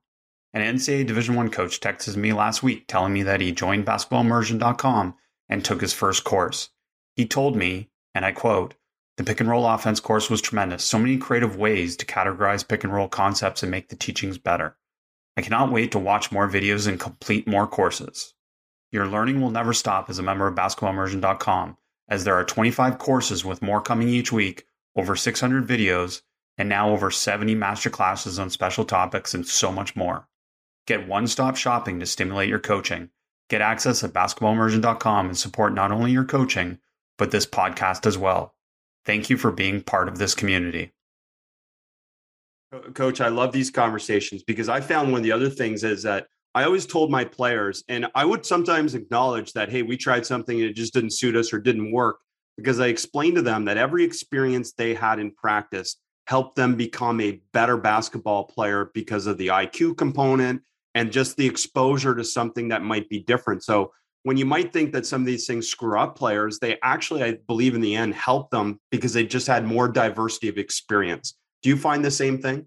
An 0.54 0.62
NCAA 0.76 1.08
Division 1.08 1.36
One 1.36 1.50
coach 1.50 1.80
texted 1.80 2.18
me 2.18 2.34
last 2.34 2.62
week 2.62 2.86
telling 2.88 3.14
me 3.14 3.24
that 3.24 3.40
he 3.40 3.54
joined 3.54 3.86
basketballimmersion.com 3.86 5.16
and 5.48 5.64
took 5.64 5.80
his 5.80 5.94
first 5.94 6.26
course. 6.26 6.70
He 7.16 7.26
told 7.26 7.56
me, 7.56 7.90
and 8.14 8.26
I 8.26 8.34
quote, 8.34 8.76
the 9.16 9.24
pick 9.24 9.40
and 9.40 9.50
roll 9.50 9.66
offense 9.66 10.00
course 10.00 10.30
was 10.30 10.42
tremendous. 10.42 10.84
So 10.84 11.00
many 11.00 11.18
creative 11.18 11.56
ways 11.56 11.96
to 11.98 12.06
categorize 12.06 12.68
pick 12.68 12.84
and 12.84 12.94
roll 12.94 13.08
concepts 13.08 13.64
and 13.64 13.72
make 13.72 13.90
the 13.90 13.96
teachings 13.96 14.38
better. 14.38 14.76
I 15.38 15.42
cannot 15.42 15.72
wait 15.72 15.92
to 15.94 16.00
watch 16.00 16.32
more 16.32 16.50
videos 16.50 16.88
and 16.88 17.00
complete 17.00 17.48
more 17.48 17.68
courses. 17.68 18.34
Your 18.92 19.08
learning 19.08 19.40
will 19.40 19.52
never 19.52 19.74
stop 19.74 20.10
as 20.10 20.20
a 20.20 20.24
member 20.24 20.48
of 20.48 20.56
basketballimmersion.com 20.56 21.78
as 22.10 22.26
there 22.26 22.36
are 22.36 22.44
25 22.44 22.98
courses 22.98 23.46
with 23.46 23.62
more 23.62 23.82
coming 23.82 24.10
each 24.10 24.34
week, 24.34 24.66
over 24.98 25.16
600 25.16 25.66
videos, 25.66 26.24
and 26.58 26.68
now 26.68 26.90
over 26.90 27.10
70 27.10 27.56
master 27.56 27.90
classes 27.90 28.38
on 28.38 28.50
special 28.50 28.84
topics 28.84 29.34
and 29.34 29.48
so 29.48 29.72
much 29.72 29.96
more. 29.96 30.28
Get 30.88 31.08
one 31.08 31.28
stop 31.28 31.56
shopping 31.56 32.00
to 32.00 32.06
stimulate 32.06 32.50
your 32.50 32.60
coaching. 32.60 33.10
Get 33.50 33.62
access 33.62 34.04
at 34.04 34.14
basketballimmersion.com 34.14 35.28
and 35.28 35.38
support 35.38 35.74
not 35.74 35.92
only 35.92 36.12
your 36.12 36.26
coaching, 36.26 36.80
but 37.18 37.32
this 37.32 37.46
podcast 37.46 38.06
as 38.06 38.18
well. 38.18 38.56
Thank 39.06 39.30
you 39.30 39.38
for 39.38 39.52
being 39.52 39.82
part 39.82 40.08
of 40.08 40.18
this 40.18 40.34
community. 40.34 40.92
Coach, 42.94 43.20
I 43.20 43.28
love 43.28 43.52
these 43.52 43.70
conversations 43.70 44.44
because 44.44 44.70
I 44.70 44.80
found 44.80 45.12
one 45.12 45.20
of 45.20 45.24
the 45.24 45.34
other 45.34 45.50
things 45.50 45.84
is 45.84 46.04
that 46.04 46.28
I 46.56 46.64
always 46.64 46.86
told 46.86 47.12
my 47.12 47.24
players, 47.24 47.84
and 47.88 48.08
I 48.16 48.26
would 48.26 48.46
sometimes 48.46 48.96
acknowledge 48.96 49.54
that, 49.54 49.70
hey, 49.70 49.84
we 49.84 49.98
tried 49.98 50.26
something 50.26 50.60
and 50.60 50.70
it 50.70 50.76
just 50.76 50.94
didn't 50.94 51.14
suit 51.14 51.36
us 51.36 51.54
or 51.54 51.60
didn't 51.60 51.92
work 51.92 52.20
because 52.58 52.80
I 52.80 52.88
explained 52.88 53.36
to 53.36 53.42
them 53.42 53.66
that 53.66 53.78
every 53.78 54.04
experience 54.04 54.74
they 54.74 54.94
had 54.94 55.20
in 55.20 55.32
practice 55.32 55.98
helped 56.28 56.56
them 56.56 56.76
become 56.76 57.20
a 57.20 57.42
better 57.54 57.78
basketball 57.78 58.46
player 58.46 58.92
because 58.94 59.28
of 59.28 59.38
the 59.38 59.48
IQ 59.48 59.98
component 59.98 60.62
and 60.96 61.12
just 61.12 61.38
the 61.38 61.46
exposure 61.46 62.16
to 62.16 62.24
something 62.24 62.68
that 62.70 62.84
might 62.84 63.10
be 63.10 63.20
different. 63.20 63.64
So 63.64 63.92
when 64.24 64.38
you 64.38 64.46
might 64.46 64.72
think 64.72 64.92
that 64.94 65.06
some 65.06 65.22
of 65.22 65.28
these 65.28 65.48
things 65.48 65.68
screw 65.68 65.98
up 65.98 66.16
players, 66.16 66.60
they 66.60 66.78
actually, 66.84 67.24
I 67.24 67.38
believe, 67.48 67.74
in 67.74 67.82
the 67.82 67.96
end, 67.96 68.14
help 68.14 68.52
them 68.52 68.80
because 68.92 69.14
they 69.14 69.26
just 69.26 69.48
had 69.48 69.66
more 69.66 69.88
diversity 69.88 70.48
of 70.48 70.58
experience. 70.58 71.36
Do 71.64 71.70
you 71.70 71.78
find 71.78 72.04
the 72.06 72.12
same 72.12 72.40
thing? 72.40 72.66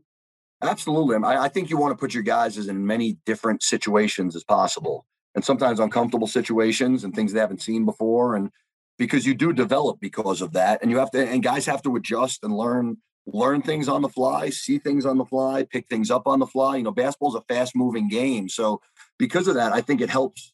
Absolutely. 0.62 1.16
I, 1.24 1.48
think 1.48 1.68
you 1.68 1.76
want 1.76 1.92
to 1.92 2.00
put 2.00 2.14
your 2.14 2.22
guys 2.22 2.56
as 2.56 2.68
in 2.68 2.86
many 2.86 3.18
different 3.26 3.62
situations 3.62 4.34
as 4.34 4.44
possible, 4.44 5.04
and 5.34 5.44
sometimes 5.44 5.78
uncomfortable 5.78 6.26
situations 6.26 7.04
and 7.04 7.14
things 7.14 7.32
they 7.32 7.40
haven't 7.40 7.60
seen 7.60 7.84
before, 7.84 8.34
and 8.34 8.50
because 8.96 9.26
you 9.26 9.34
do 9.34 9.52
develop 9.52 10.00
because 10.00 10.40
of 10.40 10.52
that, 10.52 10.80
and 10.80 10.90
you 10.90 10.98
have 10.98 11.10
to, 11.10 11.26
and 11.26 11.42
guys 11.42 11.66
have 11.66 11.82
to 11.82 11.96
adjust 11.96 12.44
and 12.44 12.56
learn 12.56 12.96
learn 13.26 13.62
things 13.62 13.88
on 13.88 14.02
the 14.02 14.08
fly, 14.08 14.50
see 14.50 14.78
things 14.78 15.06
on 15.06 15.18
the 15.18 15.24
fly, 15.24 15.64
pick 15.64 15.88
things 15.88 16.10
up 16.10 16.26
on 16.26 16.38
the 16.38 16.46
fly. 16.46 16.76
You 16.76 16.82
know, 16.82 16.90
basketball's 16.90 17.34
a 17.34 17.40
fast 17.42 17.74
moving 17.74 18.08
game, 18.08 18.48
so 18.48 18.80
because 19.18 19.48
of 19.48 19.54
that, 19.54 19.72
I 19.72 19.80
think 19.80 20.00
it 20.00 20.10
helps 20.10 20.52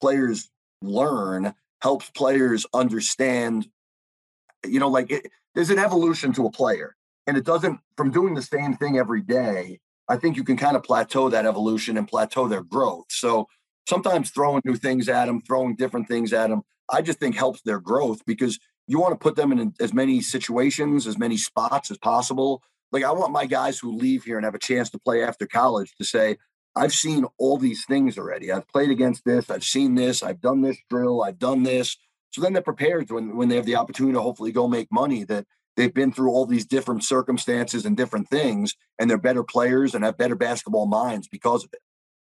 players 0.00 0.50
learn, 0.82 1.54
helps 1.82 2.10
players 2.10 2.66
understand. 2.72 3.68
You 4.64 4.80
know, 4.80 4.88
like 4.88 5.10
it, 5.10 5.30
there's 5.54 5.70
an 5.70 5.78
evolution 5.78 6.32
to 6.34 6.46
a 6.46 6.50
player 6.50 6.96
and 7.26 7.36
it 7.36 7.44
doesn't 7.44 7.80
from 7.96 8.10
doing 8.10 8.34
the 8.34 8.42
same 8.42 8.74
thing 8.74 8.98
every 8.98 9.20
day 9.20 9.80
i 10.08 10.16
think 10.16 10.36
you 10.36 10.44
can 10.44 10.56
kind 10.56 10.76
of 10.76 10.82
plateau 10.82 11.28
that 11.28 11.46
evolution 11.46 11.96
and 11.96 12.08
plateau 12.08 12.46
their 12.46 12.62
growth 12.62 13.06
so 13.08 13.46
sometimes 13.88 14.30
throwing 14.30 14.62
new 14.64 14.76
things 14.76 15.08
at 15.08 15.26
them 15.26 15.42
throwing 15.42 15.74
different 15.74 16.06
things 16.08 16.32
at 16.32 16.48
them 16.48 16.62
i 16.90 17.02
just 17.02 17.18
think 17.18 17.34
helps 17.34 17.62
their 17.62 17.80
growth 17.80 18.20
because 18.26 18.58
you 18.86 19.00
want 19.00 19.12
to 19.12 19.22
put 19.22 19.36
them 19.36 19.52
in 19.52 19.74
as 19.80 19.92
many 19.92 20.20
situations 20.20 21.06
as 21.06 21.18
many 21.18 21.36
spots 21.36 21.90
as 21.90 21.98
possible. 21.98 22.62
Like 22.92 23.04
i 23.04 23.10
want 23.10 23.32
my 23.32 23.46
guys 23.46 23.78
who 23.78 23.96
leave 23.96 24.24
here 24.24 24.36
and 24.36 24.44
have 24.44 24.54
a 24.54 24.60
chance 24.60 24.90
to 24.90 24.98
play 24.98 25.22
after 25.22 25.46
college 25.46 25.94
to 25.96 26.04
say 26.04 26.36
i've 26.76 26.92
seen 26.92 27.26
all 27.38 27.58
these 27.58 27.84
things 27.84 28.16
already. 28.16 28.52
I've 28.52 28.68
played 28.68 28.90
against 28.90 29.24
this 29.24 29.50
i've 29.50 29.64
seen 29.64 29.94
this 29.94 30.22
i've 30.22 30.40
done 30.40 30.62
this 30.62 30.78
drill 30.88 31.22
i've 31.22 31.38
done 31.38 31.62
this. 31.62 31.96
So 32.30 32.42
then 32.42 32.52
they're 32.52 32.62
prepared 32.62 33.10
when, 33.10 33.36
when 33.36 33.48
they 33.48 33.56
have 33.56 33.64
the 33.64 33.76
opportunity 33.76 34.14
to 34.14 34.20
hopefully 34.20 34.52
go 34.52 34.68
make 34.68 34.92
money 34.92 35.24
that 35.24 35.46
they've 35.76 35.92
been 35.92 36.12
through 36.12 36.30
all 36.30 36.46
these 36.46 36.66
different 36.66 37.02
circumstances 37.02 37.86
and 37.86 37.96
different 37.96 38.28
things 38.28 38.74
and 38.98 39.08
they're 39.08 39.18
better 39.18 39.42
players 39.42 39.94
and 39.94 40.04
have 40.04 40.18
better 40.18 40.34
basketball 40.34 40.86
minds 40.86 41.28
because 41.28 41.64
of 41.64 41.70
it. 41.72 41.80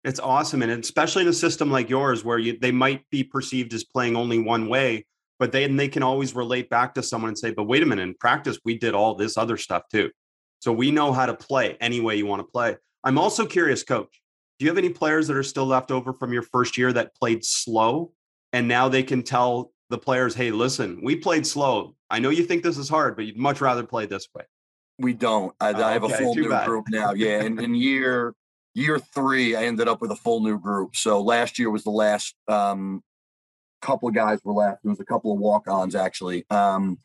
It's 0.04 0.20
awesome 0.20 0.62
and 0.62 0.72
especially 0.72 1.22
in 1.22 1.28
a 1.28 1.32
system 1.32 1.70
like 1.70 1.88
yours 1.88 2.24
where 2.24 2.38
you, 2.38 2.58
they 2.58 2.72
might 2.72 3.08
be 3.10 3.22
perceived 3.22 3.72
as 3.74 3.84
playing 3.84 4.16
only 4.16 4.38
one 4.38 4.68
way 4.68 5.04
but 5.38 5.52
then 5.52 5.76
they 5.76 5.88
can 5.88 6.02
always 6.02 6.34
relate 6.34 6.68
back 6.68 6.94
to 6.94 7.02
someone 7.02 7.28
and 7.28 7.38
say 7.38 7.50
but 7.50 7.64
wait 7.64 7.82
a 7.82 7.86
minute 7.86 8.02
in 8.02 8.14
practice 8.14 8.58
we 8.64 8.76
did 8.76 8.94
all 8.94 9.14
this 9.14 9.36
other 9.36 9.56
stuff 9.56 9.82
too 9.90 10.10
so 10.60 10.72
we 10.72 10.90
know 10.90 11.12
how 11.12 11.26
to 11.26 11.34
play 11.34 11.76
any 11.80 12.00
way 12.00 12.16
you 12.16 12.26
want 12.26 12.40
to 12.40 12.50
play 12.52 12.76
i'm 13.04 13.18
also 13.18 13.46
curious 13.46 13.82
coach 13.82 14.20
do 14.58 14.64
you 14.64 14.70
have 14.70 14.78
any 14.78 14.90
players 14.90 15.28
that 15.28 15.36
are 15.36 15.42
still 15.42 15.66
left 15.66 15.90
over 15.90 16.12
from 16.12 16.32
your 16.32 16.42
first 16.42 16.76
year 16.76 16.92
that 16.92 17.14
played 17.14 17.44
slow 17.44 18.12
and 18.52 18.66
now 18.66 18.88
they 18.88 19.02
can 19.02 19.22
tell 19.22 19.72
the 19.90 19.98
players, 19.98 20.34
hey, 20.34 20.50
listen, 20.50 21.00
we 21.02 21.16
played 21.16 21.46
slow. 21.46 21.94
I 22.10 22.18
know 22.18 22.30
you 22.30 22.44
think 22.44 22.62
this 22.62 22.78
is 22.78 22.88
hard, 22.88 23.16
but 23.16 23.24
you'd 23.26 23.36
much 23.36 23.60
rather 23.60 23.84
play 23.84 24.06
this 24.06 24.28
way. 24.34 24.44
We 24.98 25.12
don't. 25.12 25.54
I, 25.60 25.72
I 25.72 25.92
have 25.92 26.04
a 26.04 26.08
full 26.08 26.34
new 26.34 26.48
bad. 26.48 26.66
group 26.66 26.86
now. 26.90 27.12
Yeah, 27.12 27.42
and 27.42 27.60
in 27.60 27.74
year 27.74 28.34
year 28.74 28.98
three, 28.98 29.56
I 29.56 29.64
ended 29.64 29.88
up 29.88 30.00
with 30.00 30.10
a 30.10 30.16
full 30.16 30.40
new 30.40 30.58
group. 30.58 30.96
So 30.96 31.20
last 31.20 31.58
year 31.58 31.70
was 31.70 31.84
the 31.84 31.90
last 31.90 32.34
um, 32.48 33.02
couple 33.80 34.10
guys 34.10 34.40
were 34.44 34.52
left. 34.52 34.82
There 34.82 34.90
was 34.90 35.00
a 35.00 35.04
couple 35.04 35.32
of 35.32 35.38
walk-ons 35.38 35.94
actually. 35.94 36.44
Um, 36.50 36.98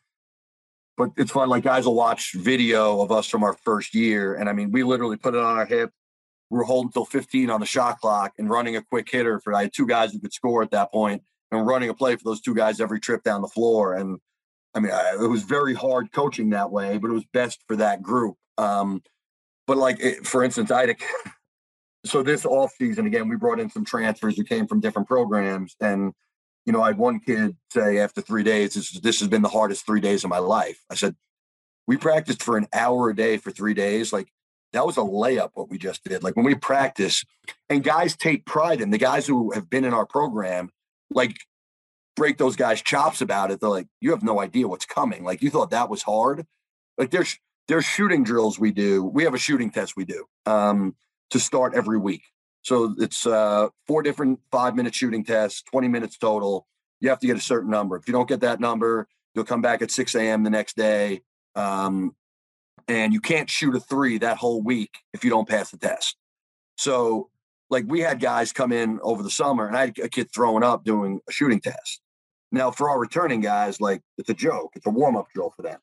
but 0.97 1.09
it's 1.17 1.31
fun. 1.31 1.49
Like 1.49 1.63
guys 1.63 1.86
will 1.86 1.95
watch 1.95 2.33
video 2.33 3.01
of 3.01 3.12
us 3.12 3.27
from 3.27 3.43
our 3.43 3.53
first 3.53 3.95
year, 3.95 4.36
and 4.36 4.47
I 4.47 4.53
mean, 4.53 4.71
we 4.71 4.83
literally 4.83 5.17
put 5.17 5.33
it 5.33 5.39
on 5.39 5.57
our 5.57 5.65
hip. 5.65 5.91
We 6.49 6.57
were 6.59 6.65
holding 6.65 6.91
till 6.91 7.05
15 7.05 7.49
on 7.49 7.59
the 7.59 7.65
shot 7.65 7.99
clock 7.99 8.33
and 8.38 8.49
running 8.49 8.75
a 8.75 8.83
quick 8.83 9.09
hitter 9.09 9.39
for. 9.39 9.55
I 9.55 9.63
had 9.63 9.73
two 9.73 9.88
guys 9.88 10.13
who 10.13 10.19
could 10.19 10.33
score 10.33 10.62
at 10.62 10.71
that 10.71 10.91
point, 10.91 11.23
and 11.51 11.65
running 11.65 11.89
a 11.89 11.93
play 11.93 12.15
for 12.15 12.23
those 12.25 12.41
two 12.41 12.55
guys 12.55 12.79
every 12.79 12.99
trip 12.99 13.23
down 13.23 13.41
the 13.41 13.47
floor. 13.47 13.93
And 13.93 14.19
I 14.73 14.79
mean, 14.79 14.91
I, 14.91 15.17
it 15.21 15.27
was 15.27 15.43
very 15.43 15.73
hard 15.73 16.12
coaching 16.12 16.49
that 16.51 16.71
way, 16.71 16.97
but 16.97 17.09
it 17.09 17.13
was 17.13 17.25
best 17.33 17.63
for 17.67 17.75
that 17.77 18.01
group. 18.01 18.36
Um, 18.57 19.01
but 19.67 19.77
like, 19.77 19.99
it, 19.99 20.25
for 20.25 20.43
instance, 20.43 20.71
I 20.71 20.81
had 20.81 20.89
a, 20.91 20.95
so 22.05 22.23
this 22.23 22.45
off 22.45 22.73
season 22.77 23.05
again, 23.07 23.29
we 23.29 23.36
brought 23.36 23.59
in 23.59 23.69
some 23.69 23.86
transfers 23.86 24.36
who 24.36 24.43
came 24.43 24.67
from 24.67 24.79
different 24.79 25.07
programs, 25.07 25.75
and 25.79 26.13
you 26.65 26.73
know, 26.73 26.82
I 26.82 26.88
had 26.88 26.97
one 26.97 27.19
kid 27.19 27.58
say 27.71 27.99
after 27.99 28.21
three 28.21 28.43
days, 28.43 28.73
this, 28.76 28.91
this 28.91 29.19
has 29.19 29.30
been 29.30 29.41
the 29.41 29.49
hardest 29.49 29.86
three 29.86 30.02
days 30.02 30.23
of 30.23 30.30
my 30.30 30.39
life. 30.39 30.84
I 30.89 30.95
said, 30.95 31.15
we 31.88 31.97
practiced 31.97 32.41
for 32.41 32.58
an 32.58 32.67
hour 32.73 33.10
a 33.10 33.15
day 33.15 33.38
for 33.38 33.52
three 33.52 33.73
days. 33.73 34.13
Like 34.13 34.30
that 34.71 34.86
was 34.86 34.97
a 34.97 35.02
layup 35.02 35.52
what 35.54 35.69
we 35.69 35.78
just 35.78 36.04
did. 36.04 36.23
Like 36.23 36.36
when 36.36 36.45
we 36.45 36.56
practice, 36.56 37.23
and 37.69 37.84
guys 37.84 38.15
take 38.15 38.45
pride 38.45 38.82
in 38.82 38.89
the 38.89 38.97
guys 38.97 39.28
who 39.28 39.52
have 39.52 39.69
been 39.69 39.86
in 39.86 39.93
our 39.93 40.06
program 40.06 40.69
like 41.12 41.38
break 42.15 42.38
those 42.38 42.56
guys' 42.56 42.82
chops 42.82 43.21
about 43.21 43.52
it. 43.52 43.60
They're 43.60 43.69
like, 43.69 43.88
you 43.99 44.12
have 44.12 44.23
no 44.23 44.39
idea 44.39 44.67
what's 44.67 44.86
coming. 44.86 45.23
Like 45.23 45.41
you 45.41 45.49
thought 45.49 45.71
that 45.71 45.89
was 45.89 46.04
hard. 46.04 46.45
Like 46.97 47.12
there's 47.12 47.38
there's 47.67 47.86
shooting 47.86 48.23
drills 48.23 48.60
we 48.60 48.71
do. 48.71 49.04
We 49.04 49.23
have 49.23 49.34
a 49.34 49.39
shooting 49.39 49.71
test 49.71 49.95
we 49.95 50.06
do 50.06 50.26
um, 50.45 50.95
to 51.32 51.39
start 51.39 51.73
every 51.76 51.97
week. 51.97 52.23
So 52.63 52.95
it's 52.97 53.28
uh, 53.28 53.67
four 53.88 54.02
different 54.02 54.39
five 54.52 54.76
minute 54.76 54.95
shooting 54.95 55.23
tests, 55.23 55.62
20 55.63 55.88
minutes 55.88 56.17
total. 56.17 56.65
You 56.99 57.10
have 57.10 57.19
to 57.19 57.28
get 57.28 57.38
a 57.38 57.41
certain 57.41 57.69
number. 57.69 57.97
If 57.97 58.08
you 58.08 58.13
don't 58.13 58.28
get 58.28 58.39
that 58.41 58.60
number, 58.60 59.08
you'll 59.36 59.45
come 59.45 59.62
back 59.62 59.82
at 59.82 59.91
6 59.91 60.15
a.m. 60.15 60.43
the 60.43 60.49
next 60.49 60.78
day. 60.78 61.21
Um, 61.56 62.15
and 62.88 63.13
you 63.13 63.19
can't 63.19 63.49
shoot 63.49 63.76
a 63.76 63.80
three 63.80 64.17
that 64.17 64.38
whole 64.38 64.62
week 64.62 64.97
if 65.13 65.23
you 65.23 65.30
don't 65.30 65.47
pass 65.47 65.71
the 65.71 65.78
test. 65.78 66.15
So 66.78 67.30
like 67.69 67.86
we 67.88 67.99
had 68.02 68.19
guys 68.19 68.52
come 68.52 68.71
in 68.71 68.99
over 69.04 69.23
the 69.23 69.30
summer 69.30 69.67
and 69.67 69.76
I 69.76 69.82
had 69.82 69.99
a 69.99 70.10
kid 70.10 70.30
throwing 70.34 70.63
up 70.63 70.84
doing 70.84 71.19
a 71.28 71.32
shooting 71.32 71.60
test. 71.60 72.02
Now, 72.52 72.71
for 72.71 72.89
our 72.89 72.99
returning 72.99 73.41
guys, 73.41 73.82
like 73.82 74.02
it's 74.17 74.30
a 74.30 74.34
joke, 74.34 74.71
it's 74.76 74.86
a 74.86 74.91
warm 74.91 75.17
up 75.17 75.28
drill 75.34 75.52
for 75.56 75.63
them. 75.63 75.80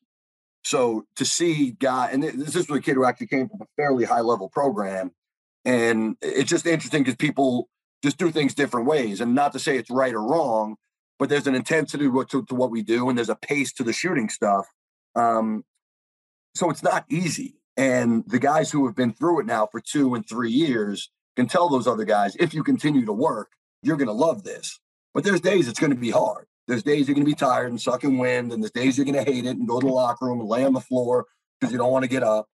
So 0.63 1.05
to 1.15 1.25
see 1.25 1.71
guy, 1.71 2.09
and 2.11 2.23
this 2.23 2.55
is 2.55 2.69
a 2.69 2.79
kid 2.79 2.93
who 2.93 3.03
actually 3.03 3.27
came 3.27 3.49
from 3.49 3.61
a 3.61 3.65
fairly 3.75 4.05
high 4.05 4.21
level 4.21 4.47
program, 4.47 5.11
and 5.65 6.15
it's 6.21 6.49
just 6.49 6.65
interesting 6.65 7.03
because 7.03 7.15
people 7.15 7.69
just 8.03 8.17
do 8.17 8.31
things 8.31 8.53
different 8.53 8.87
ways. 8.87 9.21
And 9.21 9.35
not 9.35 9.53
to 9.53 9.59
say 9.59 9.77
it's 9.77 9.91
right 9.91 10.13
or 10.13 10.23
wrong, 10.23 10.75
but 11.19 11.29
there's 11.29 11.47
an 11.47 11.55
intensity 11.55 12.05
to, 12.05 12.25
to 12.45 12.55
what 12.55 12.71
we 12.71 12.81
do, 12.81 13.09
and 13.09 13.17
there's 13.17 13.29
a 13.29 13.35
pace 13.35 13.71
to 13.73 13.83
the 13.83 13.93
shooting 13.93 14.29
stuff. 14.29 14.65
Um, 15.15 15.63
so 16.55 16.69
it's 16.69 16.83
not 16.83 17.05
easy. 17.09 17.55
And 17.77 18.23
the 18.27 18.39
guys 18.39 18.71
who 18.71 18.85
have 18.85 18.95
been 18.95 19.13
through 19.13 19.41
it 19.41 19.45
now 19.45 19.67
for 19.71 19.79
two 19.79 20.15
and 20.15 20.27
three 20.27 20.51
years 20.51 21.09
can 21.35 21.47
tell 21.47 21.69
those 21.69 21.87
other 21.87 22.03
guys, 22.03 22.35
if 22.39 22.53
you 22.53 22.63
continue 22.63 23.05
to 23.05 23.13
work, 23.13 23.51
you're 23.83 23.97
going 23.97 24.07
to 24.07 24.13
love 24.13 24.43
this. 24.43 24.79
But 25.13 25.23
there's 25.23 25.41
days 25.41 25.67
it's 25.67 25.79
going 25.79 25.91
to 25.91 25.97
be 25.97 26.11
hard. 26.11 26.47
There's 26.67 26.83
days 26.83 27.07
you're 27.07 27.15
going 27.15 27.25
to 27.25 27.31
be 27.31 27.35
tired 27.35 27.69
and 27.69 27.81
sucking 27.81 28.17
wind, 28.17 28.51
and 28.51 28.63
there's 28.63 28.71
days 28.71 28.97
you're 28.97 29.05
going 29.05 29.23
to 29.23 29.29
hate 29.29 29.45
it 29.45 29.57
and 29.57 29.67
go 29.67 29.79
to 29.79 29.87
the 29.87 29.93
locker 29.93 30.25
room 30.25 30.39
and 30.39 30.49
lay 30.49 30.63
on 30.63 30.73
the 30.73 30.79
floor 30.79 31.25
because 31.59 31.71
you 31.71 31.77
don't 31.77 31.91
want 31.91 32.03
to 32.03 32.09
get 32.09 32.23
up. 32.23 32.47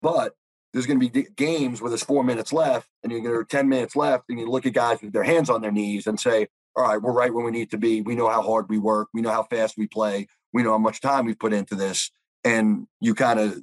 But 0.00 0.34
there's 0.72 0.86
going 0.86 1.00
to 1.00 1.08
be 1.08 1.26
games 1.36 1.80
where 1.80 1.88
there's 1.88 2.04
four 2.04 2.22
minutes 2.22 2.52
left 2.52 2.88
and 3.02 3.10
you're 3.10 3.20
going 3.20 3.36
to 3.36 3.44
10 3.44 3.68
minutes 3.68 3.96
left, 3.96 4.24
and 4.28 4.38
you 4.38 4.48
look 4.50 4.66
at 4.66 4.72
guys 4.72 5.00
with 5.00 5.12
their 5.12 5.22
hands 5.22 5.50
on 5.50 5.62
their 5.62 5.72
knees 5.72 6.06
and 6.06 6.20
say, 6.20 6.48
All 6.76 6.84
right, 6.84 7.00
we're 7.00 7.12
right 7.12 7.32
where 7.32 7.44
we 7.44 7.50
need 7.50 7.70
to 7.70 7.78
be. 7.78 8.02
We 8.02 8.14
know 8.14 8.28
how 8.28 8.42
hard 8.42 8.68
we 8.68 8.78
work. 8.78 9.08
We 9.14 9.22
know 9.22 9.30
how 9.30 9.44
fast 9.44 9.76
we 9.78 9.86
play. 9.86 10.28
We 10.52 10.62
know 10.62 10.72
how 10.72 10.78
much 10.78 11.00
time 11.00 11.26
we've 11.26 11.38
put 11.38 11.52
into 11.52 11.74
this. 11.74 12.10
And 12.44 12.86
you 13.00 13.14
kind 13.14 13.40
of 13.40 13.60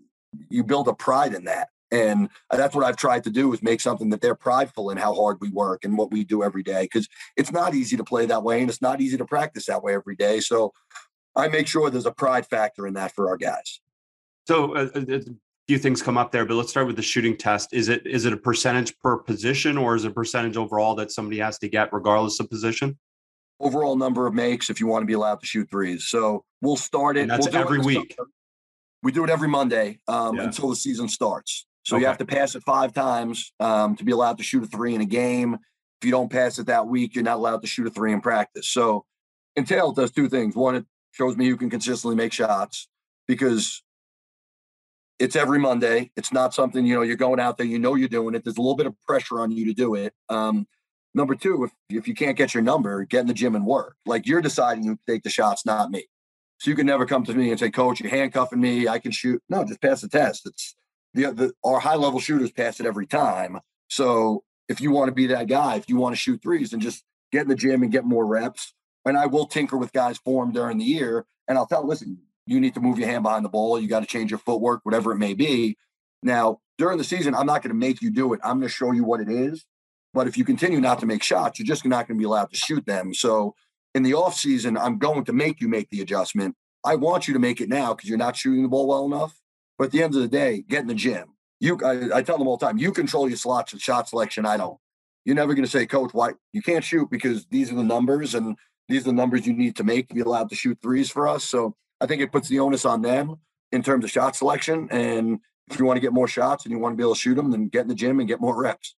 you 0.49 0.63
build 0.63 0.87
a 0.87 0.93
pride 0.93 1.33
in 1.33 1.45
that. 1.45 1.69
And 1.91 2.29
that's 2.51 2.75
what 2.75 2.83
I've 2.83 2.97
tried 2.97 3.23
to 3.25 3.29
do 3.29 3.53
is 3.53 3.61
make 3.61 3.79
something 3.79 4.09
that 4.09 4.19
they're 4.19 4.35
prideful 4.35 4.89
in 4.89 4.97
how 4.97 5.13
hard 5.13 5.37
we 5.39 5.49
work 5.49 5.85
and 5.85 5.97
what 5.97 6.11
we 6.11 6.23
do 6.23 6.43
every 6.43 6.63
day. 6.63 6.83
Because 6.83 7.07
it's 7.37 7.51
not 7.51 7.73
easy 7.73 7.95
to 7.95 8.03
play 8.03 8.25
that 8.25 8.43
way 8.43 8.59
and 8.59 8.69
it's 8.69 8.81
not 8.81 8.99
easy 8.99 9.17
to 9.17 9.25
practice 9.25 9.67
that 9.67 9.83
way 9.83 9.93
every 9.93 10.15
day. 10.15 10.39
So 10.39 10.73
I 11.35 11.47
make 11.47 11.67
sure 11.67 11.89
there's 11.89 12.05
a 12.05 12.11
pride 12.11 12.47
factor 12.47 12.87
in 12.87 12.95
that 12.95 13.13
for 13.13 13.29
our 13.29 13.37
guys. 13.37 13.79
So 14.47 14.75
uh, 14.75 14.89
uh 14.95 15.19
few 15.67 15.77
things 15.77 16.01
come 16.01 16.17
up 16.17 16.31
there, 16.31 16.45
but 16.45 16.55
let's 16.55 16.69
start 16.69 16.87
with 16.87 16.95
the 16.95 17.01
shooting 17.01 17.35
test. 17.35 17.73
Is 17.73 17.89
it 17.89 18.05
is 18.05 18.25
it 18.25 18.33
a 18.33 18.37
percentage 18.37 18.97
per 18.99 19.17
position 19.17 19.77
or 19.77 19.95
is 19.95 20.05
it 20.05 20.11
a 20.11 20.13
percentage 20.13 20.57
overall 20.57 20.95
that 20.95 21.11
somebody 21.11 21.39
has 21.39 21.57
to 21.59 21.69
get 21.69 21.91
regardless 21.91 22.39
of 22.39 22.49
position? 22.49 22.97
Overall 23.59 23.95
number 23.95 24.27
of 24.27 24.33
makes 24.33 24.69
if 24.69 24.79
you 24.79 24.87
want 24.87 25.01
to 25.01 25.07
be 25.07 25.13
allowed 25.13 25.39
to 25.39 25.45
shoot 25.45 25.69
threes. 25.69 26.05
So 26.07 26.43
we'll 26.61 26.75
start 26.75 27.17
it. 27.17 27.21
And 27.21 27.31
that's 27.31 27.47
we'll 27.47 27.55
every 27.55 27.79
it 27.79 27.85
week. 27.85 28.15
We 29.01 29.11
do 29.11 29.23
it 29.23 29.29
every 29.29 29.47
Monday 29.47 29.99
um, 30.07 30.35
yeah. 30.35 30.43
until 30.43 30.69
the 30.69 30.75
season 30.75 31.07
starts. 31.07 31.65
So 31.83 31.95
okay. 31.95 32.01
you 32.01 32.07
have 32.07 32.17
to 32.17 32.25
pass 32.25 32.55
it 32.55 32.63
five 32.63 32.93
times 32.93 33.53
um, 33.59 33.95
to 33.95 34.03
be 34.03 34.11
allowed 34.11 34.39
to 34.39 34.43
shoot 34.43 34.63
a 34.63 34.67
three 34.67 34.95
in 34.95 35.01
a 35.01 35.05
game. 35.05 35.53
If 36.01 36.05
you 36.05 36.11
don't 36.11 36.31
pass 36.31 36.59
it 36.59 36.65
that 36.65 36.87
week, 36.87 37.15
you're 37.15 37.23
not 37.23 37.37
allowed 37.37 37.61
to 37.61 37.67
shoot 37.67 37.87
a 37.87 37.91
three 37.91 38.11
in 38.11 38.21
practice. 38.21 38.67
So 38.67 39.05
Entail 39.55 39.91
does 39.91 40.11
two 40.11 40.27
things. 40.27 40.55
One, 40.55 40.75
it 40.75 40.85
shows 41.11 41.37
me 41.37 41.45
you 41.45 41.57
can 41.57 41.69
consistently 41.69 42.15
make 42.15 42.33
shots 42.33 42.89
because 43.27 43.83
it's 45.19 45.35
every 45.35 45.59
Monday. 45.59 46.11
It's 46.15 46.33
not 46.33 46.53
something, 46.53 46.85
you 46.85 46.95
know, 46.95 47.01
you're 47.01 47.15
going 47.15 47.39
out 47.39 47.57
there, 47.57 47.65
you 47.65 47.79
know 47.79 47.95
you're 47.95 48.09
doing 48.09 48.35
it. 48.35 48.43
There's 48.43 48.57
a 48.57 48.61
little 48.61 48.75
bit 48.75 48.87
of 48.87 48.95
pressure 49.07 49.39
on 49.39 49.51
you 49.51 49.65
to 49.65 49.73
do 49.73 49.95
it. 49.95 50.13
Um, 50.29 50.67
number 51.13 51.35
two, 51.35 51.63
if, 51.63 51.71
if 51.89 52.07
you 52.07 52.13
can't 52.13 52.37
get 52.37 52.53
your 52.53 52.63
number, 52.63 53.03
get 53.05 53.21
in 53.21 53.27
the 53.27 53.33
gym 53.33 53.55
and 53.55 53.65
work. 53.65 53.95
Like 54.05 54.27
you're 54.27 54.41
deciding 54.41 54.83
to 54.85 54.99
take 55.07 55.23
the 55.23 55.29
shots, 55.29 55.65
not 55.65 55.91
me. 55.91 56.07
So 56.59 56.69
you 56.69 56.75
can 56.75 56.85
never 56.85 57.05
come 57.05 57.23
to 57.25 57.33
me 57.33 57.51
and 57.51 57.59
say, 57.59 57.69
Coach, 57.69 57.99
you're 57.99 58.09
handcuffing 58.09 58.61
me. 58.61 58.87
I 58.87 58.99
can 58.99 59.11
shoot. 59.11 59.41
No, 59.49 59.63
just 59.65 59.81
pass 59.81 60.01
the 60.01 60.07
test. 60.07 60.45
It's 60.45 60.75
the, 61.13 61.31
the 61.31 61.53
our 61.63 61.79
high 61.79 61.95
level 61.95 62.19
shooters 62.19 62.51
pass 62.51 62.79
it 62.79 62.85
every 62.85 63.07
time. 63.07 63.59
So 63.89 64.43
if 64.69 64.81
you 64.81 64.91
want 64.91 65.09
to 65.09 65.13
be 65.13 65.27
that 65.27 65.47
guy, 65.47 65.75
if 65.75 65.89
you 65.89 65.97
want 65.97 66.15
to 66.15 66.19
shoot 66.19 66.41
threes, 66.41 66.73
and 66.73 66.81
just 66.81 67.03
get 67.31 67.43
in 67.43 67.49
the 67.49 67.55
gym 67.55 67.83
and 67.83 67.91
get 67.91 68.05
more 68.05 68.25
reps. 68.25 68.73
And 69.05 69.17
I 69.17 69.27
will 69.27 69.45
tinker 69.45 69.77
with 69.77 69.93
guys' 69.93 70.17
form 70.17 70.51
during 70.51 70.79
the 70.79 70.85
year, 70.85 71.25
and 71.47 71.57
I'll 71.57 71.67
tell, 71.67 71.85
listen, 71.85 72.17
you 72.45 72.59
need 72.59 72.73
to 72.75 72.79
move 72.79 72.99
your 72.99 73.07
hand 73.07 73.23
behind 73.23 73.43
the 73.43 73.49
ball. 73.49 73.79
You 73.79 73.87
got 73.87 74.01
to 74.01 74.05
change 74.05 74.31
your 74.31 74.39
footwork, 74.39 74.81
whatever 74.83 75.11
it 75.11 75.17
may 75.17 75.33
be. 75.33 75.77
Now, 76.21 76.59
during 76.77 76.97
the 76.97 77.03
season, 77.03 77.35
I'm 77.35 77.45
not 77.45 77.61
going 77.61 77.69
to 77.69 77.77
make 77.77 78.01
you 78.01 78.11
do 78.11 78.33
it. 78.33 78.39
I'm 78.43 78.59
going 78.59 78.67
to 78.67 78.73
show 78.73 78.91
you 78.91 79.03
what 79.03 79.21
it 79.21 79.29
is. 79.29 79.65
But 80.13 80.27
if 80.27 80.37
you 80.37 80.45
continue 80.45 80.79
not 80.79 80.99
to 80.99 81.05
make 81.05 81.23
shots, 81.23 81.59
you're 81.59 81.65
just 81.65 81.85
not 81.85 82.07
going 82.07 82.17
to 82.17 82.21
be 82.21 82.25
allowed 82.25 82.49
to 82.51 82.55
shoot 82.55 82.85
them. 82.85 83.13
So 83.13 83.55
in 83.93 84.03
the 84.03 84.13
off 84.13 84.35
season, 84.35 84.77
I'm 84.77 84.97
going 84.97 85.25
to 85.25 85.33
make 85.33 85.59
you 85.59 85.67
make 85.67 85.89
the 85.89 86.01
adjustment. 86.01 86.55
I 86.83 86.95
want 86.95 87.27
you 87.27 87.33
to 87.33 87.39
make 87.39 87.59
it 87.59 87.69
now 87.69 87.93
because 87.93 88.09
you're 88.09 88.17
not 88.17 88.35
shooting 88.35 88.63
the 88.63 88.69
ball 88.69 88.87
well 88.87 89.05
enough. 89.05 89.39
But 89.77 89.85
at 89.85 89.91
the 89.91 90.03
end 90.03 90.15
of 90.15 90.21
the 90.21 90.27
day, 90.27 90.63
get 90.67 90.81
in 90.81 90.87
the 90.87 90.93
gym. 90.93 91.33
You, 91.59 91.79
I, 91.83 92.17
I 92.17 92.21
tell 92.21 92.37
them 92.37 92.47
all 92.47 92.57
the 92.57 92.65
time, 92.65 92.77
you 92.77 92.91
control 92.91 93.27
your 93.27 93.37
slots 93.37 93.73
and 93.73 93.81
shot 93.81 94.07
selection. 94.07 94.45
I 94.45 94.57
don't. 94.57 94.77
You're 95.25 95.35
never 95.35 95.53
going 95.53 95.65
to 95.65 95.71
say, 95.71 95.85
Coach, 95.85 96.11
why 96.13 96.31
you 96.53 96.61
can't 96.61 96.83
shoot 96.83 97.09
because 97.09 97.45
these 97.47 97.71
are 97.71 97.75
the 97.75 97.83
numbers 97.83 98.35
and 98.35 98.55
these 98.87 99.01
are 99.01 99.05
the 99.05 99.13
numbers 99.13 99.47
you 99.47 99.53
need 99.53 99.75
to 99.77 99.83
make 99.83 100.07
to 100.09 100.13
be 100.13 100.21
allowed 100.21 100.49
to 100.49 100.55
shoot 100.55 100.77
threes 100.81 101.09
for 101.09 101.27
us. 101.27 101.43
So 101.43 101.75
I 102.01 102.05
think 102.05 102.21
it 102.21 102.31
puts 102.31 102.49
the 102.49 102.59
onus 102.59 102.85
on 102.85 103.01
them 103.01 103.37
in 103.71 103.81
terms 103.83 104.03
of 104.03 104.11
shot 104.11 104.35
selection. 104.35 104.87
And 104.91 105.39
if 105.69 105.79
you 105.79 105.85
want 105.85 105.97
to 105.97 106.01
get 106.01 106.13
more 106.13 106.27
shots 106.27 106.65
and 106.65 106.71
you 106.71 106.79
want 106.79 106.93
to 106.93 106.97
be 106.97 107.03
able 107.03 107.15
to 107.15 107.19
shoot 107.19 107.35
them, 107.35 107.51
then 107.51 107.67
get 107.67 107.81
in 107.81 107.87
the 107.87 107.95
gym 107.95 108.19
and 108.19 108.27
get 108.27 108.41
more 108.41 108.59
reps. 108.61 108.95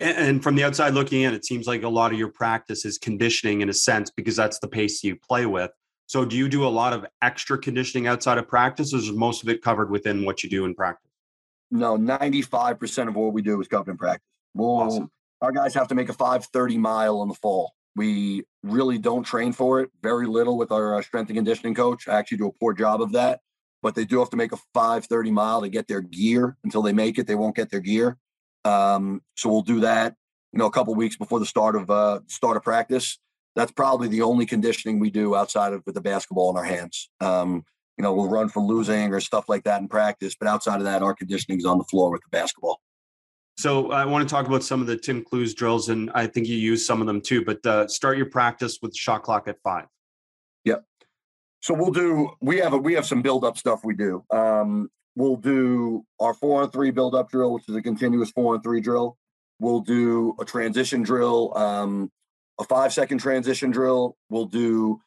And 0.00 0.42
from 0.42 0.54
the 0.54 0.62
outside 0.62 0.94
looking 0.94 1.22
in, 1.22 1.34
it 1.34 1.44
seems 1.44 1.66
like 1.66 1.82
a 1.82 1.88
lot 1.88 2.12
of 2.12 2.18
your 2.18 2.28
practice 2.28 2.84
is 2.84 2.98
conditioning 2.98 3.62
in 3.62 3.68
a 3.68 3.74
sense 3.74 4.10
because 4.10 4.36
that's 4.36 4.60
the 4.60 4.68
pace 4.68 5.02
you 5.02 5.16
play 5.16 5.44
with. 5.44 5.72
So, 6.06 6.24
do 6.24 6.36
you 6.36 6.48
do 6.48 6.64
a 6.64 6.68
lot 6.68 6.92
of 6.92 7.04
extra 7.20 7.58
conditioning 7.58 8.06
outside 8.06 8.38
of 8.38 8.48
practice, 8.48 8.94
or 8.94 8.98
is 8.98 9.10
most 9.10 9.42
of 9.42 9.48
it 9.48 9.60
covered 9.60 9.90
within 9.90 10.24
what 10.24 10.42
you 10.42 10.48
do 10.48 10.64
in 10.64 10.74
practice? 10.74 11.10
No, 11.70 11.96
ninety-five 11.96 12.78
percent 12.78 13.08
of 13.08 13.16
what 13.16 13.32
we 13.32 13.42
do 13.42 13.60
is 13.60 13.66
covered 13.66 13.90
in 13.90 13.98
practice. 13.98 14.24
Well, 14.54 14.68
awesome. 14.68 15.10
our 15.42 15.52
guys 15.52 15.74
have 15.74 15.88
to 15.88 15.96
make 15.96 16.08
a 16.08 16.14
five 16.14 16.46
thirty 16.46 16.78
mile 16.78 17.20
in 17.22 17.28
the 17.28 17.34
fall. 17.34 17.74
We 17.98 18.44
really 18.62 18.98
don't 18.98 19.24
train 19.24 19.52
for 19.52 19.80
it. 19.80 19.90
Very 20.02 20.26
little 20.26 20.56
with 20.56 20.70
our 20.72 20.96
uh, 20.96 21.02
strength 21.02 21.28
and 21.28 21.36
conditioning 21.36 21.74
coach. 21.74 22.08
I 22.08 22.18
actually 22.18 22.38
do 22.38 22.46
a 22.46 22.52
poor 22.52 22.72
job 22.72 23.02
of 23.02 23.12
that, 23.12 23.40
but 23.82 23.94
they 23.94 24.04
do 24.04 24.20
have 24.20 24.30
to 24.30 24.36
make 24.36 24.52
a 24.52 24.58
five 24.72 25.04
thirty 25.06 25.30
mile 25.30 25.60
to 25.62 25.68
get 25.68 25.88
their 25.88 26.00
gear. 26.00 26.56
Until 26.64 26.82
they 26.82 26.92
make 26.92 27.18
it, 27.18 27.26
they 27.26 27.34
won't 27.34 27.56
get 27.56 27.70
their 27.70 27.80
gear. 27.80 28.16
Um, 28.64 29.22
so 29.34 29.50
we'll 29.50 29.62
do 29.62 29.80
that, 29.80 30.14
you 30.52 30.58
know, 30.58 30.66
a 30.66 30.70
couple 30.70 30.94
weeks 30.94 31.16
before 31.16 31.40
the 31.40 31.46
start 31.46 31.74
of 31.76 31.90
uh, 31.90 32.20
start 32.28 32.56
of 32.56 32.62
practice. 32.62 33.18
That's 33.56 33.72
probably 33.72 34.08
the 34.08 34.22
only 34.22 34.46
conditioning 34.46 35.00
we 35.00 35.10
do 35.10 35.34
outside 35.34 35.72
of 35.72 35.82
with 35.84 35.94
the 35.96 36.00
basketball 36.00 36.50
in 36.50 36.56
our 36.56 36.64
hands. 36.64 37.10
Um, 37.20 37.64
you 37.96 38.02
know, 38.04 38.14
we'll 38.14 38.30
run 38.30 38.48
for 38.48 38.62
losing 38.62 39.12
or 39.12 39.20
stuff 39.20 39.48
like 39.48 39.64
that 39.64 39.80
in 39.80 39.88
practice, 39.88 40.36
but 40.38 40.48
outside 40.48 40.76
of 40.76 40.84
that, 40.84 41.02
our 41.02 41.14
conditioning 41.14 41.58
is 41.58 41.64
on 41.64 41.78
the 41.78 41.84
floor 41.84 42.12
with 42.12 42.22
the 42.22 42.30
basketball. 42.30 42.80
So 43.58 43.90
I 43.90 44.04
want 44.04 44.26
to 44.26 44.32
talk 44.32 44.46
about 44.46 44.62
some 44.62 44.80
of 44.80 44.86
the 44.86 44.96
Tim 44.96 45.24
Cluess 45.24 45.52
drills, 45.52 45.88
and 45.88 46.12
I 46.14 46.28
think 46.28 46.46
you 46.46 46.54
use 46.54 46.86
some 46.86 47.00
of 47.00 47.08
them 47.08 47.20
too. 47.20 47.44
But 47.44 47.66
uh, 47.66 47.88
start 47.88 48.16
your 48.16 48.30
practice 48.30 48.78
with 48.80 48.94
shot 48.94 49.24
clock 49.24 49.48
at 49.48 49.56
five. 49.64 49.86
Yep. 50.64 50.84
So 51.58 51.74
we'll 51.74 51.90
do. 51.90 52.30
We 52.40 52.58
have 52.58 52.72
a 52.72 52.78
we 52.78 52.94
have 52.94 53.04
some 53.04 53.20
build 53.20 53.44
up 53.44 53.58
stuff 53.58 53.80
we 53.82 53.96
do. 53.96 54.22
Um, 54.30 54.90
we'll 55.16 55.34
do 55.34 56.04
our 56.20 56.34
four 56.34 56.62
on 56.62 56.70
three 56.70 56.92
build 56.92 57.16
up 57.16 57.30
drill, 57.30 57.52
which 57.52 57.68
is 57.68 57.74
a 57.74 57.82
continuous 57.82 58.30
four 58.30 58.54
on 58.54 58.62
three 58.62 58.80
drill. 58.80 59.18
We'll 59.58 59.80
do 59.80 60.36
a 60.38 60.44
transition 60.44 61.02
drill, 61.02 61.52
um, 61.58 62.12
a 62.60 62.64
five 62.64 62.92
second 62.92 63.18
transition 63.18 63.72
drill. 63.72 64.16
We'll 64.30 64.46
do 64.46 65.00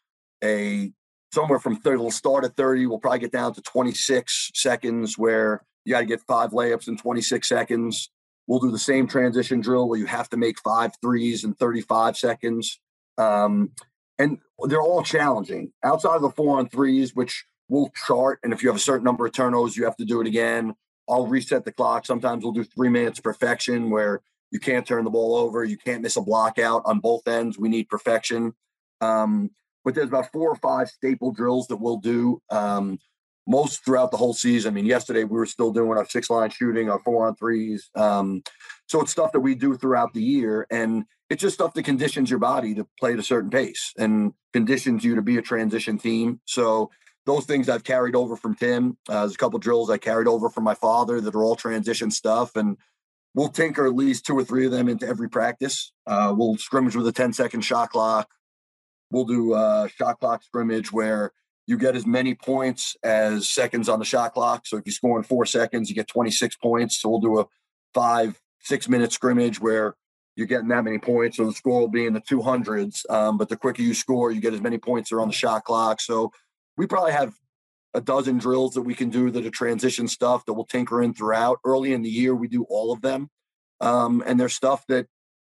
a 0.44 0.92
somewhere 1.32 1.60
from 1.60 1.78
30, 1.78 2.02
we'll 2.02 2.12
start 2.12 2.44
at 2.44 2.58
30. 2.58 2.86
We'll 2.88 3.00
probably 3.00 3.20
get 3.20 3.32
down 3.32 3.54
to 3.54 3.62
26 3.62 4.52
seconds 4.54 5.18
where 5.18 5.64
you 5.86 5.94
got 5.94 6.02
to 6.02 6.06
get 6.06 6.20
five 6.28 6.50
layups 6.50 6.90
in 6.90 6.98
26 6.98 7.48
seconds. 7.48 8.10
We'll 8.48 8.60
do 8.60 8.72
the 8.72 8.80
same 8.80 9.08
transition 9.08 9.62
drill 9.62 9.88
where 9.88 10.00
you 10.00 10.06
have 10.08 10.30
to 10.30 10.38
make 10.38 10.60
five 10.60 10.92
threes 11.02 11.44
in 11.44 11.54
35 11.54 12.18
seconds. 12.18 12.80
Um, 13.18 13.72
and 14.20 14.40
they're 14.68 14.82
all 14.82 15.04
challenging 15.04 15.72
outside 15.84 16.16
of 16.16 16.22
the 16.22 16.30
four 16.30 16.60
on 16.60 16.70
threes, 16.70 17.16
which 17.16 17.46
we'll 17.70 17.92
chart. 18.06 18.40
And 18.44 18.54
if 18.54 18.62
you 18.62 18.70
have 18.70 18.76
a 18.76 18.80
certain 18.80 19.06
number 19.06 19.26
of 19.26 19.34
turnovers, 19.34 19.78
you 19.78 19.86
have 19.86 19.98
to 19.98 20.06
do 20.06 20.22
it 20.22 20.28
again. 20.28 20.76
I'll 21.10 21.28
reset 21.28 21.66
the 21.66 21.72
clock. 21.72 22.06
Sometimes 22.06 22.44
we'll 22.44 22.54
do 22.54 22.64
three 22.64 22.90
minutes 22.90 23.20
perfection 23.20 23.90
where 23.90 24.22
you 24.52 24.60
can't 24.60 24.86
turn 24.86 25.06
the 25.06 25.10
ball 25.10 25.36
over, 25.36 25.64
you 25.64 25.78
can't 25.78 26.02
miss 26.02 26.18
a 26.18 26.22
block 26.22 26.60
out 26.60 26.82
on 26.86 27.00
both 27.00 27.28
ends. 27.28 27.58
We 27.58 27.70
need 27.70 27.90
perfection. 27.90 28.54
Um, 29.00 29.52
but 29.84 29.96
there's 29.96 30.10
about 30.10 30.32
four 30.32 30.50
or 30.50 30.56
five 30.58 30.90
staple 30.90 31.32
drills 31.32 31.68
that 31.68 31.78
we'll 31.78 31.98
do 31.98 32.42
um, 32.50 33.00
most 33.48 33.84
throughout 33.84 34.12
the 34.12 34.18
whole 34.18 34.34
season. 34.34 34.72
I 34.72 34.76
mean, 34.76 34.86
yesterday 34.86 35.24
we 35.24 35.38
were 35.38 35.46
still 35.46 35.72
doing 35.72 35.98
our 35.98 36.06
six 36.06 36.30
line 36.30 36.50
shooting, 36.50 36.90
our 36.90 37.00
four 37.00 37.28
on 37.28 37.36
threes. 37.36 37.90
Um, 37.96 38.44
so 38.88 39.02
it's 39.02 39.12
stuff 39.12 39.32
that 39.32 39.40
we 39.40 39.56
do 39.56 39.76
throughout 39.76 40.14
the 40.14 40.22
year. 40.22 40.68
And 40.70 41.06
it's 41.30 41.42
just 41.42 41.56
stuff 41.56 41.74
that 41.74 41.84
conditions 41.84 42.30
your 42.30 42.40
body 42.40 42.76
to 42.76 42.88
play 43.00 43.14
at 43.14 43.20
a 43.20 43.24
certain 43.24 43.50
pace 43.50 43.94
and 43.98 44.34
conditions 44.54 45.04
you 45.04 45.16
to 45.16 45.22
be 45.22 45.38
a 45.38 45.42
transition 45.42 45.98
team. 45.98 46.42
So 46.46 46.92
those 47.26 47.46
things 47.46 47.70
I've 47.70 47.84
carried 47.84 48.16
over 48.16 48.36
from 48.36 48.56
Tim. 48.56 48.98
Uh, 49.08 49.22
there's 49.22 49.36
a 49.36 49.38
couple 49.38 49.60
drills 49.60 49.90
I 49.90 49.98
carried 49.98 50.28
over 50.28 50.50
from 50.50 50.64
my 50.64 50.74
father 50.74 51.22
that 51.22 51.36
are 51.36 51.44
all 51.44 51.56
transition 51.56 52.12
stuff, 52.12 52.56
and 52.56 52.78
we'll 53.34 53.50
tinker 53.50 53.86
at 53.86 53.96
least 53.96 54.26
two 54.26 54.38
or 54.38 54.44
three 54.44 54.66
of 54.66 54.72
them 54.72 54.90
into 54.90 55.08
every 55.08 55.30
practice. 55.30 55.94
Uh, 56.08 56.34
we'll 56.36 56.58
scrimmage 56.58 56.96
with 56.96 57.08
a 57.08 57.12
10 57.12 57.34
second 57.34 57.62
shot 57.62 57.92
clock. 57.92 58.30
We'll 59.12 59.26
do 59.26 59.54
a 59.54 59.90
shot 59.96 60.20
clock 60.20 60.44
scrimmage 60.44 60.92
where 60.92 61.32
you 61.72 61.78
get 61.78 61.96
as 61.96 62.06
many 62.06 62.36
points 62.36 62.98
as 63.02 63.48
seconds 63.48 63.88
on 63.88 63.98
the 63.98 64.04
shot 64.04 64.34
clock. 64.34 64.68
So 64.68 64.76
if 64.76 64.86
you 64.86 64.92
score 64.92 65.18
in 65.18 65.24
four 65.24 65.46
seconds, 65.46 65.88
you 65.88 65.96
get 65.96 66.10
26 66.10 66.58
points. 66.58 67.00
So 67.00 67.08
we'll 67.08 67.22
do 67.22 67.40
a 67.40 67.48
five, 67.94 68.38
six 68.60 68.90
minute 68.90 69.14
scrimmage 69.14 69.62
where 69.62 69.96
you're 70.36 70.48
getting 70.48 70.68
that 70.68 70.84
many 70.84 70.98
points. 70.98 71.38
So 71.38 71.46
the 71.46 71.54
score 71.54 71.80
will 71.80 71.88
be 71.88 72.06
in 72.06 72.14
the 72.14 72.20
200s. 72.20 73.10
Um, 73.10 73.38
but 73.38 73.48
the 73.48 73.56
quicker 73.56 73.82
you 73.82 73.94
score, 73.94 74.32
you 74.32 74.42
get 74.42 74.54
as 74.54 74.60
many 74.60 74.80
points 74.80 75.10
that 75.10 75.16
are 75.16 75.22
on 75.22 75.30
the 75.30 75.34
shot 75.34 75.64
clock. 75.64 76.02
So 76.02 76.34
we 76.76 76.88
probably 76.88 77.14
have 77.14 77.34
a 77.94 78.02
dozen 78.02 78.38
drills 78.38 78.74
that 78.74 78.82
we 78.82 78.94
can 78.94 79.10
do 79.10 79.32
that 79.32 79.46
are 79.46 79.50
transition 79.50 80.10
stuff 80.10 80.46
that 80.46 80.54
we'll 80.54 80.66
tinker 80.66 81.02
in 81.02 81.14
throughout. 81.14 81.60
Early 81.64 81.94
in 81.94 82.02
the 82.02 82.10
year, 82.10 82.36
we 82.36 82.50
do 82.50 82.66
all 82.66 82.92
of 82.92 83.02
them. 83.02 83.30
Um, 83.80 84.22
and 84.26 84.38
there's 84.38 84.54
stuff 84.54 84.86
that 84.88 85.08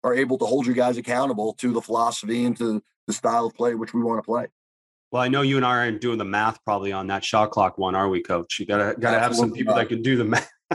are 0.06 0.16
able 0.16 0.38
to 0.38 0.46
hold 0.46 0.66
you 0.66 0.74
guys 0.74 0.96
accountable 0.96 1.56
to 1.56 1.74
the 1.74 1.82
philosophy 1.82 2.46
and 2.46 2.56
to 2.56 2.82
the 3.06 3.14
style 3.14 3.48
of 3.48 3.54
play 3.54 3.76
which 3.76 3.94
we 3.94 4.02
want 4.02 4.20
to 4.20 4.26
play. 4.26 4.48
Well, 5.16 5.24
I 5.24 5.30
know 5.30 5.44
you 5.44 5.56
and 5.56 5.66
I 5.66 5.70
aren't 5.70 6.02
doing 6.02 6.18
the 6.18 6.26
math 6.26 6.62
probably 6.66 6.92
on 6.92 7.08
that 7.08 7.24
shot 7.24 7.52
clock 7.52 7.78
one, 7.78 7.96
are 7.96 8.10
we, 8.10 8.22
Coach? 8.22 8.60
You 8.60 8.66
gotta 8.66 9.00
gotta 9.00 9.18
have 9.18 9.34
some 9.34 9.54
people 9.54 9.74
not. 9.74 9.80
that 9.80 9.88
can 9.88 10.02
do 10.02 10.18
the 10.18 10.26
math. 10.26 10.52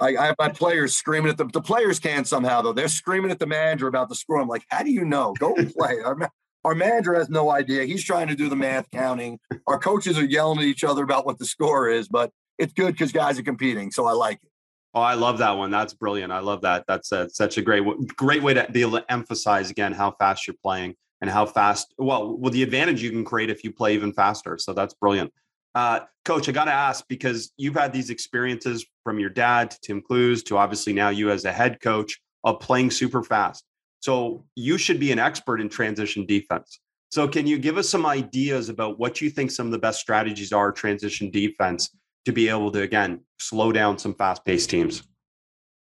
I, 0.00 0.16
I, 0.16 0.26
have 0.26 0.34
my 0.36 0.48
players 0.48 0.96
screaming 0.96 1.30
at 1.30 1.36
the 1.36 1.44
the 1.44 1.60
players 1.60 2.00
can 2.00 2.24
somehow 2.24 2.60
though. 2.60 2.72
They're 2.72 2.88
screaming 2.88 3.30
at 3.30 3.38
the 3.38 3.46
manager 3.46 3.86
about 3.86 4.08
the 4.08 4.16
score. 4.16 4.40
I'm 4.40 4.48
like, 4.48 4.64
how 4.68 4.82
do 4.82 4.90
you 4.90 5.04
know? 5.04 5.32
Go 5.38 5.54
play. 5.54 6.00
our, 6.04 6.18
our 6.64 6.74
manager 6.74 7.14
has 7.14 7.28
no 7.28 7.52
idea. 7.52 7.84
He's 7.84 8.02
trying 8.02 8.26
to 8.26 8.34
do 8.34 8.48
the 8.48 8.56
math 8.56 8.90
counting. 8.90 9.38
Our 9.68 9.78
coaches 9.78 10.18
are 10.18 10.24
yelling 10.24 10.58
at 10.58 10.64
each 10.64 10.82
other 10.82 11.04
about 11.04 11.24
what 11.24 11.38
the 11.38 11.46
score 11.46 11.88
is, 11.88 12.08
but 12.08 12.32
it's 12.58 12.72
good 12.72 12.94
because 12.94 13.12
guys 13.12 13.38
are 13.38 13.44
competing. 13.44 13.92
So 13.92 14.06
I 14.06 14.12
like 14.12 14.40
it. 14.42 14.50
Oh, 14.94 15.02
I 15.02 15.14
love 15.14 15.38
that 15.38 15.52
one. 15.52 15.70
That's 15.70 15.94
brilliant. 15.94 16.32
I 16.32 16.40
love 16.40 16.62
that. 16.62 16.84
That's 16.88 17.12
a, 17.12 17.30
such 17.30 17.58
a 17.58 17.62
great, 17.62 17.84
great 18.16 18.42
way 18.42 18.54
to 18.54 18.66
be 18.72 18.80
able 18.80 18.98
to 18.98 19.12
emphasize 19.12 19.70
again 19.70 19.92
how 19.92 20.10
fast 20.18 20.48
you're 20.48 20.56
playing 20.64 20.96
and 21.20 21.30
how 21.30 21.46
fast. 21.46 21.94
Well, 21.98 22.36
well, 22.36 22.50
the 22.50 22.62
advantage 22.62 23.02
you 23.02 23.10
can 23.10 23.24
create 23.24 23.50
if 23.50 23.64
you 23.64 23.72
play 23.72 23.94
even 23.94 24.12
faster. 24.12 24.58
So 24.58 24.72
that's 24.72 24.94
brilliant. 24.94 25.32
Uh, 25.74 26.00
Coach, 26.24 26.48
I 26.48 26.52
got 26.52 26.66
to 26.66 26.72
ask 26.72 27.04
because 27.08 27.52
you've 27.56 27.74
had 27.74 27.92
these 27.92 28.10
experiences 28.10 28.86
from 29.02 29.18
your 29.18 29.30
dad 29.30 29.70
to 29.72 29.78
Tim 29.80 30.02
Cluess 30.02 30.42
to 30.44 30.56
obviously 30.56 30.92
now 30.92 31.08
you 31.08 31.30
as 31.30 31.44
a 31.44 31.52
head 31.52 31.80
coach 31.80 32.20
of 32.44 32.60
playing 32.60 32.90
super 32.90 33.22
fast. 33.22 33.64
So 34.00 34.44
you 34.54 34.78
should 34.78 35.00
be 35.00 35.12
an 35.12 35.18
expert 35.18 35.60
in 35.60 35.68
transition 35.68 36.26
defense. 36.26 36.80
So 37.10 37.28
can 37.28 37.46
you 37.46 37.58
give 37.58 37.78
us 37.78 37.88
some 37.88 38.06
ideas 38.06 38.68
about 38.68 38.98
what 38.98 39.20
you 39.20 39.30
think 39.30 39.50
some 39.50 39.66
of 39.66 39.72
the 39.72 39.78
best 39.78 40.00
strategies 40.00 40.52
are 40.52 40.72
transition 40.72 41.30
defense 41.30 41.90
to 42.24 42.32
be 42.32 42.48
able 42.48 42.70
to 42.72 42.82
again 42.82 43.20
slow 43.38 43.72
down 43.72 43.98
some 43.98 44.14
fast-paced 44.14 44.68
teams? 44.68 45.02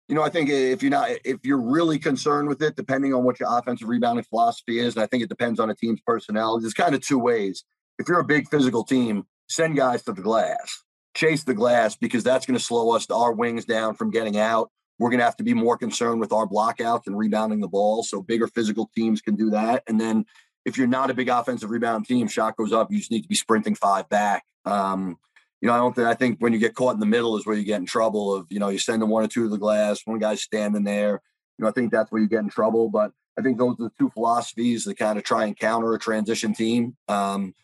You 0.09 0.15
know, 0.15 0.23
I 0.23 0.29
think 0.29 0.51
if 0.51 0.83
you're 0.83 0.91
not 0.91 1.11
if 1.25 1.39
you're 1.45 1.61
really 1.61 1.99
concerned 1.99 2.49
with 2.49 2.63
it, 2.63 2.77
depending 2.77 3.13
on 3.13 3.25
what 3.25 3.41
your 3.41 3.49
offensive 3.51 3.89
rebounding 3.89 4.25
philosophy 4.25 4.79
is, 4.79 4.95
and 4.95 5.03
I 5.03 5.07
think 5.07 5.23
it 5.23 5.29
depends 5.29 5.59
on 5.59 5.69
a 5.69 5.75
team's 5.75 6.01
personality. 6.07 6.63
There's 6.63 6.75
kind 6.75 6.95
of 6.95 7.01
two 7.01 7.19
ways. 7.19 7.65
If 7.99 8.09
you're 8.09 8.21
a 8.21 8.25
big 8.25 8.49
physical 8.49 8.85
team, 8.85 9.27
send 9.49 9.77
guys 9.77 10.03
to 10.05 10.13
the 10.13 10.23
glass, 10.23 10.85
chase 11.15 11.45
the 11.45 11.55
glass 11.55 11.97
because 11.97 12.23
that's 12.23 12.47
going 12.47 12.59
to 12.59 12.65
slow 12.65 12.95
us 12.95 13.11
our 13.11 13.33
wings 13.33 13.65
down 13.65 13.95
from 13.95 14.11
getting 14.11 14.37
out. 14.39 14.71
We're 14.99 15.11
going 15.11 15.19
to 15.19 15.25
have 15.25 15.37
to 15.37 15.45
be 15.45 15.55
more 15.55 15.77
concerned 15.77 16.21
with 16.21 16.33
our 16.33 16.47
blockouts 16.47 17.07
and 17.07 17.19
rebounding 17.19 17.61
the 17.61 17.69
ball. 17.69 18.03
So 18.03 18.23
bigger 18.23 18.47
physical 18.47 18.91
teams 18.95 19.21
can 19.21 19.35
do 19.35 19.51
that. 19.51 19.83
And 19.87 20.01
then 20.01 20.25
if 20.65 20.79
you're 20.79 20.87
not 20.87 21.11
a 21.11 21.15
big 21.15 21.29
offensive 21.29 21.71
rebound 21.71 22.07
team, 22.07 22.29
shot 22.29 22.57
goes 22.57 22.73
up, 22.73 22.91
you 22.91 22.99
just 22.99 23.11
need 23.11 23.23
to 23.23 23.29
be 23.29 23.35
sprinting 23.35 23.75
five 23.75 24.09
back. 24.09 24.45
Um, 24.65 25.19
you 25.61 25.69
know, 25.69 25.75
I 25.75 25.79
don't 25.79 25.95
think 25.95 26.07
I 26.07 26.15
think 26.15 26.39
when 26.39 26.53
you 26.53 26.59
get 26.59 26.75
caught 26.75 26.95
in 26.95 27.01
the 27.01 27.07
middle 27.07 27.37
is 27.37 27.47
where 27.47 27.57
you 27.57 27.65
get 27.65 27.81
in 27.81 27.87
trouble. 27.87 28.35
Of 28.35 28.47
you 28.51 28.59
know, 28.59 28.69
you're 28.69 28.79
sending 28.79 29.09
one 29.09 29.25
or 29.25 29.29
two 29.29 29.45
to 29.45 29.49
the 29.49 29.59
glass, 29.59 30.01
one 30.05 30.19
guy's 30.19 30.43
standing 30.43 30.85
there. 30.85 31.23
You 31.59 31.63
know, 31.63 31.69
I 31.69 31.73
think 31.73 31.91
that's 31.91 32.13
where 32.13 32.21
you 32.21 32.29
get 32.29 32.41
in 32.41 32.51
trouble. 32.51 32.91
But 32.91 33.13
I 33.39 33.43
think 33.43 33.59
those 33.59 33.75
are 33.81 33.85
the 33.85 33.93
two 33.99 34.11
philosophies 34.11 34.85
that 34.85 34.99
kind 34.99 35.19
of 35.19 35.25
try 35.25 35.45
and 35.45 35.59
counter 35.59 35.95
a 35.95 35.99
transition 35.99 36.55
team. 36.55 36.97
Um, 37.09 37.55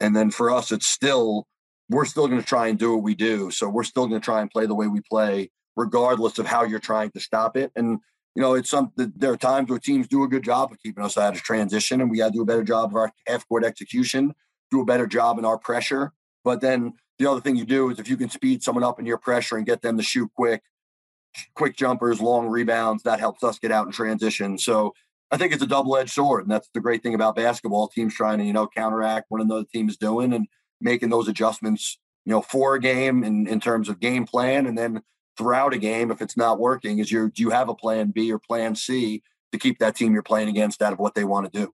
and 0.00 0.14
then 0.14 0.30
for 0.30 0.50
us, 0.50 0.70
it's 0.72 0.86
still 0.86 1.46
we're 1.88 2.04
still 2.04 2.28
going 2.28 2.40
to 2.40 2.46
try 2.46 2.68
and 2.68 2.78
do 2.78 2.94
what 2.94 3.02
we 3.02 3.14
do. 3.14 3.50
So 3.50 3.68
we're 3.68 3.84
still 3.84 4.06
going 4.06 4.20
to 4.20 4.24
try 4.24 4.40
and 4.40 4.50
play 4.50 4.66
the 4.66 4.74
way 4.74 4.86
we 4.86 5.00
play, 5.00 5.50
regardless 5.76 6.38
of 6.38 6.46
how 6.46 6.64
you're 6.64 6.78
trying 6.78 7.10
to 7.12 7.20
stop 7.20 7.56
it. 7.56 7.72
And 7.74 7.98
you 8.34 8.42
know, 8.42 8.54
it's 8.54 8.70
some 8.70 8.92
there 8.96 9.32
are 9.32 9.36
times 9.36 9.70
where 9.70 9.78
teams 9.78 10.06
do 10.06 10.22
a 10.24 10.28
good 10.28 10.44
job 10.44 10.70
of 10.70 10.78
keeping 10.80 11.04
us 11.04 11.18
out 11.18 11.34
of 11.34 11.42
transition, 11.42 12.00
and 12.00 12.10
we 12.10 12.18
got 12.18 12.28
to 12.28 12.32
do 12.32 12.42
a 12.42 12.46
better 12.46 12.62
job 12.62 12.90
of 12.90 12.96
our 12.96 13.12
half 13.26 13.48
court 13.48 13.64
execution, 13.64 14.34
do 14.70 14.80
a 14.80 14.84
better 14.84 15.06
job 15.06 15.38
in 15.38 15.44
our 15.44 15.58
pressure. 15.58 16.12
But 16.44 16.60
then 16.60 16.94
the 17.20 17.30
other 17.30 17.40
thing 17.40 17.54
you 17.54 17.66
do 17.66 17.90
is 17.90 17.98
if 17.98 18.08
you 18.08 18.16
can 18.16 18.30
speed 18.30 18.62
someone 18.62 18.82
up 18.82 18.98
in 18.98 19.04
your 19.04 19.18
pressure 19.18 19.58
and 19.58 19.66
get 19.66 19.82
them 19.82 19.98
to 19.98 20.02
shoot 20.02 20.30
quick, 20.34 20.62
quick 21.54 21.76
jumpers, 21.76 22.18
long 22.18 22.46
rebounds, 22.46 23.02
that 23.02 23.20
helps 23.20 23.44
us 23.44 23.58
get 23.58 23.70
out 23.70 23.86
in 23.86 23.92
transition. 23.92 24.56
So 24.56 24.94
I 25.30 25.36
think 25.36 25.52
it's 25.52 25.62
a 25.62 25.66
double-edged 25.66 26.10
sword, 26.10 26.44
and 26.44 26.50
that's 26.50 26.70
the 26.72 26.80
great 26.80 27.02
thing 27.02 27.14
about 27.14 27.36
basketball. 27.36 27.88
Teams 27.88 28.14
trying 28.14 28.38
to 28.38 28.44
you 28.44 28.54
know 28.54 28.66
counteract 28.66 29.26
what 29.28 29.42
another 29.42 29.64
team 29.70 29.88
is 29.88 29.98
doing 29.98 30.32
and 30.32 30.48
making 30.80 31.10
those 31.10 31.28
adjustments, 31.28 31.98
you 32.24 32.32
know, 32.32 32.40
for 32.40 32.74
a 32.74 32.80
game 32.80 33.22
in 33.22 33.46
in 33.46 33.60
terms 33.60 33.90
of 33.90 34.00
game 34.00 34.26
plan, 34.26 34.66
and 34.66 34.78
then 34.78 35.02
throughout 35.36 35.74
a 35.74 35.78
game, 35.78 36.10
if 36.10 36.22
it's 36.22 36.38
not 36.38 36.58
working, 36.58 37.00
is 37.00 37.12
you 37.12 37.30
do 37.30 37.42
you 37.42 37.50
have 37.50 37.68
a 37.68 37.74
plan 37.74 38.12
B 38.12 38.32
or 38.32 38.38
plan 38.38 38.74
C 38.74 39.22
to 39.52 39.58
keep 39.58 39.78
that 39.78 39.94
team 39.94 40.14
you're 40.14 40.22
playing 40.22 40.48
against 40.48 40.80
out 40.80 40.94
of 40.94 40.98
what 40.98 41.14
they 41.14 41.24
want 41.24 41.52
to 41.52 41.60
do. 41.60 41.72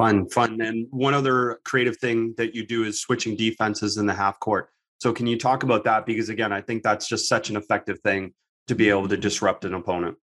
Fun, 0.00 0.26
fun. 0.30 0.62
And 0.62 0.86
one 0.88 1.12
other 1.12 1.60
creative 1.66 1.98
thing 1.98 2.32
that 2.38 2.54
you 2.54 2.66
do 2.66 2.84
is 2.84 3.02
switching 3.02 3.36
defenses 3.36 3.98
in 3.98 4.06
the 4.06 4.14
half 4.14 4.40
court. 4.40 4.70
So 4.98 5.12
can 5.12 5.26
you 5.26 5.36
talk 5.36 5.62
about 5.62 5.84
that? 5.84 6.06
Because 6.06 6.30
again, 6.30 6.54
I 6.54 6.62
think 6.62 6.82
that's 6.82 7.06
just 7.06 7.28
such 7.28 7.50
an 7.50 7.56
effective 7.56 8.00
thing 8.00 8.32
to 8.68 8.74
be 8.74 8.88
able 8.88 9.08
to 9.08 9.18
disrupt 9.18 9.66
an 9.66 9.74
opponent. 9.74 10.16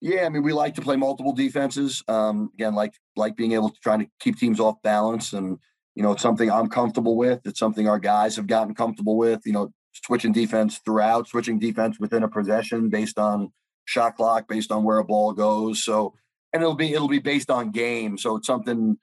Yeah, 0.00 0.24
I 0.24 0.30
mean, 0.30 0.42
we 0.42 0.54
like 0.54 0.74
to 0.76 0.80
play 0.80 0.96
multiple 0.96 1.34
defenses. 1.34 2.02
Um, 2.08 2.50
again, 2.54 2.74
like 2.74 2.94
like 3.14 3.36
being 3.36 3.52
able 3.52 3.68
to 3.68 3.78
try 3.82 3.98
to 3.98 4.06
keep 4.20 4.38
teams 4.38 4.58
off 4.58 4.80
balance, 4.82 5.34
and 5.34 5.58
you 5.94 6.02
know, 6.02 6.12
it's 6.12 6.22
something 6.22 6.50
I'm 6.50 6.70
comfortable 6.70 7.18
with. 7.18 7.40
It's 7.44 7.60
something 7.60 7.86
our 7.86 7.98
guys 7.98 8.36
have 8.36 8.46
gotten 8.46 8.74
comfortable 8.74 9.18
with. 9.18 9.42
You 9.44 9.52
know, 9.52 9.70
switching 9.92 10.32
defense 10.32 10.78
throughout, 10.78 11.28
switching 11.28 11.58
defense 11.58 12.00
within 12.00 12.22
a 12.22 12.28
possession 12.28 12.88
based 12.88 13.18
on 13.18 13.52
shot 13.84 14.16
clock, 14.16 14.48
based 14.48 14.72
on 14.72 14.82
where 14.82 14.96
a 14.96 15.04
ball 15.04 15.34
goes. 15.34 15.84
So, 15.84 16.14
and 16.54 16.62
it'll 16.62 16.74
be 16.74 16.94
it'll 16.94 17.06
be 17.06 17.18
based 17.18 17.50
on 17.50 17.70
game. 17.70 18.16
So 18.16 18.36
it's 18.36 18.46
something 18.46 18.96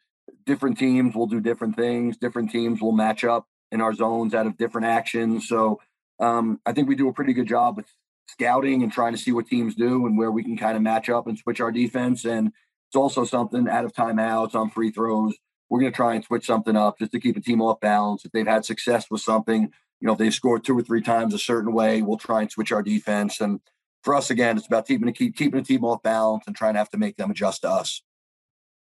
different 0.45 0.77
teams 0.77 1.15
will 1.15 1.27
do 1.27 1.41
different 1.41 1.75
things. 1.75 2.17
Different 2.17 2.51
teams 2.51 2.81
will 2.81 2.91
match 2.91 3.23
up 3.23 3.47
in 3.71 3.81
our 3.81 3.93
zones 3.93 4.33
out 4.33 4.47
of 4.47 4.57
different 4.57 4.87
actions. 4.87 5.47
So 5.47 5.79
um, 6.19 6.59
I 6.65 6.73
think 6.73 6.87
we 6.87 6.95
do 6.95 7.09
a 7.09 7.13
pretty 7.13 7.33
good 7.33 7.47
job 7.47 7.77
with 7.77 7.87
scouting 8.27 8.83
and 8.83 8.91
trying 8.91 9.13
to 9.13 9.19
see 9.19 9.31
what 9.31 9.47
teams 9.47 9.75
do 9.75 10.05
and 10.05 10.17
where 10.17 10.31
we 10.31 10.43
can 10.43 10.57
kind 10.57 10.75
of 10.75 10.83
match 10.83 11.09
up 11.09 11.27
and 11.27 11.37
switch 11.37 11.61
our 11.61 11.71
defense. 11.71 12.25
And 12.25 12.51
it's 12.87 12.95
also 12.95 13.25
something 13.25 13.67
out 13.67 13.85
of 13.85 13.93
timeouts 13.93 14.55
on 14.55 14.69
free 14.69 14.91
throws. 14.91 15.35
We're 15.69 15.79
going 15.79 15.91
to 15.91 15.95
try 15.95 16.15
and 16.15 16.23
switch 16.23 16.45
something 16.45 16.75
up 16.75 16.99
just 16.99 17.11
to 17.11 17.19
keep 17.19 17.35
a 17.35 17.41
team 17.41 17.61
off 17.61 17.79
balance. 17.81 18.23
If 18.23 18.31
they've 18.31 18.47
had 18.47 18.63
success 18.63 19.07
with 19.11 19.21
something, 19.21 19.63
you 19.63 20.05
know, 20.05 20.13
if 20.13 20.19
they've 20.19 20.33
scored 20.33 20.63
two 20.63 20.77
or 20.77 20.81
three 20.81 21.01
times 21.01 21.33
a 21.33 21.39
certain 21.39 21.73
way, 21.73 22.01
we'll 22.01 22.17
try 22.17 22.41
and 22.41 22.51
switch 22.51 22.71
our 22.71 22.83
defense. 22.83 23.41
And 23.41 23.59
for 24.03 24.15
us, 24.15 24.29
again, 24.29 24.57
it's 24.57 24.67
about 24.67 24.87
keeping 24.87 25.11
keep, 25.11 25.35
keeping 25.35 25.59
a 25.59 25.63
team 25.63 25.83
off 25.83 26.01
balance 26.01 26.45
and 26.47 26.55
trying 26.55 26.73
to 26.73 26.79
have 26.79 26.89
to 26.91 26.97
make 26.97 27.17
them 27.17 27.31
adjust 27.31 27.63
to 27.63 27.69
us. 27.69 28.01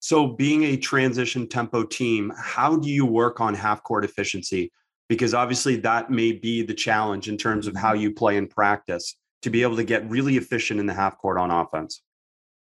So, 0.05 0.27
being 0.27 0.65
a 0.65 0.77
transition 0.77 1.49
tempo 1.49 1.83
team, 1.83 2.31
how 2.37 2.77
do 2.77 2.91
you 2.91 3.07
work 3.07 3.41
on 3.41 3.55
half 3.55 3.83
court 3.83 4.05
efficiency? 4.05 4.71
Because 5.09 5.33
obviously, 5.33 5.77
that 5.77 6.11
may 6.11 6.33
be 6.33 6.61
the 6.61 6.75
challenge 6.75 7.27
in 7.27 7.39
terms 7.39 7.67
of 7.67 7.75
how 7.75 7.95
you 7.95 8.13
play 8.13 8.37
in 8.37 8.47
practice 8.47 9.17
to 9.41 9.49
be 9.49 9.63
able 9.63 9.77
to 9.77 9.83
get 9.83 10.07
really 10.11 10.37
efficient 10.37 10.79
in 10.79 10.85
the 10.85 10.93
half 10.93 11.17
court 11.17 11.39
on 11.39 11.51
offense? 11.51 12.03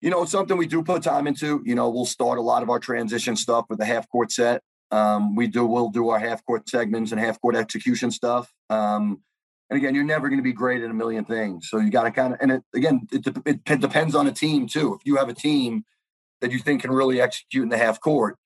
You 0.01 0.11
know, 0.11 0.23
it's 0.23 0.31
something 0.31 0.57
we 0.57 0.69
do 0.69 0.85
put 0.85 1.03
time 1.03 1.27
into. 1.27 1.65
You 1.65 1.75
know, 1.75 1.91
we'll 1.91 2.07
start 2.07 2.39
a 2.39 2.43
lot 2.43 2.63
of 2.63 2.71
our 2.71 2.79
transition 2.79 3.35
stuff 3.35 3.65
with 3.69 3.81
the 3.81 3.87
half 3.87 4.09
court 4.09 4.31
set. 4.31 4.63
Um, 4.93 5.35
we 5.35 5.49
do, 5.49 5.67
we'll 5.67 5.91
do 5.91 6.11
our 6.11 6.21
half 6.21 6.47
court 6.47 6.69
segments 6.69 7.11
and 7.11 7.21
half 7.21 7.41
court 7.41 7.57
execution 7.57 8.13
stuff. 8.13 8.53
Um, 8.71 9.21
and 9.69 9.77
again, 9.77 9.97
you're 9.97 10.05
never 10.05 10.29
going 10.29 10.39
to 10.39 10.45
be 10.45 10.53
great 10.53 10.85
at 10.85 10.93
a 10.93 10.95
million 10.95 11.25
things. 11.25 11.71
So 11.71 11.79
you 11.79 11.91
got 11.91 12.05
to 12.05 12.13
kind 12.13 12.35
of, 12.35 12.39
and 12.41 12.53
it, 12.53 12.63
again, 12.73 13.09
it, 13.11 13.27
it, 13.45 13.61
it 13.67 13.81
depends 13.81 14.15
on 14.15 14.29
a 14.29 14.33
team 14.33 14.69
too. 14.69 14.95
If 14.95 15.01
you 15.05 15.17
have 15.17 15.29
a 15.29 15.35
team 15.35 15.85
that 16.41 16.53
you 16.53 16.59
think 16.59 16.83
can 16.83 16.91
really 16.91 17.21
execute 17.21 17.63
in 17.63 17.69
the 17.69 17.79
half 17.79 18.01
court, 18.01 18.37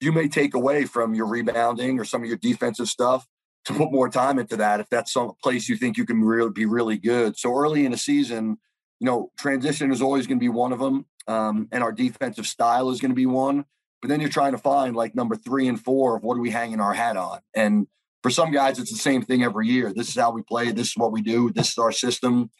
you 0.00 0.12
may 0.12 0.28
take 0.28 0.54
away 0.54 0.84
from 0.84 1.14
your 1.14 1.26
rebounding 1.26 1.98
or 1.98 2.04
some 2.04 2.22
of 2.22 2.28
your 2.28 2.38
defensive 2.38 2.88
stuff 2.88 3.26
to 3.64 3.72
put 3.72 3.90
more 3.90 4.08
time 4.08 4.38
into 4.38 4.56
that 4.56 4.80
if 4.80 4.88
that's 4.90 5.12
some 5.12 5.32
place 5.42 5.68
you 5.68 5.76
think 5.76 5.96
you 5.96 6.04
can 6.04 6.22
really 6.22 6.50
be 6.50 6.66
really 6.66 6.98
good. 6.98 7.38
So 7.38 7.54
early 7.54 7.86
in 7.86 7.92
the 7.92 7.98
season, 7.98 8.58
you 9.00 9.06
know, 9.06 9.30
transition 9.38 9.90
is 9.90 10.02
always 10.02 10.26
going 10.26 10.38
to 10.38 10.44
be 10.44 10.48
one 10.48 10.72
of 10.72 10.78
them, 10.78 11.06
um, 11.26 11.68
and 11.72 11.82
our 11.82 11.92
defensive 11.92 12.46
style 12.46 12.90
is 12.90 13.00
going 13.00 13.10
to 13.10 13.16
be 13.16 13.26
one. 13.26 13.64
But 14.02 14.08
then 14.08 14.20
you're 14.20 14.28
trying 14.28 14.52
to 14.52 14.58
find 14.58 14.94
like 14.94 15.14
number 15.14 15.34
three 15.34 15.66
and 15.66 15.82
four 15.82 16.16
of 16.16 16.22
what 16.22 16.36
are 16.36 16.40
we 16.40 16.50
hanging 16.50 16.80
our 16.80 16.92
hat 16.92 17.16
on. 17.16 17.40
And 17.54 17.86
for 18.22 18.30
some 18.30 18.52
guys, 18.52 18.78
it's 18.78 18.92
the 18.92 18.98
same 18.98 19.22
thing 19.22 19.42
every 19.42 19.66
year. 19.68 19.92
This 19.94 20.08
is 20.08 20.14
how 20.14 20.30
we 20.30 20.42
play. 20.42 20.72
This 20.72 20.88
is 20.88 20.96
what 20.96 21.12
we 21.12 21.22
do. 21.22 21.50
This 21.50 21.70
is 21.70 21.78
our 21.78 21.92
system, 21.92 22.50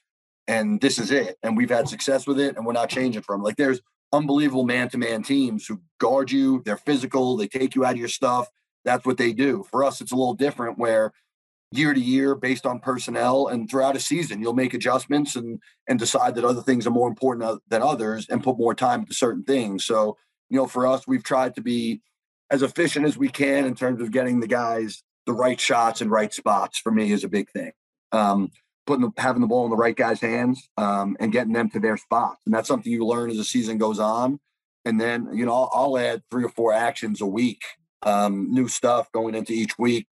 and 0.48 0.80
this 0.80 0.98
is 0.98 1.10
it. 1.10 1.36
And 1.42 1.56
we've 1.56 1.70
had 1.70 1.88
success 1.88 2.26
with 2.26 2.40
it, 2.40 2.56
and 2.56 2.64
we're 2.64 2.72
not 2.72 2.88
changing 2.88 3.22
from. 3.22 3.42
Like 3.42 3.56
there's 3.56 3.80
unbelievable 4.14 4.64
man-to-man 4.64 5.22
teams 5.22 5.66
who 5.66 5.80
guard 5.98 6.30
you. 6.30 6.62
They're 6.64 6.76
physical. 6.76 7.36
They 7.36 7.48
take 7.48 7.74
you 7.74 7.84
out 7.84 7.92
of 7.92 7.98
your 7.98 8.08
stuff 8.08 8.48
that's 8.84 9.06
what 9.06 9.16
they 9.16 9.32
do. 9.32 9.64
For 9.70 9.82
us, 9.82 10.00
it's 10.00 10.12
a 10.12 10.16
little 10.16 10.34
different 10.34 10.78
where 10.78 11.12
year 11.72 11.92
to 11.92 12.00
year, 12.00 12.34
based 12.34 12.66
on 12.66 12.78
personnel, 12.78 13.48
and 13.48 13.68
throughout 13.68 13.96
a 13.96 14.00
season, 14.00 14.40
you'll 14.40 14.54
make 14.54 14.74
adjustments 14.74 15.34
and 15.34 15.58
and 15.88 15.98
decide 15.98 16.34
that 16.34 16.44
other 16.44 16.62
things 16.62 16.86
are 16.86 16.90
more 16.90 17.08
important 17.08 17.60
than 17.68 17.82
others 17.82 18.26
and 18.28 18.44
put 18.44 18.58
more 18.58 18.74
time 18.74 19.00
into 19.00 19.14
certain 19.14 19.42
things. 19.42 19.84
So, 19.84 20.16
you 20.50 20.58
know, 20.58 20.66
for 20.66 20.86
us, 20.86 21.06
we've 21.06 21.24
tried 21.24 21.54
to 21.56 21.62
be 21.62 22.00
as 22.50 22.62
efficient 22.62 23.06
as 23.06 23.16
we 23.16 23.28
can 23.28 23.64
in 23.64 23.74
terms 23.74 24.00
of 24.00 24.10
getting 24.10 24.40
the 24.40 24.46
guys 24.46 25.02
the 25.26 25.32
right 25.32 25.58
shots 25.58 26.02
and 26.02 26.10
right 26.10 26.32
spots. 26.32 26.78
For 26.78 26.92
me, 26.92 27.10
is 27.10 27.24
a 27.24 27.28
big 27.28 27.50
thing. 27.50 27.72
Um, 28.12 28.50
putting 28.86 29.04
the, 29.04 29.20
having 29.20 29.40
the 29.40 29.46
ball 29.46 29.64
in 29.64 29.70
the 29.70 29.76
right 29.76 29.96
guy's 29.96 30.20
hands 30.20 30.68
um, 30.76 31.16
and 31.20 31.32
getting 31.32 31.52
them 31.52 31.70
to 31.70 31.80
their 31.80 31.96
spots. 31.96 32.40
And 32.46 32.54
that's 32.54 32.68
something 32.68 32.92
you 32.92 33.06
learn 33.06 33.30
as 33.30 33.36
the 33.36 33.44
season 33.44 33.78
goes 33.78 33.98
on. 33.98 34.40
And 34.84 35.00
then, 35.00 35.30
you 35.32 35.46
know, 35.46 35.52
I'll, 35.52 35.70
I'll 35.72 35.98
add 35.98 36.22
three 36.30 36.44
or 36.44 36.50
four 36.50 36.72
actions 36.72 37.20
a 37.20 37.26
week, 37.26 37.62
um, 38.02 38.52
new 38.52 38.68
stuff 38.68 39.10
going 39.12 39.34
into 39.34 39.52
each 39.52 39.78
week, 39.78 40.06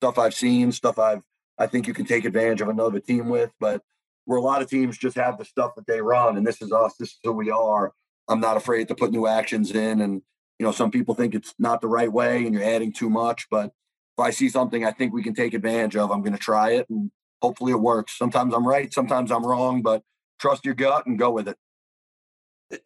stuff 0.00 0.18
I've 0.18 0.34
seen, 0.34 0.70
stuff 0.70 0.98
I've, 0.98 1.22
I 1.58 1.66
think 1.66 1.86
you 1.86 1.94
can 1.94 2.06
take 2.06 2.24
advantage 2.24 2.60
of 2.60 2.68
another 2.68 3.00
team 3.00 3.28
with. 3.28 3.50
But 3.58 3.82
where 4.24 4.38
a 4.38 4.42
lot 4.42 4.62
of 4.62 4.70
teams 4.70 4.96
just 4.96 5.16
have 5.16 5.38
the 5.38 5.44
stuff 5.44 5.74
that 5.74 5.86
they 5.88 6.00
run, 6.00 6.36
and 6.36 6.46
this 6.46 6.62
is 6.62 6.72
us, 6.72 6.94
this 6.96 7.10
is 7.10 7.18
who 7.24 7.32
we 7.32 7.50
are. 7.50 7.92
I'm 8.28 8.40
not 8.40 8.56
afraid 8.56 8.86
to 8.88 8.94
put 8.94 9.10
new 9.10 9.26
actions 9.26 9.72
in. 9.72 10.00
And, 10.00 10.22
you 10.60 10.66
know, 10.66 10.72
some 10.72 10.92
people 10.92 11.16
think 11.16 11.34
it's 11.34 11.54
not 11.58 11.80
the 11.80 11.88
right 11.88 12.12
way 12.12 12.46
and 12.46 12.54
you're 12.54 12.62
adding 12.62 12.92
too 12.92 13.10
much. 13.10 13.48
But 13.50 13.72
if 14.16 14.24
I 14.24 14.30
see 14.30 14.48
something 14.48 14.84
I 14.84 14.92
think 14.92 15.12
we 15.12 15.24
can 15.24 15.34
take 15.34 15.54
advantage 15.54 15.96
of, 15.96 16.12
I'm 16.12 16.22
going 16.22 16.32
to 16.32 16.38
try 16.38 16.70
it. 16.72 16.88
And 16.88 17.10
hopefully 17.42 17.72
it 17.72 17.80
works. 17.80 18.16
Sometimes 18.16 18.54
I'm 18.54 18.66
right, 18.66 18.92
sometimes 18.94 19.30
I'm 19.30 19.44
wrong, 19.44 19.82
but 19.82 20.02
trust 20.38 20.64
your 20.64 20.74
gut 20.74 21.06
and 21.06 21.18
go 21.18 21.30
with 21.30 21.48
it. 21.48 21.56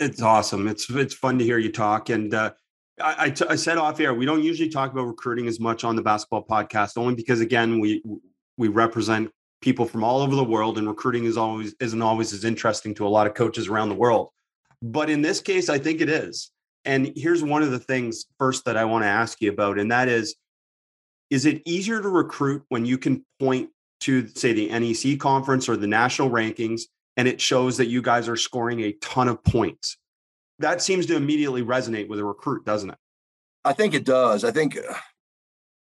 It's 0.01 0.21
awesome. 0.21 0.67
It's 0.67 0.91
it's 0.91 1.15
fun 1.15 1.39
to 1.39 1.45
hear 1.45 1.59
you 1.59 1.71
talk. 1.71 2.09
And 2.09 2.35
uh, 2.35 2.53
I, 3.01 3.15
I, 3.19 3.31
t- 3.31 3.47
I 3.49 3.55
said 3.55 3.79
off 3.79 4.01
air, 4.01 4.15
we 4.15 4.27
don't 4.27 4.43
usually 4.43 4.69
talk 4.69 4.91
about 4.91 5.07
recruiting 5.07 5.47
as 5.47 5.61
much 5.61 5.85
on 5.85 5.95
the 5.95 6.03
basketball 6.03 6.45
podcast, 6.45 6.99
only 6.99 7.15
because 7.15 7.41
again 7.41 7.79
we 7.79 8.03
we 8.57 8.69
represent 8.69 9.31
people 9.61 9.87
from 9.87 10.03
all 10.03 10.23
over 10.23 10.35
the 10.35 10.45
world, 10.45 10.79
and 10.79 10.89
recruiting 10.89 11.25
is 11.25 11.37
always 11.37 11.75
isn't 11.79 12.03
always 12.03 12.33
as 12.33 12.45
interesting 12.45 12.95
to 12.97 13.07
a 13.07 13.09
lot 13.09 13.29
of 13.29 13.35
coaches 13.35 13.69
around 13.69 13.91
the 13.91 13.95
world. 13.95 14.31
But 14.83 15.09
in 15.09 15.23
this 15.23 15.41
case, 15.41 15.69
I 15.69 15.79
think 15.79 16.01
it 16.01 16.09
is. 16.09 16.51
And 16.85 17.13
here's 17.17 17.43
one 17.43 17.63
of 17.63 17.71
the 17.71 17.79
things 17.79 18.27
first 18.39 18.65
that 18.65 18.77
I 18.77 18.85
want 18.85 19.05
to 19.05 19.09
ask 19.09 19.41
you 19.41 19.51
about, 19.51 19.79
and 19.79 19.91
that 19.91 20.09
is, 20.09 20.37
is 21.31 21.47
it 21.47 21.63
easier 21.65 22.01
to 22.01 22.09
recruit 22.09 22.63
when 22.69 22.85
you 22.85 22.97
can 22.99 23.25
point 23.41 23.71
to 24.01 24.27
say 24.29 24.53
the 24.53 24.69
NEC 24.69 25.19
conference 25.19 25.69
or 25.69 25.77
the 25.77 25.87
national 25.87 26.31
rankings 26.31 26.83
and 27.17 27.27
it 27.27 27.41
shows 27.41 27.77
that 27.79 27.87
you 27.87 28.03
guys 28.03 28.29
are 28.29 28.37
scoring 28.37 28.81
a 28.81 28.93
ton 28.93 29.29
of 29.29 29.43
points. 29.43 29.97
That 30.59 30.83
seems 30.83 31.07
to 31.07 31.17
immediately 31.17 31.63
resonate 31.63 32.09
with 32.09 32.19
a 32.19 32.25
recruit, 32.25 32.65
doesn't 32.65 32.91
it? 32.91 32.99
I 33.65 33.73
think 33.73 33.95
it 33.95 34.05
does. 34.05 34.45
I 34.45 34.53
think 34.53 34.77
uh, 34.77 34.95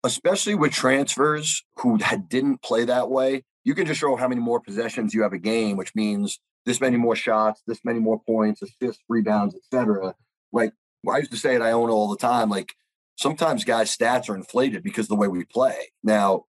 especially 0.04 0.56
with 0.56 0.72
transfers 0.72 1.64
who 1.78 2.00
didn't 2.28 2.62
play 2.62 2.86
that 2.86 3.10
way, 3.10 3.44
you 3.64 3.76
can 3.76 3.86
just 3.86 4.00
show 4.00 4.16
how 4.16 4.28
many 4.28 4.42
more 4.42 4.60
possessions 4.60 5.14
you 5.14 5.24
have 5.24 5.34
a 5.34 5.40
game, 5.40 5.78
which 5.78 5.96
means 5.96 6.40
this 6.66 6.82
many 6.82 6.98
more 6.98 7.16
shots, 7.16 7.62
this 7.68 7.84
many 7.84 8.00
more 8.00 8.20
points, 8.22 8.62
assists, 8.62 9.04
rebounds, 9.10 9.56
etc. 9.56 10.16
Like 10.52 10.74
I 11.10 11.18
used 11.18 11.32
to 11.32 11.38
say 11.38 11.56
it, 11.56 11.62
Iona 11.62 11.94
all 11.94 12.10
the 12.10 12.18
time. 12.18 12.50
Like 12.50 12.74
sometimes 13.16 13.64
guys' 13.64 13.96
stats 13.96 14.30
are 14.30 14.36
inflated 14.36 14.84
because 14.84 15.08
the 15.08 15.16
way 15.16 15.28
we 15.28 15.46
play. 15.46 15.92
Now, 16.04 16.46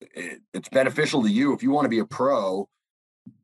it, 0.00 0.40
it's 0.54 0.68
beneficial 0.68 1.22
to 1.22 1.30
you 1.30 1.52
if 1.52 1.62
you 1.62 1.70
want 1.70 1.84
to 1.84 1.90
be 1.90 1.98
a 1.98 2.04
pro. 2.04 2.68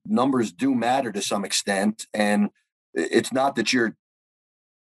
Numbers 0.06 0.52
do 0.52 0.74
matter 0.74 1.12
to 1.12 1.22
some 1.22 1.44
extent, 1.44 2.06
and 2.12 2.50
it's 2.94 3.32
not 3.32 3.56
that 3.56 3.72
you're 3.72 3.96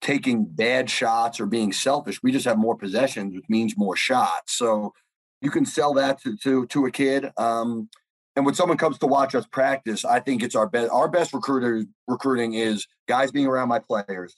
taking 0.01 0.45
bad 0.45 0.91
shots 0.91 1.39
or 1.39 1.47
being 1.47 1.73
selfish. 1.73 2.23
We 2.23 2.33
just 2.33 2.45
have 2.45 2.59
more 2.59 2.77
possessions, 2.77 3.35
which 3.35 3.45
means 3.49 3.77
more 3.77 3.97
shots. 3.97 4.55
So 4.57 4.93
you 5.41 5.51
can 5.51 5.65
sell 5.65 5.95
that 5.95 6.21
to 6.23 6.37
to, 6.39 6.67
to 6.67 6.87
a 6.87 6.91
kid. 6.91 7.31
Um, 7.37 7.89
and 8.35 8.47
when 8.47 8.55
someone 8.55 8.79
comes 8.79 8.99
to 8.99 9.07
watch 9.07 9.35
us 9.35 9.47
practice, 9.47 10.05
I 10.05 10.21
think 10.21 10.43
it's 10.43 10.55
our 10.55 10.69
best. 10.69 10.91
Our 10.91 11.09
best 11.09 11.35
recruiter 11.35 11.85
recruiting 12.09 12.55
is 12.55 12.87
guys 13.07 13.31
being 13.31 13.47
around 13.47 13.69
my 13.69 13.79
players 13.79 14.37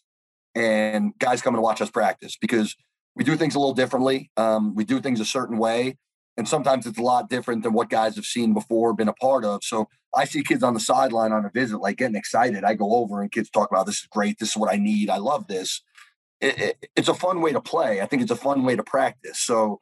and 0.55 1.13
guys 1.19 1.43
coming 1.43 1.59
to 1.59 1.63
watch 1.63 1.81
us 1.81 1.91
practice 1.91 2.37
because 2.41 2.77
we 3.15 3.25
do 3.25 3.37
things 3.37 3.55
a 3.55 3.59
little 3.59 3.75
differently. 3.75 4.31
Um, 4.37 4.75
we 4.75 4.85
do 4.85 5.01
things 5.01 5.21
a 5.21 5.25
certain 5.25 5.59
way, 5.59 5.99
and 6.37 6.49
sometimes 6.49 6.87
it's 6.87 6.99
a 6.99 7.03
lot 7.03 7.29
different 7.29 7.63
than 7.63 7.73
what 7.73 7.91
guys 7.91 8.17
have 8.17 8.25
seen 8.25 8.55
before, 8.55 8.93
been 8.93 9.09
a 9.09 9.15
part 9.15 9.45
of. 9.45 9.63
So 9.63 9.89
I 10.15 10.25
see 10.25 10.43
kids 10.43 10.63
on 10.63 10.75
the 10.75 10.81
sideline 10.81 11.33
on 11.33 11.45
a 11.45 11.51
visit, 11.51 11.79
like 11.79 11.99
getting 11.99 12.17
excited. 12.17 12.65
I 12.65 12.75
go 12.75 12.95
over 12.95 13.21
and 13.23 13.31
kids 13.31 13.51
talk 13.51 13.71
about 13.71 13.87
this 13.87 14.01
is 14.01 14.09
great. 14.11 14.39
This 14.39 14.51
is 14.51 14.57
what 14.57 14.73
I 14.73 14.77
need. 14.77 15.11
I 15.11 15.19
love 15.19 15.47
this. 15.47 15.83
It, 16.41 16.59
it, 16.59 16.87
it's 16.97 17.09
a 17.09 17.15
fun 17.15 17.41
way 17.41 17.53
to 17.53 17.61
play. 17.61 18.01
I 18.01 18.07
think 18.07 18.23
it's 18.23 18.31
a 18.31 18.37
fun 18.37 18.65
way 18.65 18.77
to 18.77 18.83
practice. 18.83 19.39
So 19.39 19.81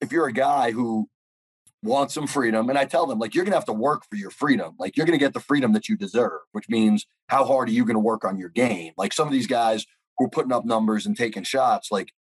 if 0.00 0.10
you're 0.12 0.26
a 0.26 0.32
guy 0.32 0.72
who 0.72 1.08
wants 1.82 2.14
some 2.14 2.26
freedom, 2.26 2.68
and 2.68 2.78
I 2.78 2.84
tell 2.84 3.06
them 3.06 3.18
like 3.18 3.34
you're 3.34 3.44
gonna 3.44 3.56
have 3.56 3.64
to 3.66 3.72
work 3.72 4.04
for 4.08 4.16
your 4.16 4.30
freedom. 4.30 4.74
Like 4.78 4.96
you're 4.96 5.06
gonna 5.06 5.18
get 5.18 5.34
the 5.34 5.40
freedom 5.40 5.72
that 5.72 5.88
you 5.88 5.96
deserve, 5.96 6.40
which 6.52 6.68
means 6.68 7.06
how 7.28 7.44
hard 7.44 7.68
are 7.68 7.72
you 7.72 7.84
gonna 7.84 7.98
work 7.98 8.24
on 8.24 8.38
your 8.38 8.48
game? 8.48 8.92
Like 8.96 9.12
some 9.12 9.26
of 9.26 9.32
these 9.32 9.46
guys 9.46 9.86
who 10.18 10.26
are 10.26 10.30
putting 10.30 10.52
up 10.52 10.64
numbers 10.64 11.06
and 11.06 11.16
taking 11.16 11.42
shots, 11.42 11.90
like 11.90 12.12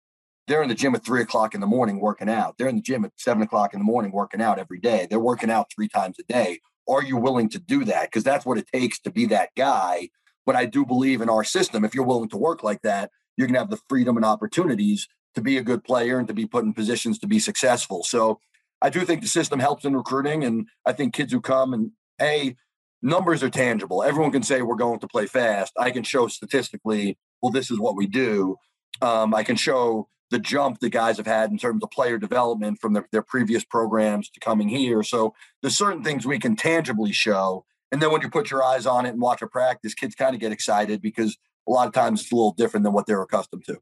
they're 0.48 0.62
in 0.62 0.68
the 0.68 0.74
gym 0.74 0.94
at 0.94 1.04
three 1.04 1.22
o'clock 1.22 1.54
in 1.54 1.60
the 1.60 1.66
morning 1.66 2.00
working 2.00 2.28
out. 2.28 2.56
They're 2.58 2.68
in 2.68 2.76
the 2.76 2.82
gym 2.82 3.04
at 3.04 3.12
seven 3.16 3.42
o'clock 3.42 3.74
in 3.74 3.80
the 3.80 3.84
morning 3.84 4.10
working 4.10 4.40
out 4.40 4.58
every 4.58 4.80
day. 4.80 5.06
They're 5.08 5.20
working 5.20 5.50
out 5.50 5.70
three 5.72 5.88
times 5.88 6.16
a 6.18 6.24
day. 6.24 6.60
Are 6.88 7.02
you 7.02 7.16
willing 7.16 7.50
to 7.50 7.58
do 7.58 7.84
that? 7.84 8.04
Because 8.04 8.24
that's 8.24 8.46
what 8.46 8.58
it 8.58 8.66
takes 8.72 8.98
to 9.00 9.10
be 9.10 9.26
that 9.26 9.50
guy. 9.56 10.08
But 10.46 10.56
I 10.56 10.64
do 10.64 10.86
believe 10.86 11.20
in 11.20 11.28
our 11.28 11.44
system. 11.44 11.84
If 11.84 11.94
you're 11.94 12.06
willing 12.06 12.30
to 12.30 12.38
work 12.38 12.62
like 12.62 12.80
that, 12.82 13.10
you're 13.36 13.46
going 13.46 13.54
to 13.54 13.60
have 13.60 13.70
the 13.70 13.80
freedom 13.88 14.16
and 14.16 14.24
opportunities 14.24 15.06
to 15.34 15.42
be 15.42 15.58
a 15.58 15.62
good 15.62 15.84
player 15.84 16.18
and 16.18 16.26
to 16.26 16.34
be 16.34 16.46
put 16.46 16.64
in 16.64 16.72
positions 16.72 17.18
to 17.18 17.26
be 17.26 17.38
successful. 17.38 18.02
So 18.02 18.40
I 18.80 18.88
do 18.90 19.04
think 19.04 19.20
the 19.20 19.28
system 19.28 19.60
helps 19.60 19.84
in 19.84 19.94
recruiting. 19.94 20.44
And 20.44 20.66
I 20.86 20.92
think 20.92 21.14
kids 21.14 21.32
who 21.32 21.40
come 21.40 21.74
and, 21.74 21.90
hey, 22.18 22.56
numbers 23.02 23.42
are 23.42 23.50
tangible. 23.50 24.02
Everyone 24.02 24.32
can 24.32 24.42
say 24.42 24.62
we're 24.62 24.76
going 24.76 25.00
to 25.00 25.08
play 25.08 25.26
fast. 25.26 25.74
I 25.78 25.90
can 25.90 26.02
show 26.02 26.26
statistically, 26.26 27.18
well, 27.42 27.52
this 27.52 27.70
is 27.70 27.78
what 27.78 27.96
we 27.96 28.06
do. 28.06 28.56
Um, 29.02 29.34
I 29.34 29.42
can 29.42 29.56
show 29.56 30.08
the 30.30 30.38
jump 30.38 30.80
the 30.80 30.90
guys 30.90 31.16
have 31.16 31.26
had 31.26 31.50
in 31.50 31.58
terms 31.58 31.82
of 31.82 31.90
player 31.90 32.18
development 32.18 32.80
from 32.80 32.92
their, 32.92 33.06
their 33.12 33.22
previous 33.22 33.64
programs 33.64 34.28
to 34.30 34.40
coming 34.40 34.68
here. 34.68 35.02
So 35.02 35.34
there's 35.62 35.76
certain 35.76 36.04
things 36.04 36.26
we 36.26 36.38
can 36.38 36.56
tangibly 36.56 37.12
show. 37.12 37.64
And 37.90 38.02
then 38.02 38.12
when 38.12 38.20
you 38.20 38.28
put 38.28 38.50
your 38.50 38.62
eyes 38.62 38.86
on 38.86 39.06
it 39.06 39.10
and 39.10 39.20
watch 39.20 39.40
a 39.42 39.46
practice, 39.46 39.94
kids 39.94 40.14
kind 40.14 40.34
of 40.34 40.40
get 40.40 40.52
excited 40.52 41.00
because 41.00 41.38
a 41.66 41.70
lot 41.70 41.86
of 41.86 41.94
times 41.94 42.20
it's 42.20 42.32
a 42.32 42.34
little 42.34 42.52
different 42.52 42.84
than 42.84 42.92
what 42.92 43.06
they're 43.06 43.22
accustomed 43.22 43.64
to. 43.66 43.78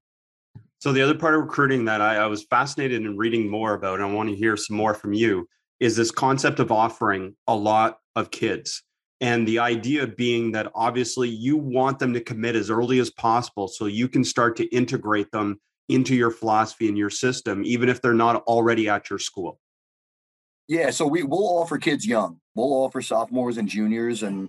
So 0.78 0.92
the 0.92 1.02
other 1.02 1.14
part 1.14 1.34
of 1.34 1.40
recruiting 1.40 1.86
that 1.86 2.00
I, 2.00 2.16
I 2.16 2.26
was 2.26 2.44
fascinated 2.44 3.02
in 3.02 3.16
reading 3.16 3.50
more 3.50 3.74
about, 3.74 3.94
and 4.00 4.04
I 4.04 4.12
want 4.12 4.28
to 4.28 4.36
hear 4.36 4.56
some 4.56 4.76
more 4.76 4.94
from 4.94 5.12
you, 5.12 5.48
is 5.80 5.96
this 5.96 6.10
concept 6.10 6.60
of 6.60 6.70
offering 6.70 7.34
a 7.46 7.56
lot 7.56 7.98
of 8.14 8.30
kids. 8.30 8.82
And 9.20 9.48
the 9.48 9.58
idea 9.58 10.06
being 10.06 10.52
that 10.52 10.70
obviously 10.74 11.28
you 11.28 11.56
want 11.56 11.98
them 11.98 12.12
to 12.12 12.20
commit 12.20 12.54
as 12.54 12.70
early 12.70 12.98
as 12.98 13.10
possible 13.10 13.66
so 13.66 13.86
you 13.86 14.08
can 14.08 14.22
start 14.24 14.56
to 14.56 14.64
integrate 14.66 15.30
them 15.32 15.58
into 15.88 16.14
your 16.14 16.30
philosophy 16.30 16.88
and 16.88 16.98
your 16.98 17.10
system, 17.10 17.62
even 17.64 17.88
if 17.88 18.02
they're 18.02 18.14
not 18.14 18.42
already 18.44 18.88
at 18.88 19.08
your 19.10 19.18
school? 19.18 19.60
Yeah, 20.68 20.90
so 20.90 21.06
we 21.06 21.22
will 21.22 21.58
offer 21.58 21.78
kids 21.78 22.06
young. 22.06 22.40
We'll 22.54 22.72
offer 22.72 23.00
sophomores 23.00 23.56
and 23.56 23.68
juniors, 23.68 24.22
and 24.22 24.48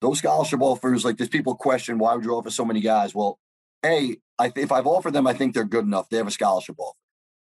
those 0.00 0.18
scholarship 0.18 0.60
offers. 0.60 1.04
Like, 1.04 1.16
there's 1.16 1.28
people 1.28 1.56
question 1.56 1.98
why 1.98 2.14
would 2.14 2.24
you 2.24 2.32
offer 2.32 2.50
so 2.50 2.64
many 2.64 2.80
guys? 2.80 3.14
Well, 3.14 3.38
a, 3.84 4.16
I, 4.38 4.52
if 4.54 4.70
I've 4.70 4.86
offered 4.86 5.14
them, 5.14 5.26
I 5.26 5.32
think 5.32 5.54
they're 5.54 5.64
good 5.64 5.84
enough. 5.84 6.08
They 6.08 6.18
have 6.18 6.26
a 6.26 6.32
scholarship 6.32 6.76
offer. 6.78 6.96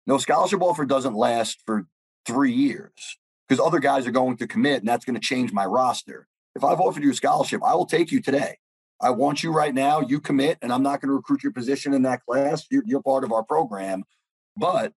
No 0.06 0.18
scholarship 0.18 0.62
offer 0.62 0.84
doesn't 0.84 1.14
last 1.14 1.62
for 1.66 1.86
three 2.26 2.52
years 2.52 3.18
because 3.48 3.64
other 3.64 3.80
guys 3.80 4.06
are 4.06 4.12
going 4.12 4.36
to 4.36 4.46
commit, 4.46 4.80
and 4.80 4.88
that's 4.88 5.04
going 5.04 5.14
to 5.14 5.20
change 5.20 5.52
my 5.52 5.64
roster. 5.64 6.28
If 6.54 6.62
I've 6.62 6.80
offered 6.80 7.02
you 7.02 7.10
a 7.10 7.14
scholarship, 7.14 7.62
I 7.64 7.74
will 7.74 7.86
take 7.86 8.12
you 8.12 8.20
today. 8.20 8.58
I 9.00 9.10
want 9.10 9.42
you 9.42 9.52
right 9.52 9.74
now. 9.74 10.00
You 10.00 10.20
commit, 10.20 10.58
and 10.62 10.72
I'm 10.72 10.82
not 10.82 11.00
going 11.00 11.08
to 11.08 11.14
recruit 11.14 11.42
your 11.42 11.52
position 11.52 11.92
in 11.92 12.02
that 12.02 12.24
class. 12.24 12.66
You're, 12.70 12.82
you're 12.86 13.02
part 13.02 13.24
of 13.24 13.32
our 13.32 13.42
program. 13.42 14.04
But 14.56 14.92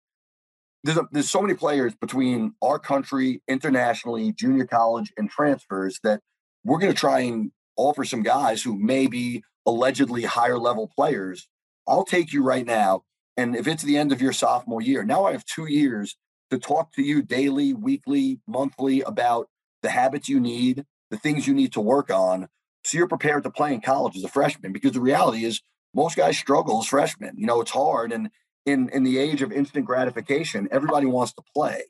there's, 0.84 0.98
a, 0.98 1.08
there's 1.10 1.30
so 1.30 1.40
many 1.40 1.54
players 1.54 1.94
between 1.94 2.52
our 2.62 2.78
country, 2.78 3.42
internationally, 3.48 4.32
junior 4.32 4.66
college, 4.66 5.12
and 5.16 5.30
transfers 5.30 5.98
that 6.04 6.20
we're 6.64 6.78
going 6.78 6.92
to 6.92 6.98
try 6.98 7.20
and 7.20 7.52
offer 7.76 8.04
some 8.04 8.22
guys 8.22 8.62
who 8.62 8.78
may 8.78 9.06
be 9.06 9.42
allegedly 9.64 10.22
higher 10.22 10.58
level 10.58 10.90
players. 10.94 11.48
I'll 11.88 12.04
take 12.04 12.32
you 12.32 12.42
right 12.42 12.66
now. 12.66 13.02
And 13.36 13.56
if 13.56 13.66
it's 13.66 13.82
the 13.82 13.96
end 13.96 14.12
of 14.12 14.22
your 14.22 14.32
sophomore 14.32 14.80
year, 14.80 15.04
now 15.04 15.24
I 15.24 15.32
have 15.32 15.44
two 15.44 15.66
years 15.66 16.16
to 16.50 16.58
talk 16.58 16.92
to 16.92 17.02
you 17.02 17.22
daily, 17.22 17.74
weekly, 17.74 18.40
monthly 18.46 19.00
about 19.02 19.48
the 19.82 19.90
habits 19.90 20.28
you 20.28 20.40
need, 20.40 20.84
the 21.10 21.18
things 21.18 21.46
you 21.46 21.54
need 21.54 21.72
to 21.72 21.80
work 21.80 22.10
on 22.10 22.48
so 22.86 22.98
you're 22.98 23.08
prepared 23.08 23.42
to 23.42 23.50
play 23.50 23.74
in 23.74 23.80
college 23.80 24.16
as 24.16 24.22
a 24.22 24.28
freshman 24.28 24.72
because 24.72 24.92
the 24.92 25.00
reality 25.00 25.44
is 25.44 25.60
most 25.92 26.16
guys 26.16 26.38
struggle 26.38 26.78
as 26.78 26.86
freshmen. 26.86 27.34
You 27.36 27.46
know, 27.46 27.60
it's 27.60 27.72
hard. 27.72 28.12
And 28.12 28.30
in, 28.64 28.88
in 28.90 29.02
the 29.02 29.18
age 29.18 29.42
of 29.42 29.50
instant 29.50 29.86
gratification, 29.86 30.68
everybody 30.70 31.06
wants 31.06 31.32
to 31.34 31.42
play. 31.54 31.82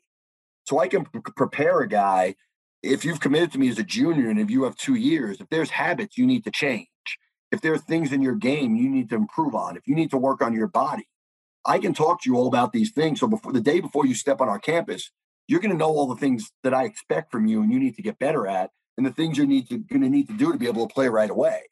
So 0.65 0.79
I 0.79 0.87
can 0.87 1.05
prepare 1.05 1.81
a 1.81 1.87
guy. 1.87 2.35
If 2.81 3.05
you've 3.05 3.19
committed 3.19 3.51
to 3.51 3.59
me 3.59 3.69
as 3.69 3.77
a 3.77 3.83
junior 3.83 4.29
and 4.29 4.39
if 4.39 4.49
you 4.49 4.63
have 4.63 4.75
two 4.75 4.95
years, 4.95 5.39
if 5.39 5.49
there's 5.49 5.69
habits 5.69 6.17
you 6.17 6.25
need 6.25 6.43
to 6.45 6.51
change, 6.51 6.87
if 7.51 7.61
there 7.61 7.73
are 7.73 7.77
things 7.77 8.11
in 8.11 8.21
your 8.21 8.35
game 8.35 8.75
you 8.75 8.89
need 8.89 9.09
to 9.09 9.15
improve 9.15 9.53
on, 9.53 9.77
if 9.77 9.87
you 9.87 9.95
need 9.95 10.09
to 10.11 10.17
work 10.17 10.41
on 10.41 10.53
your 10.53 10.67
body, 10.67 11.07
I 11.63 11.77
can 11.77 11.93
talk 11.93 12.23
to 12.23 12.29
you 12.29 12.37
all 12.37 12.47
about 12.47 12.73
these 12.73 12.91
things. 12.91 13.19
So 13.19 13.27
before 13.27 13.53
the 13.53 13.61
day 13.61 13.81
before 13.81 14.05
you 14.05 14.15
step 14.15 14.41
on 14.41 14.49
our 14.49 14.59
campus, 14.59 15.11
you're 15.47 15.59
going 15.59 15.71
to 15.71 15.77
know 15.77 15.89
all 15.89 16.07
the 16.07 16.15
things 16.15 16.51
that 16.63 16.73
I 16.73 16.85
expect 16.85 17.31
from 17.31 17.45
you 17.45 17.61
and 17.61 17.71
you 17.71 17.79
need 17.79 17.95
to 17.95 18.01
get 18.01 18.19
better 18.19 18.47
at 18.47 18.71
and 18.97 19.05
the 19.05 19.11
things 19.11 19.37
you're 19.37 19.47
need 19.47 19.69
to 19.69 19.77
going 19.77 20.01
to 20.01 20.09
need 20.09 20.27
to 20.27 20.33
do 20.33 20.51
to 20.51 20.57
be 20.57 20.67
able 20.67 20.87
to 20.87 20.93
play 20.93 21.07
right 21.07 21.29
away. 21.29 21.63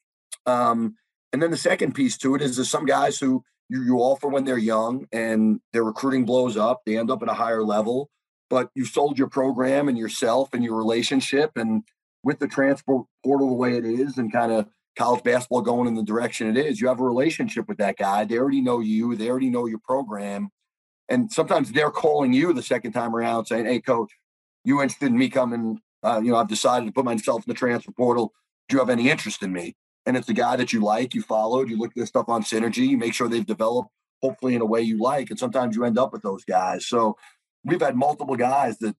Um, 0.46 0.96
and 1.34 1.42
then 1.42 1.52
the 1.52 1.58
second 1.58 1.94
piece 1.94 2.18
to 2.20 2.36
it 2.36 2.42
is 2.42 2.56
there's 2.56 2.70
some 2.70 2.86
guys 2.86 3.20
who 3.20 3.44
you, 3.70 3.84
you 3.84 3.98
offer 3.98 4.28
when 4.28 4.46
they're 4.46 4.58
young 4.58 5.08
and 5.12 5.60
their 5.74 5.84
recruiting 5.84 6.26
blows 6.26 6.56
up, 6.56 6.82
they 6.86 6.98
end 6.98 7.10
up 7.12 7.24
at 7.24 7.30
a 7.30 7.34
higher 7.34 7.64
level. 7.64 8.10
but 8.50 8.70
you 8.76 8.86
sold 8.86 9.18
your 9.18 9.28
program 9.28 9.90
and 9.90 9.98
yourself 9.98 10.54
and 10.54 10.64
your 10.64 10.76
relationship. 10.76 11.52
And 11.56 11.84
with 12.24 12.40
the 12.40 12.48
transfer 12.48 13.00
portal 13.24 13.50
the 13.50 13.56
way 13.56 13.76
it 13.76 13.86
is 13.86 14.18
and 14.18 14.32
kind 14.32 14.52
of 14.52 14.68
college 14.96 15.24
basketball 15.24 15.62
going 15.62 15.88
in 15.88 15.96
the 15.96 16.04
direction 16.04 16.48
it 16.48 16.58
is, 16.58 16.80
you 16.80 16.88
have 16.88 17.00
a 17.00 17.04
relationship 17.04 17.68
with 17.68 17.80
that 17.80 17.98
guy. 17.98 18.24
They 18.24 18.38
already 18.38 18.62
know 18.62 18.80
you, 18.80 19.16
they 19.16 19.30
already 19.30 19.50
know 19.50 19.66
your 19.66 19.80
program. 19.80 20.50
And 21.10 21.32
sometimes 21.32 21.72
they're 21.72 21.92
calling 21.92 22.34
you 22.34 22.54
the 22.54 22.64
second 22.64 22.94
time 22.94 23.16
around 23.16 23.46
saying, 23.46 23.66
Hey, 23.66 23.80
coach, 23.80 24.12
you 24.64 24.82
interested 24.82 25.08
in 25.08 25.18
me 25.18 25.30
coming? 25.30 25.82
Uh, 26.06 26.22
you 26.24 26.32
know, 26.32 26.38
I've 26.38 26.48
decided 26.48 26.86
to 26.86 26.92
put 26.92 27.04
myself 27.04 27.44
in 27.46 27.52
the 27.52 27.58
transfer 27.58 27.92
portal. 27.92 28.34
Do 28.70 28.76
you 28.76 28.80
have 28.80 28.90
any 28.90 29.10
interest 29.10 29.42
in 29.42 29.52
me? 29.52 29.76
And 30.06 30.16
it's 30.16 30.28
the 30.28 30.34
guy 30.34 30.56
that 30.56 30.72
you 30.72 30.82
like, 30.82 31.16
you 31.16 31.22
followed, 31.22 31.70
you 31.70 31.78
look 31.78 31.98
at 31.98 32.08
stuff 32.08 32.30
on 32.30 32.44
synergy, 32.44 32.88
you 32.88 32.98
make 32.98 33.14
sure 33.14 33.28
they've 33.28 33.46
developed 33.46 33.90
hopefully 34.22 34.56
in 34.56 34.62
a 34.62 34.66
way 34.66 34.82
you 34.82 35.02
like. 35.02 35.30
And 35.30 35.40
sometimes 35.40 35.76
you 35.76 35.84
end 35.84 35.98
up 35.98 36.14
with 36.14 36.22
those 36.22 36.46
guys. 36.46 36.86
So 36.86 37.18
we've 37.64 37.82
had 37.82 37.96
multiple 37.96 38.36
guys 38.36 38.78
that, 38.80 38.96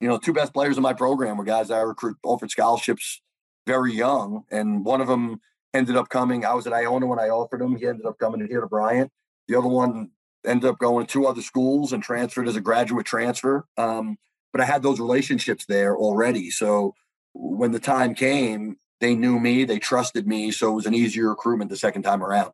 you 0.00 0.08
know, 0.08 0.18
two 0.18 0.32
best 0.32 0.52
players 0.52 0.76
in 0.76 0.82
my 0.82 0.92
program 0.92 1.36
were 1.36 1.44
guys 1.44 1.70
I 1.70 1.80
recruit 1.80 2.16
offered 2.24 2.50
scholarships 2.50 3.22
very 3.66 3.94
young. 3.94 4.44
And 4.50 4.84
one 4.84 5.00
of 5.00 5.06
them 5.06 5.40
ended 5.72 5.96
up 5.96 6.08
coming. 6.08 6.44
I 6.44 6.54
was 6.54 6.66
at 6.66 6.72
Iona 6.72 7.06
when 7.06 7.20
I 7.20 7.28
offered 7.28 7.62
him. 7.62 7.76
He 7.76 7.86
ended 7.86 8.06
up 8.06 8.18
coming 8.18 8.46
here 8.48 8.60
to 8.60 8.66
Bryant. 8.66 9.12
The 9.48 9.56
other 9.56 9.68
one 9.68 10.10
ended 10.44 10.68
up 10.68 10.78
going 10.78 11.06
to 11.06 11.12
two 11.12 11.26
other 11.26 11.42
schools 11.42 11.92
and 11.92 12.02
transferred 12.02 12.48
as 12.48 12.56
a 12.56 12.60
graduate 12.60 13.06
transfer. 13.06 13.66
Um, 13.76 14.16
but 14.56 14.62
I 14.62 14.72
had 14.72 14.82
those 14.82 15.00
relationships 15.00 15.66
there 15.66 15.94
already. 15.94 16.50
So 16.50 16.94
when 17.34 17.72
the 17.72 17.78
time 17.78 18.14
came, 18.14 18.78
they 19.00 19.14
knew 19.14 19.38
me, 19.38 19.64
they 19.64 19.78
trusted 19.78 20.26
me. 20.26 20.50
So 20.50 20.72
it 20.72 20.74
was 20.74 20.86
an 20.86 20.94
easier 20.94 21.28
recruitment 21.28 21.68
the 21.68 21.76
second 21.76 22.04
time 22.04 22.22
around. 22.22 22.52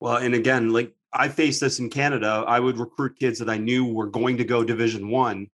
Well, 0.00 0.16
and 0.16 0.34
again, 0.34 0.70
like 0.70 0.92
I 1.12 1.28
faced 1.28 1.60
this 1.60 1.78
in 1.78 1.90
Canada. 1.90 2.42
I 2.48 2.58
would 2.58 2.76
recruit 2.76 3.20
kids 3.20 3.38
that 3.38 3.48
I 3.48 3.56
knew 3.56 3.84
were 3.84 4.08
going 4.08 4.36
to 4.38 4.44
go 4.44 4.64
Division 4.64 5.10
One, 5.10 5.46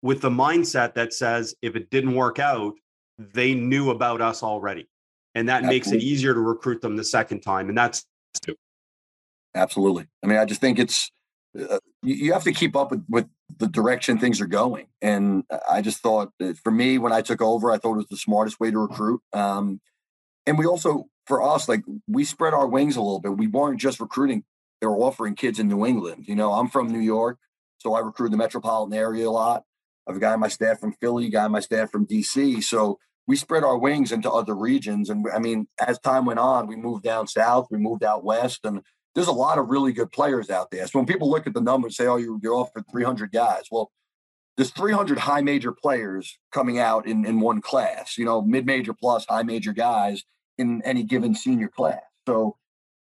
with 0.00 0.20
the 0.20 0.30
mindset 0.30 0.94
that 0.94 1.12
says 1.12 1.56
if 1.60 1.74
it 1.74 1.90
didn't 1.90 2.14
work 2.14 2.38
out, 2.38 2.74
they 3.18 3.52
knew 3.52 3.90
about 3.90 4.20
us 4.20 4.44
already, 4.44 4.88
and 5.34 5.48
that 5.48 5.64
Absolutely. 5.64 5.74
makes 5.74 5.90
it 5.90 6.02
easier 6.02 6.34
to 6.34 6.40
recruit 6.40 6.82
them 6.82 6.94
the 6.94 7.02
second 7.02 7.40
time. 7.40 7.68
And 7.68 7.76
that's 7.76 8.04
Absolutely. 9.56 10.06
I 10.22 10.28
mean, 10.28 10.38
I 10.38 10.44
just 10.44 10.60
think 10.60 10.78
it's 10.78 11.10
uh, 11.58 11.78
you 12.02 12.32
have 12.32 12.44
to 12.44 12.52
keep 12.52 12.76
up 12.76 12.90
with, 12.90 13.04
with 13.08 13.26
the 13.58 13.68
direction 13.68 14.18
things 14.18 14.40
are 14.40 14.46
going. 14.46 14.86
And 15.00 15.44
I 15.70 15.82
just 15.82 15.98
thought 15.98 16.32
for 16.62 16.70
me, 16.70 16.98
when 16.98 17.12
I 17.12 17.22
took 17.22 17.40
over, 17.40 17.70
I 17.70 17.78
thought 17.78 17.94
it 17.94 17.96
was 17.96 18.08
the 18.08 18.16
smartest 18.16 18.60
way 18.60 18.70
to 18.70 18.78
recruit. 18.78 19.20
Um, 19.32 19.80
and 20.46 20.58
we 20.58 20.66
also, 20.66 21.06
for 21.26 21.42
us, 21.42 21.68
like 21.68 21.82
we 22.06 22.24
spread 22.24 22.54
our 22.54 22.66
wings 22.66 22.96
a 22.96 23.00
little 23.00 23.20
bit. 23.20 23.36
We 23.36 23.46
weren't 23.46 23.80
just 23.80 24.00
recruiting 24.00 24.44
they 24.80 24.86
were 24.86 24.98
offering 24.98 25.34
kids 25.34 25.58
in 25.58 25.68
New 25.68 25.86
England. 25.86 26.26
You 26.28 26.34
know, 26.34 26.52
I'm 26.52 26.68
from 26.68 26.88
New 26.88 27.00
York, 27.00 27.38
so 27.78 27.94
I 27.94 28.00
recruit 28.00 28.30
the 28.30 28.36
metropolitan 28.36 28.96
area 28.96 29.28
a 29.28 29.30
lot. 29.30 29.62
I 30.06 30.12
have 30.12 30.16
a 30.16 30.20
guy 30.20 30.32
on 30.32 30.40
my 30.40 30.48
staff 30.48 30.80
from 30.80 30.92
Philly, 31.00 31.26
a 31.26 31.30
guy 31.30 31.44
on 31.44 31.52
my 31.52 31.60
staff 31.60 31.90
from 31.90 32.06
DC. 32.06 32.62
So 32.62 32.98
we 33.26 33.36
spread 33.36 33.64
our 33.64 33.76
wings 33.76 34.12
into 34.12 34.30
other 34.30 34.54
regions. 34.54 35.10
And 35.10 35.26
I 35.34 35.38
mean, 35.38 35.66
as 35.84 35.98
time 35.98 36.26
went 36.26 36.38
on, 36.38 36.66
we 36.66 36.76
moved 36.76 37.02
down 37.02 37.26
south, 37.26 37.66
we 37.70 37.78
moved 37.78 38.04
out 38.04 38.22
west, 38.22 38.60
and 38.64 38.82
there's 39.16 39.26
a 39.26 39.32
lot 39.32 39.58
of 39.58 39.70
really 39.70 39.92
good 39.92 40.12
players 40.12 40.50
out 40.50 40.70
there. 40.70 40.86
So 40.86 40.98
when 40.98 41.06
people 41.06 41.30
look 41.30 41.46
at 41.46 41.54
the 41.54 41.60
numbers, 41.60 41.98
and 41.98 42.06
say, 42.06 42.06
"Oh, 42.06 42.16
you're, 42.18 42.38
you're 42.42 42.54
offered 42.54 42.84
300 42.88 43.32
guys," 43.32 43.64
well, 43.72 43.90
there's 44.56 44.70
300 44.70 45.18
high 45.18 45.40
major 45.40 45.72
players 45.72 46.38
coming 46.52 46.78
out 46.78 47.06
in 47.06 47.24
in 47.24 47.40
one 47.40 47.62
class. 47.62 48.16
You 48.18 48.26
know, 48.26 48.42
mid 48.42 48.66
major 48.66 48.92
plus 48.92 49.24
high 49.26 49.42
major 49.42 49.72
guys 49.72 50.22
in 50.58 50.82
any 50.82 51.02
given 51.02 51.34
senior 51.34 51.68
class. 51.68 52.02
So 52.28 52.58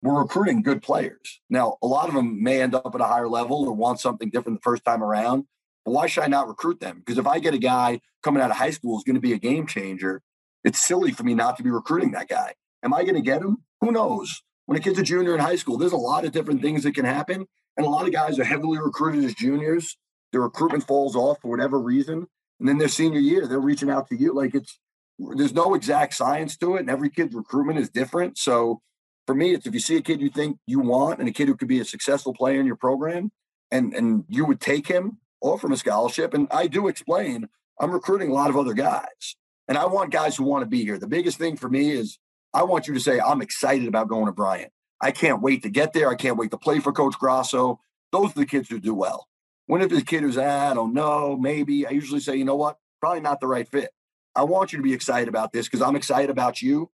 we're 0.02 0.20
recruiting 0.20 0.64
good 0.64 0.82
players. 0.82 1.42
Now, 1.50 1.78
a 1.82 1.88
lot 1.88 2.10
of 2.10 2.16
them 2.16 2.42
may 2.42 2.62
end 2.62 2.74
up 2.74 2.94
at 2.94 3.02
a 3.02 3.06
higher 3.06 3.30
level 3.30 3.66
or 3.66 3.74
want 3.74 4.00
something 4.00 4.30
different 4.30 4.60
the 4.60 4.64
first 4.64 4.84
time 4.84 5.04
around. 5.04 5.46
But 5.86 5.92
why 5.92 6.08
should 6.08 6.24
I 6.24 6.28
not 6.28 6.48
recruit 6.48 6.80
them? 6.80 7.00
Because 7.00 7.18
if 7.18 7.28
I 7.28 7.40
get 7.40 7.54
a 7.54 7.60
guy 7.60 8.02
coming 8.24 8.42
out 8.42 8.50
of 8.50 8.58
high 8.58 8.72
school 8.72 8.96
who's 8.96 9.04
going 9.04 9.16
to 9.16 9.22
be 9.22 9.34
a 9.34 9.38
game 9.38 9.68
changer, 9.68 10.22
it's 10.64 10.80
silly 10.80 11.12
for 11.12 11.24
me 11.24 11.36
not 11.36 11.58
to 11.58 11.64
be 11.64 11.70
recruiting 11.70 12.12
that 12.12 12.30
guy. 12.30 12.56
Am 12.84 12.94
I 12.94 13.04
going 13.04 13.16
to 13.16 13.22
get 13.22 13.42
him? 13.42 13.58
Who 13.82 13.92
knows? 13.92 14.42
When 14.70 14.78
a 14.78 14.82
kid's 14.82 15.00
a 15.00 15.04
junior 15.04 15.34
in 15.34 15.40
high 15.40 15.56
school, 15.56 15.80
there's 15.80 15.94
a 15.94 15.98
lot 15.98 16.26
of 16.26 16.32
different 16.32 16.62
things 16.62 16.84
that 16.84 16.94
can 16.94 17.04
happen. 17.04 17.44
And 17.76 17.88
a 17.88 17.90
lot 17.90 18.06
of 18.06 18.14
guys 18.14 18.38
are 18.38 18.44
heavily 18.44 18.78
recruited 18.78 19.24
as 19.24 19.34
juniors. 19.34 19.98
Their 20.32 20.42
recruitment 20.42 20.86
falls 20.86 21.16
off 21.16 21.42
for 21.42 21.50
whatever 21.50 21.80
reason. 21.80 22.28
And 22.60 22.70
then 22.70 22.78
their 22.78 22.88
senior 22.88 23.20
year, 23.20 23.48
they're 23.48 23.60
reaching 23.60 23.90
out 23.90 24.08
to 24.10 24.16
you. 24.16 24.32
Like 24.32 24.54
it's, 24.54 24.78
there's 25.18 25.56
no 25.56 25.74
exact 25.74 26.14
science 26.14 26.56
to 26.58 26.76
it. 26.76 26.82
And 26.82 26.90
every 26.92 27.10
kid's 27.10 27.34
recruitment 27.34 27.80
is 27.80 27.90
different. 27.90 28.38
So 28.38 28.80
for 29.26 29.34
me, 29.34 29.56
it's 29.56 29.66
if 29.66 29.74
you 29.74 29.80
see 29.80 29.98
a 29.98 30.04
kid 30.04 30.22
you 30.22 30.30
think 30.30 30.60
you 30.68 30.82
want 30.82 31.20
and 31.20 31.28
a 31.28 31.32
kid 31.32 31.48
who 31.48 31.56
could 31.56 31.68
be 31.68 31.80
a 31.80 31.86
successful 31.86 32.36
player 32.36 32.60
in 32.60 32.68
your 32.68 32.76
program, 32.76 33.32
and 33.72 33.96
and 33.96 34.24
you 34.30 34.46
would 34.46 34.62
take 34.62 34.86
him, 34.86 35.18
offer 35.42 35.66
him 35.66 35.74
a 35.74 35.78
scholarship. 35.78 36.36
And 36.36 36.48
I 36.52 36.68
do 36.68 36.88
explain 36.88 37.50
I'm 37.80 37.90
recruiting 37.90 38.30
a 38.30 38.36
lot 38.36 38.52
of 38.52 38.56
other 38.56 38.76
guys, 38.76 39.36
and 39.68 39.80
I 39.80 39.88
want 39.88 40.12
guys 40.12 40.38
who 40.38 40.44
want 40.44 40.62
to 40.62 40.70
be 40.70 40.84
here. 40.84 41.00
The 41.00 41.08
biggest 41.08 41.40
thing 41.40 41.58
for 41.58 41.70
me 41.70 41.90
is 41.90 42.20
I 42.54 42.64
want 42.64 42.88
you 42.88 42.94
to 42.94 43.00
say 43.00 43.20
I'm 43.20 43.42
excited 43.42 43.88
about 43.88 44.08
going 44.08 44.26
to 44.26 44.32
Bryant. 44.32 44.72
I 45.02 45.12
can't 45.12 45.42
wait 45.42 45.64
to 45.64 45.70
get 45.70 45.94
there. 45.94 46.10
I 46.10 46.16
can't 46.16 46.38
wait 46.38 46.52
to 46.52 46.58
play 46.58 46.80
for 46.80 46.92
Coach 46.92 47.18
Grasso. 47.18 47.80
Those 48.12 48.32
are 48.32 48.40
the 48.40 48.46
kids 48.46 48.70
who 48.70 48.80
do 48.80 48.94
well. 48.94 49.28
When 49.68 49.82
if 49.82 49.90
the 49.90 50.02
kid 50.02 50.24
who's 50.24 50.38
ah, 50.38 50.72
I 50.72 50.74
don't 50.74 50.94
know, 50.94 51.38
maybe 51.38 51.86
I 51.86 51.92
usually 51.92 52.20
say, 52.20 52.36
you 52.36 52.46
know 52.46 52.56
what, 52.56 52.78
probably 53.00 53.22
not 53.22 53.40
the 53.40 53.48
right 53.48 53.68
fit. 53.68 53.92
I 54.36 54.44
want 54.44 54.74
you 54.74 54.78
to 54.78 54.84
be 54.84 54.94
excited 54.94 55.30
about 55.30 55.54
this 55.54 55.68
because 55.68 55.82
I'm 55.82 55.96
excited 55.96 56.30
about 56.30 56.62
you 56.62 56.90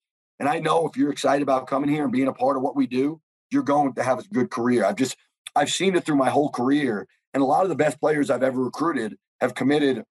and 0.43 0.49
I 0.49 0.59
know 0.59 0.89
if 0.89 0.97
you're 0.97 1.13
excited 1.13 1.43
about 1.43 1.69
coming 1.69 1.89
here 1.89 2.03
and 2.03 2.13
being 2.13 2.27
a 2.27 2.33
part 2.33 2.57
of 2.57 2.65
what 2.65 2.75
we 2.75 2.89
do, 2.89 3.21
you're 3.53 3.63
going 3.63 3.95
to 3.95 4.03
have 4.03 4.19
a 4.19 4.23
good 4.25 4.51
career. 4.51 4.85
I've 4.85 4.97
just 4.97 5.17
I've 5.55 5.71
seen 5.71 5.95
it 5.95 6.05
through 6.05 6.17
my 6.17 6.31
whole 6.31 6.51
career, 6.51 7.07
and 7.33 7.45
a 7.45 7.47
lot 7.47 7.63
of 7.63 7.69
the 7.69 7.77
best 7.77 8.01
players 8.01 8.29
I've 8.29 8.43
ever 8.43 8.61
recruited 8.61 9.19
have 9.41 9.55
committed 9.55 10.03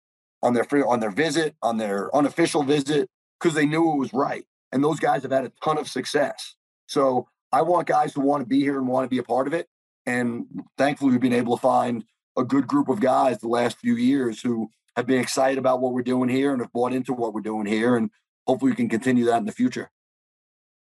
on 0.41 0.53
their 0.53 0.65
on 0.87 1.01
their 1.01 1.11
visit, 1.11 1.57
on 1.61 1.75
their 1.77 2.15
unofficial 2.15 2.63
visit, 2.63 3.09
because 3.39 3.55
they 3.55 3.65
knew 3.65 3.91
it 3.91 3.97
was 3.97 4.13
right. 4.13 4.45
And 4.71 4.83
those 4.83 4.99
guys 4.99 5.23
have 5.23 5.31
had 5.31 5.45
a 5.45 5.51
ton 5.63 5.77
of 5.77 5.87
success. 5.87 6.55
So 6.87 7.27
I 7.51 7.61
want 7.61 7.87
guys 7.87 8.13
who 8.13 8.21
want 8.21 8.41
to 8.41 8.47
be 8.47 8.61
here 8.61 8.77
and 8.77 8.87
want 8.87 9.05
to 9.05 9.09
be 9.09 9.17
a 9.17 9.23
part 9.23 9.47
of 9.47 9.53
it. 9.53 9.67
And 10.05 10.45
thankfully, 10.77 11.11
we've 11.11 11.21
been 11.21 11.33
able 11.33 11.57
to 11.57 11.61
find 11.61 12.03
a 12.37 12.43
good 12.43 12.67
group 12.67 12.89
of 12.89 12.99
guys 12.99 13.39
the 13.39 13.47
last 13.47 13.77
few 13.77 13.95
years 13.95 14.41
who 14.41 14.69
have 14.95 15.05
been 15.05 15.19
excited 15.21 15.57
about 15.57 15.81
what 15.81 15.93
we're 15.93 16.01
doing 16.01 16.29
here 16.29 16.53
and 16.53 16.61
have 16.61 16.71
bought 16.73 16.93
into 16.93 17.13
what 17.13 17.33
we're 17.33 17.41
doing 17.41 17.65
here. 17.65 17.97
And 17.97 18.09
hopefully, 18.47 18.71
we 18.71 18.75
can 18.75 18.89
continue 18.89 19.25
that 19.25 19.37
in 19.37 19.45
the 19.45 19.51
future 19.51 19.91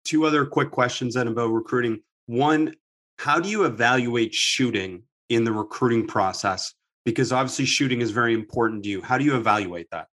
two 0.04 0.26
other 0.26 0.44
quick 0.44 0.70
questions 0.70 1.14
then 1.14 1.28
about 1.28 1.48
recruiting. 1.48 2.00
One, 2.26 2.74
how 3.18 3.40
do 3.40 3.48
you 3.48 3.64
evaluate 3.64 4.34
shooting 4.34 5.02
in 5.28 5.44
the 5.44 5.52
recruiting 5.52 6.06
process? 6.06 6.74
Because 7.04 7.32
obviously 7.32 7.64
shooting 7.64 8.00
is 8.00 8.10
very 8.10 8.34
important 8.34 8.84
to 8.84 8.88
you. 8.88 9.02
How 9.02 9.18
do 9.18 9.24
you 9.24 9.36
evaluate 9.36 9.88
that? 9.90 10.08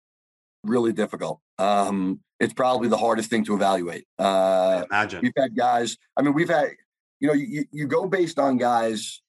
Really 0.65 0.93
difficult. 0.93 1.41
Um, 1.59 2.21
it's 2.39 2.53
probably 2.53 2.89
the 2.89 2.99
hardest 2.99 3.31
thing 3.31 3.45
to 3.45 3.55
evaluate. 3.55 4.05
Uh, 4.19 4.85
imagine 4.91 5.21
we've 5.23 5.33
had 5.37 5.57
guys. 5.57 5.97
I 6.17 6.23
mean, 6.23 6.35
we've 6.35 6.49
had. 6.49 6.71
You 7.19 7.29
know, 7.29 7.35
you, 7.35 7.65
you 7.73 7.87
go 7.87 8.07
based 8.07 8.39
on 8.39 8.59
guys' 8.59 9.23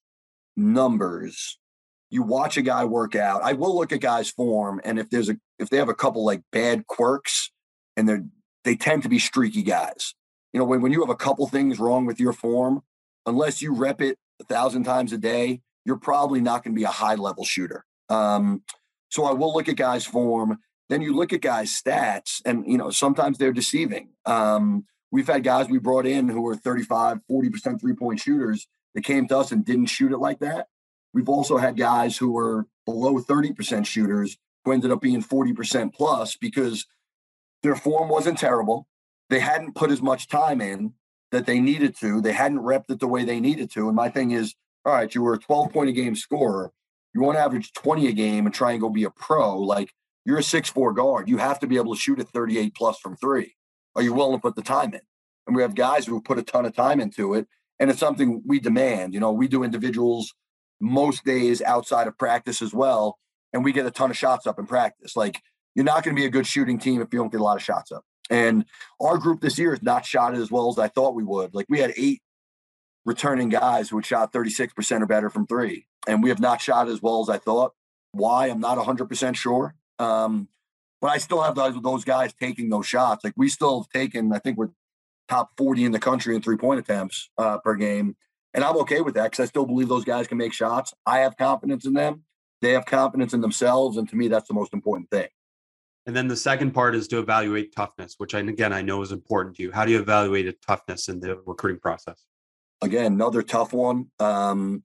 numbers. 0.58 1.58
You 2.10 2.22
watch 2.22 2.58
a 2.58 2.62
guy 2.62 2.84
work 2.84 3.16
out. 3.16 3.44
I 3.44 3.54
will 3.54 3.78
look 3.78 3.94
at 3.94 4.02
guys' 4.02 4.30
form, 4.30 4.82
and 4.84 5.00
if 5.00 5.10
there's 5.10 5.30
a 5.30 5.38
if 5.58 5.70
they 5.70 5.78
have 5.78 5.88
a 5.88 5.96
couple 5.96 6.26
like 6.26 6.42
bad 6.52 6.86
quirks, 6.88 7.50
and 7.96 8.08
they're 8.08 8.26
they 8.66 8.76
tend 8.76 9.04
to 9.04 9.10
be 9.10 9.20
streaky 9.20 9.64
guys 9.64 10.14
you 10.54 10.60
know, 10.60 10.66
when, 10.66 10.82
when 10.82 10.92
you 10.92 11.02
have 11.02 11.10
a 11.10 11.16
couple 11.16 11.46
things 11.48 11.80
wrong 11.80 12.08
with 12.08 12.20
your 12.20 12.34
form, 12.34 12.82
unless 13.28 13.62
you 13.62 13.74
rep 13.74 14.02
it 14.02 14.18
a 14.42 14.44
thousand 14.44 14.86
times 14.86 15.14
a 15.14 15.18
day, 15.18 15.62
you're 15.86 15.98
probably 15.98 16.42
not 16.42 16.64
going 16.64 16.74
to 16.74 16.80
be 16.80 16.84
a 16.84 16.90
high 16.90 17.14
level 17.16 17.44
shooter. 17.44 17.86
Um, 18.10 18.64
so 19.10 19.26
I 19.26 19.34
will 19.34 19.54
look 19.54 19.70
at 19.70 19.76
guys' 19.76 20.06
form. 20.06 20.58
Then 20.90 21.02
you 21.02 21.16
look 21.16 21.34
at 21.34 21.42
guys' 21.42 21.72
stats, 21.72 22.42
and 22.46 22.66
you 22.66 22.78
know 22.78 22.90
sometimes 22.90 23.38
they're 23.38 23.54
deceiving. 23.54 24.10
Um, 24.26 24.86
we've 25.12 25.28
had 25.28 25.44
guys 25.44 25.68
we 25.70 25.80
brought 25.80 26.06
in 26.06 26.30
who 26.30 26.42
were 26.42 26.56
35, 26.56 27.20
40% 27.30 27.80
three 27.80 27.94
point 27.94 28.20
shooters 28.20 28.68
that 28.96 29.04
came 29.04 29.28
to 29.28 29.38
us 29.38 29.52
and 29.52 29.66
didn't 29.66 29.88
shoot 29.88 30.12
it 30.12 30.18
like 30.18 30.40
that. 30.40 30.68
We've 31.14 31.30
also 31.30 31.58
had 31.58 31.78
guys 31.78 32.18
who 32.18 32.32
were 32.32 32.68
below 32.86 33.20
30% 33.20 33.86
shooters 33.86 34.38
who 34.64 34.72
ended 34.72 34.92
up 34.92 35.02
being 35.02 35.22
40% 35.24 35.94
plus 35.94 36.36
because 36.36 36.86
their 37.64 37.76
form 37.76 38.10
wasn't 38.10 38.38
terrible 38.38 38.88
they 39.30 39.40
hadn't 39.40 39.76
put 39.76 39.92
as 39.92 40.02
much 40.02 40.28
time 40.28 40.62
in 40.62 40.94
that 41.32 41.46
they 41.46 41.60
needed 41.60 41.96
to. 42.00 42.22
They 42.22 42.34
hadn't 42.34 42.60
repped 42.60 42.90
it 42.90 43.00
the 43.00 43.08
way 43.08 43.26
they 43.26 43.40
needed 43.40 43.70
to. 43.72 43.88
And 43.88 43.96
my 43.96 44.10
thing 44.10 44.32
is, 44.32 44.56
all 44.86 44.94
right, 44.94 45.14
you 45.14 45.22
were 45.22 45.34
a 45.34 45.40
12 45.40 45.72
point 45.72 45.90
a 45.90 45.94
game 45.94 46.16
scorer. 46.16 46.72
You 47.14 47.22
want 47.22 47.38
to 47.38 47.42
average 47.42 47.74
20 47.74 48.08
a 48.08 48.12
game 48.14 48.46
and 48.46 48.56
try 48.56 48.72
and 48.72 48.82
go 48.82 48.90
be 48.90 49.04
a 49.04 49.10
pro. 49.10 49.60
Like 49.60 49.94
you're 50.28 50.38
a 50.38 50.44
six 50.44 50.70
four 50.70 50.92
guard. 50.92 51.30
You 51.30 51.38
have 51.38 51.58
to 51.62 51.68
be 51.68 51.78
able 51.78 51.96
to 51.96 52.00
shoot 52.00 52.20
at 52.20 52.28
38 52.28 52.76
plus 52.76 53.00
from 53.00 53.16
three. 53.16 53.56
Are 53.96 54.02
you 54.02 54.14
willing 54.14 54.38
to 54.38 54.42
put 54.42 54.58
the 54.58 54.62
time 54.62 54.94
in? 54.94 55.00
And 55.48 55.56
we 55.56 55.62
have 55.62 55.74
guys 55.74 56.06
who 56.06 56.20
put 56.20 56.38
a 56.38 56.44
ton 56.44 56.66
of 56.66 56.76
time 56.76 57.00
into 57.00 57.34
it. 57.34 57.48
And 57.80 57.90
it's 57.90 58.02
something 58.02 58.44
we 58.46 58.60
demand. 58.60 59.14
You 59.14 59.22
know, 59.22 59.32
we 59.32 59.48
do 59.48 59.64
individuals 59.64 60.34
most 60.82 61.24
days 61.24 61.62
outside 61.62 62.08
of 62.08 62.18
practice 62.18 62.62
as 62.62 62.74
well. 62.74 63.18
And 63.54 63.64
we 63.64 63.72
get 63.72 63.86
a 63.86 63.92
ton 63.92 64.12
of 64.12 64.18
shots 64.18 64.46
up 64.46 64.60
in 64.60 64.66
practice. 64.66 65.16
Like 65.16 65.42
you're 65.76 65.86
not 65.86 66.04
going 66.04 66.14
to 66.14 66.20
be 66.20 66.26
a 66.26 66.30
good 66.30 66.46
shooting 66.46 66.78
team 66.78 67.00
if 67.02 67.08
you 67.14 67.20
don't 67.20 67.32
get 67.32 67.40
a 67.40 67.44
lot 67.46 67.56
of 67.56 67.64
shots 67.64 67.94
up. 67.94 68.04
And 68.30 68.66
our 69.00 69.18
group 69.18 69.40
this 69.40 69.58
year 69.58 69.72
has 69.72 69.82
not 69.82 70.06
shot 70.06 70.36
as 70.36 70.52
well 70.52 70.68
as 70.68 70.78
I 70.78 70.90
thought 70.90 71.16
we 71.16 71.24
would. 71.24 71.56
Like 71.56 71.68
we 71.70 71.80
had 71.80 71.94
eight 71.96 72.22
returning 73.06 73.48
guys 73.48 73.88
who 73.88 73.96
had 73.96 74.06
shot 74.06 74.34
36% 74.34 75.02
or 75.02 75.06
better 75.06 75.30
from 75.30 75.48
three. 75.48 75.88
And 76.06 76.22
we 76.22 76.28
have 76.28 76.42
not 76.42 76.60
shot 76.60 76.90
as 76.90 77.02
well 77.02 77.22
as 77.22 77.30
I 77.30 77.38
thought. 77.38 77.72
Why? 78.12 78.48
I'm 78.48 78.60
not 78.60 78.78
100% 78.78 79.36
sure. 79.38 79.74
Um, 80.00 80.48
but 81.02 81.12
I 81.12 81.18
still 81.18 81.42
have 81.42 81.56
those, 81.56 81.80
those 81.82 82.04
guys 82.04 82.34
taking 82.34 82.70
those 82.70 82.88
shots. 82.88 83.24
Like 83.24 83.34
we 83.38 83.50
still 83.50 83.82
have 83.82 83.90
taken, 83.90 84.34
I 84.34 84.40
think 84.40 84.58
we're 84.58 84.70
top 85.28 85.52
40 85.58 85.86
in 85.86 85.92
the 85.92 86.00
country 86.00 86.36
in 86.36 86.42
three 86.42 86.58
point 86.58 86.80
attempts 86.80 87.30
uh, 87.38 87.60
per 87.60 87.76
game. 87.76 88.16
And 88.54 88.64
I'm 88.64 88.78
okay 88.78 89.02
with 89.02 89.14
that 89.16 89.32
because 89.32 89.42
I 89.42 89.46
still 89.46 89.66
believe 89.66 89.88
those 89.88 90.06
guys 90.06 90.28
can 90.28 90.38
make 90.38 90.54
shots. 90.54 90.94
I 91.06 91.20
have 91.20 91.38
confidence 91.38 91.86
in 91.86 91.94
them. 91.94 92.24
They 92.62 92.72
have 92.72 92.86
confidence 92.86 93.34
in 93.34 93.42
themselves. 93.42 93.98
And 93.98 94.10
to 94.10 94.16
me, 94.16 94.28
that's 94.28 94.48
the 94.48 94.54
most 94.54 94.74
important 94.74 95.12
thing. 95.12 95.28
And 96.08 96.16
then 96.16 96.30
the 96.30 96.38
second 96.38 96.72
part 96.72 96.96
is 96.96 97.08
to 97.10 97.20
evaluate 97.20 97.76
toughness, 97.76 98.16
which 98.18 98.34
I, 98.34 98.40
again, 98.40 98.72
I 98.72 98.82
know 98.82 99.02
is 99.02 99.12
important 99.12 99.58
to 99.58 99.64
you. 99.64 99.72
How 99.72 99.86
do 99.86 99.92
you 99.92 100.00
evaluate 100.00 100.48
a 100.48 100.54
toughness 100.54 101.10
in 101.10 101.20
the 101.20 101.36
recruiting 101.46 101.82
process? 101.82 102.24
Again, 102.82 103.14
another 103.14 103.42
tough 103.42 103.74
one. 103.74 104.08
Um, 104.20 104.84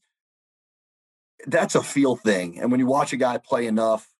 that's 1.46 1.76
a 1.76 1.82
feel 1.82 2.16
thing. 2.16 2.58
And 2.58 2.70
when 2.70 2.80
you 2.80 2.86
watch 2.86 3.12
a 3.12 3.16
guy 3.16 3.38
play 3.38 3.66
enough, 3.66 4.11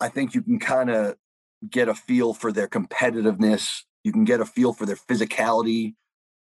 I 0.00 0.08
think 0.08 0.34
you 0.34 0.42
can 0.42 0.58
kind 0.58 0.90
of 0.90 1.16
get 1.68 1.88
a 1.88 1.94
feel 1.94 2.32
for 2.32 2.52
their 2.52 2.68
competitiveness. 2.68 3.82
You 4.02 4.12
can 4.12 4.24
get 4.24 4.40
a 4.40 4.46
feel 4.46 4.72
for 4.72 4.86
their 4.86 4.96
physicality. 4.96 5.94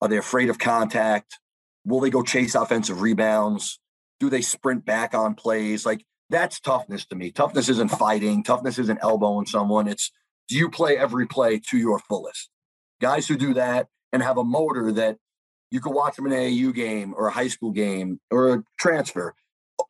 Are 0.02 0.10
they 0.10 0.18
afraid 0.18 0.50
of 0.50 0.60
contact? 0.60 1.40
Will 1.86 2.02
they 2.02 2.10
go 2.10 2.22
chase 2.22 2.56
offensive 2.56 3.02
rebounds? 3.02 3.80
Do 4.20 4.30
they 4.30 4.42
sprint 4.42 4.86
back 4.86 5.14
on 5.14 5.36
plays? 5.36 5.86
Like 5.86 6.04
that's 6.30 6.60
toughness 6.60 7.06
to 7.08 7.16
me. 7.16 7.32
Toughness 7.32 7.70
isn't 7.70 7.92
fighting. 7.92 8.44
Toughness 8.44 8.78
isn't 8.80 9.00
elbowing 9.02 9.46
someone. 9.46 9.88
It's 9.88 10.12
do 10.48 10.58
you 10.58 10.70
play 10.70 10.98
every 10.98 11.28
play 11.28 11.60
to 11.70 11.78
your 11.78 12.00
fullest? 12.00 12.50
Guys 13.02 13.28
who 13.28 13.38
do 13.38 13.54
that 13.54 13.88
and 14.12 14.22
have 14.22 14.38
a 14.38 14.44
motor 14.44 14.92
that 14.92 15.18
you 15.72 15.80
can 15.80 15.94
watch 15.94 16.16
them 16.16 16.28
in 16.28 16.34
an 16.34 16.40
AAU 16.40 16.74
game 16.74 17.14
or 17.16 17.28
a 17.28 17.32
high 17.32 17.48
school 17.48 17.72
game 17.72 18.20
or 18.32 18.54
a 18.54 18.64
transfer 18.80 19.34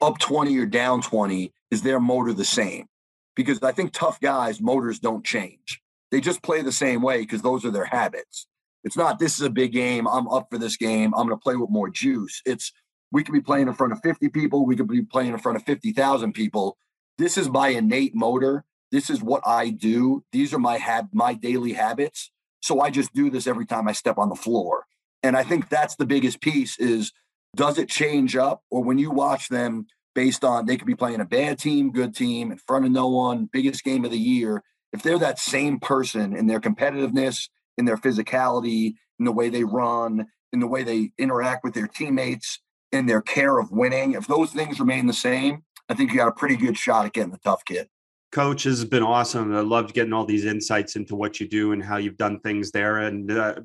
up 0.01 0.17
20 0.19 0.57
or 0.57 0.65
down 0.65 1.01
20 1.01 1.53
is 1.71 1.81
their 1.81 1.99
motor 1.99 2.33
the 2.33 2.45
same 2.45 2.87
because 3.35 3.61
i 3.63 3.71
think 3.71 3.91
tough 3.93 4.19
guys 4.19 4.61
motors 4.61 4.99
don't 4.99 5.25
change. 5.25 5.81
They 6.11 6.21
just 6.21 6.41
play 6.41 6.61
the 6.61 6.71
same 6.71 7.01
way 7.01 7.19
because 7.19 7.41
those 7.41 7.65
are 7.65 7.71
their 7.71 7.85
habits. 7.85 8.47
It's 8.83 8.95
not 8.95 9.19
this 9.19 9.35
is 9.35 9.41
a 9.41 9.49
big 9.49 9.73
game. 9.73 10.07
I'm 10.07 10.27
up 10.27 10.47
for 10.49 10.57
this 10.57 10.77
game. 10.77 11.13
I'm 11.13 11.27
going 11.27 11.37
to 11.37 11.43
play 11.43 11.55
with 11.55 11.69
more 11.69 11.89
juice. 11.89 12.41
It's 12.45 12.71
we 13.11 13.23
could 13.23 13.33
be 13.33 13.41
playing 13.41 13.67
in 13.67 13.73
front 13.73 13.93
of 13.93 13.99
50 14.01 14.29
people. 14.29 14.65
We 14.65 14.75
could 14.75 14.87
be 14.87 15.01
playing 15.01 15.33
in 15.33 15.39
front 15.39 15.57
of 15.57 15.63
50,000 15.63 16.33
people. 16.33 16.77
This 17.17 17.37
is 17.37 17.49
my 17.49 17.69
innate 17.69 18.15
motor. 18.15 18.65
This 18.91 19.09
is 19.09 19.21
what 19.21 19.41
i 19.45 19.69
do. 19.69 20.23
These 20.31 20.53
are 20.53 20.59
my 20.59 20.77
hab 20.77 21.09
my 21.11 21.33
daily 21.33 21.73
habits. 21.73 22.31
So 22.61 22.79
i 22.79 22.89
just 22.89 23.13
do 23.13 23.29
this 23.29 23.47
every 23.47 23.65
time 23.65 23.87
i 23.87 23.91
step 23.91 24.17
on 24.17 24.29
the 24.29 24.35
floor. 24.35 24.85
And 25.23 25.35
i 25.35 25.43
think 25.43 25.69
that's 25.69 25.95
the 25.95 26.05
biggest 26.05 26.39
piece 26.39 26.77
is 26.79 27.11
does 27.55 27.77
it 27.77 27.89
change 27.89 28.35
up? 28.35 28.61
Or 28.69 28.83
when 28.83 28.97
you 28.99 29.11
watch 29.11 29.49
them 29.49 29.87
based 30.15 30.43
on 30.43 30.65
they 30.65 30.77
could 30.77 30.87
be 30.87 30.95
playing 30.95 31.19
a 31.19 31.25
bad 31.25 31.59
team 31.59 31.91
good 31.91 32.15
team 32.15 32.51
in 32.51 32.57
front 32.57 32.85
of 32.85 32.91
no 32.91 33.07
one 33.07 33.49
biggest 33.51 33.83
game 33.83 34.05
of 34.05 34.11
the 34.11 34.17
year. 34.17 34.63
If 34.91 35.03
they're 35.03 35.19
that 35.19 35.39
same 35.39 35.79
person 35.79 36.35
in 36.35 36.47
their 36.47 36.61
competitiveness 36.61 37.49
in 37.77 37.85
their 37.85 37.97
physicality 37.97 38.95
in 39.19 39.25
the 39.25 39.31
way 39.31 39.49
they 39.49 39.63
run 39.63 40.27
in 40.53 40.59
the 40.59 40.67
way 40.67 40.83
they 40.83 41.11
interact 41.17 41.63
with 41.63 41.73
their 41.73 41.87
teammates 41.87 42.59
in 42.91 43.05
their 43.05 43.21
care 43.21 43.59
of 43.59 43.71
winning 43.71 44.13
if 44.13 44.27
those 44.27 44.51
things 44.51 44.79
remain 44.79 45.07
the 45.07 45.13
same 45.13 45.63
i 45.89 45.93
think 45.93 46.11
you 46.11 46.17
got 46.17 46.27
a 46.27 46.31
pretty 46.31 46.55
good 46.55 46.77
shot 46.77 47.05
at 47.05 47.13
getting 47.13 47.31
the 47.31 47.37
tough 47.39 47.65
kid. 47.65 47.87
Coach 48.31 48.63
has 48.63 48.83
been 48.83 49.03
awesome. 49.03 49.55
I 49.55 49.61
loved 49.61 49.93
getting 49.93 50.11
all 50.11 50.25
these 50.25 50.43
insights 50.43 50.97
into 50.97 51.15
what 51.15 51.39
you 51.39 51.47
do 51.47 51.71
and 51.71 51.81
how 51.81 51.95
you've 51.95 52.17
done 52.17 52.41
things 52.41 52.69
there. 52.71 52.97
And 52.97 53.31
uh, 53.31 53.61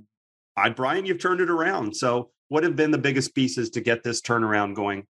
I, 0.57 0.69
Bryant 0.69 1.07
you've 1.07 1.19
turned 1.19 1.41
it 1.41 1.51
around. 1.51 1.97
So 1.97 2.31
what 2.51 2.63
have 2.63 2.77
been 2.77 2.93
the 2.93 2.99
biggest 2.99 3.35
pieces 3.35 3.71
to 3.71 3.81
get 3.81 4.05
this 4.05 4.21
turnaround 4.21 4.77
going? 4.77 5.09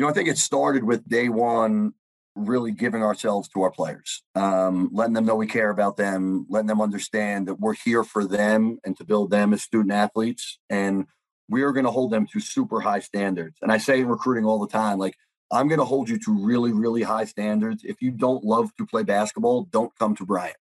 You 0.00 0.06
know, 0.06 0.10
I 0.12 0.14
think 0.14 0.30
it 0.30 0.38
started 0.38 0.84
with 0.84 1.06
day 1.06 1.28
one 1.28 1.92
really 2.34 2.72
giving 2.72 3.02
ourselves 3.02 3.50
to 3.50 3.60
our 3.60 3.70
players, 3.70 4.22
um, 4.34 4.88
letting 4.94 5.12
them 5.12 5.26
know 5.26 5.34
we 5.34 5.46
care 5.46 5.68
about 5.68 5.98
them, 5.98 6.46
letting 6.48 6.68
them 6.68 6.80
understand 6.80 7.48
that 7.48 7.60
we're 7.60 7.74
here 7.74 8.02
for 8.02 8.26
them 8.26 8.78
and 8.82 8.96
to 8.96 9.04
build 9.04 9.30
them 9.30 9.52
as 9.52 9.60
student 9.60 9.92
athletes. 9.92 10.58
And 10.70 11.04
we 11.50 11.60
are 11.60 11.72
going 11.72 11.84
to 11.84 11.90
hold 11.90 12.12
them 12.12 12.26
to 12.32 12.40
super 12.40 12.80
high 12.80 13.00
standards. 13.00 13.58
And 13.60 13.70
I 13.70 13.76
say 13.76 14.00
in 14.00 14.08
recruiting 14.08 14.46
all 14.46 14.58
the 14.58 14.72
time, 14.72 14.96
like, 14.96 15.16
I'm 15.50 15.68
going 15.68 15.80
to 15.80 15.84
hold 15.84 16.08
you 16.08 16.18
to 16.18 16.46
really, 16.46 16.72
really 16.72 17.02
high 17.02 17.26
standards. 17.26 17.84
If 17.84 18.00
you 18.00 18.10
don't 18.10 18.42
love 18.42 18.74
to 18.78 18.86
play 18.86 19.02
basketball, 19.02 19.64
don't 19.64 19.92
come 19.98 20.16
to 20.16 20.24
Bryant. 20.24 20.56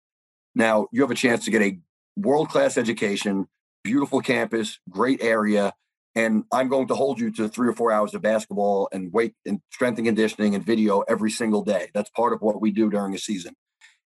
Now, 0.56 0.88
you 0.94 1.02
have 1.02 1.12
a 1.12 1.16
chance 1.16 1.44
to 1.44 1.52
get 1.52 1.62
a 1.62 1.78
world 2.16 2.48
class 2.48 2.78
education 2.78 3.50
beautiful 3.84 4.20
campus, 4.20 4.80
great 4.90 5.22
area. 5.22 5.72
And 6.16 6.46
I'm 6.52 6.70
going 6.70 6.88
to 6.88 6.96
hold 6.96 7.20
you 7.20 7.30
to 7.32 7.50
three 7.50 7.68
or 7.68 7.74
four 7.74 7.92
hours 7.92 8.14
of 8.14 8.22
basketball 8.22 8.88
and 8.94 9.12
weight 9.12 9.34
and 9.46 9.60
strength 9.72 9.98
and 9.98 10.08
conditioning 10.08 10.56
and 10.56 10.66
video 10.66 11.02
every 11.02 11.30
single 11.30 11.62
day. 11.62 11.90
That's 11.94 12.10
part 12.12 12.32
of 12.32 12.42
what 12.42 12.62
we 12.62 12.72
do 12.72 12.90
during 12.90 13.14
a 13.14 13.18
season. 13.18 13.54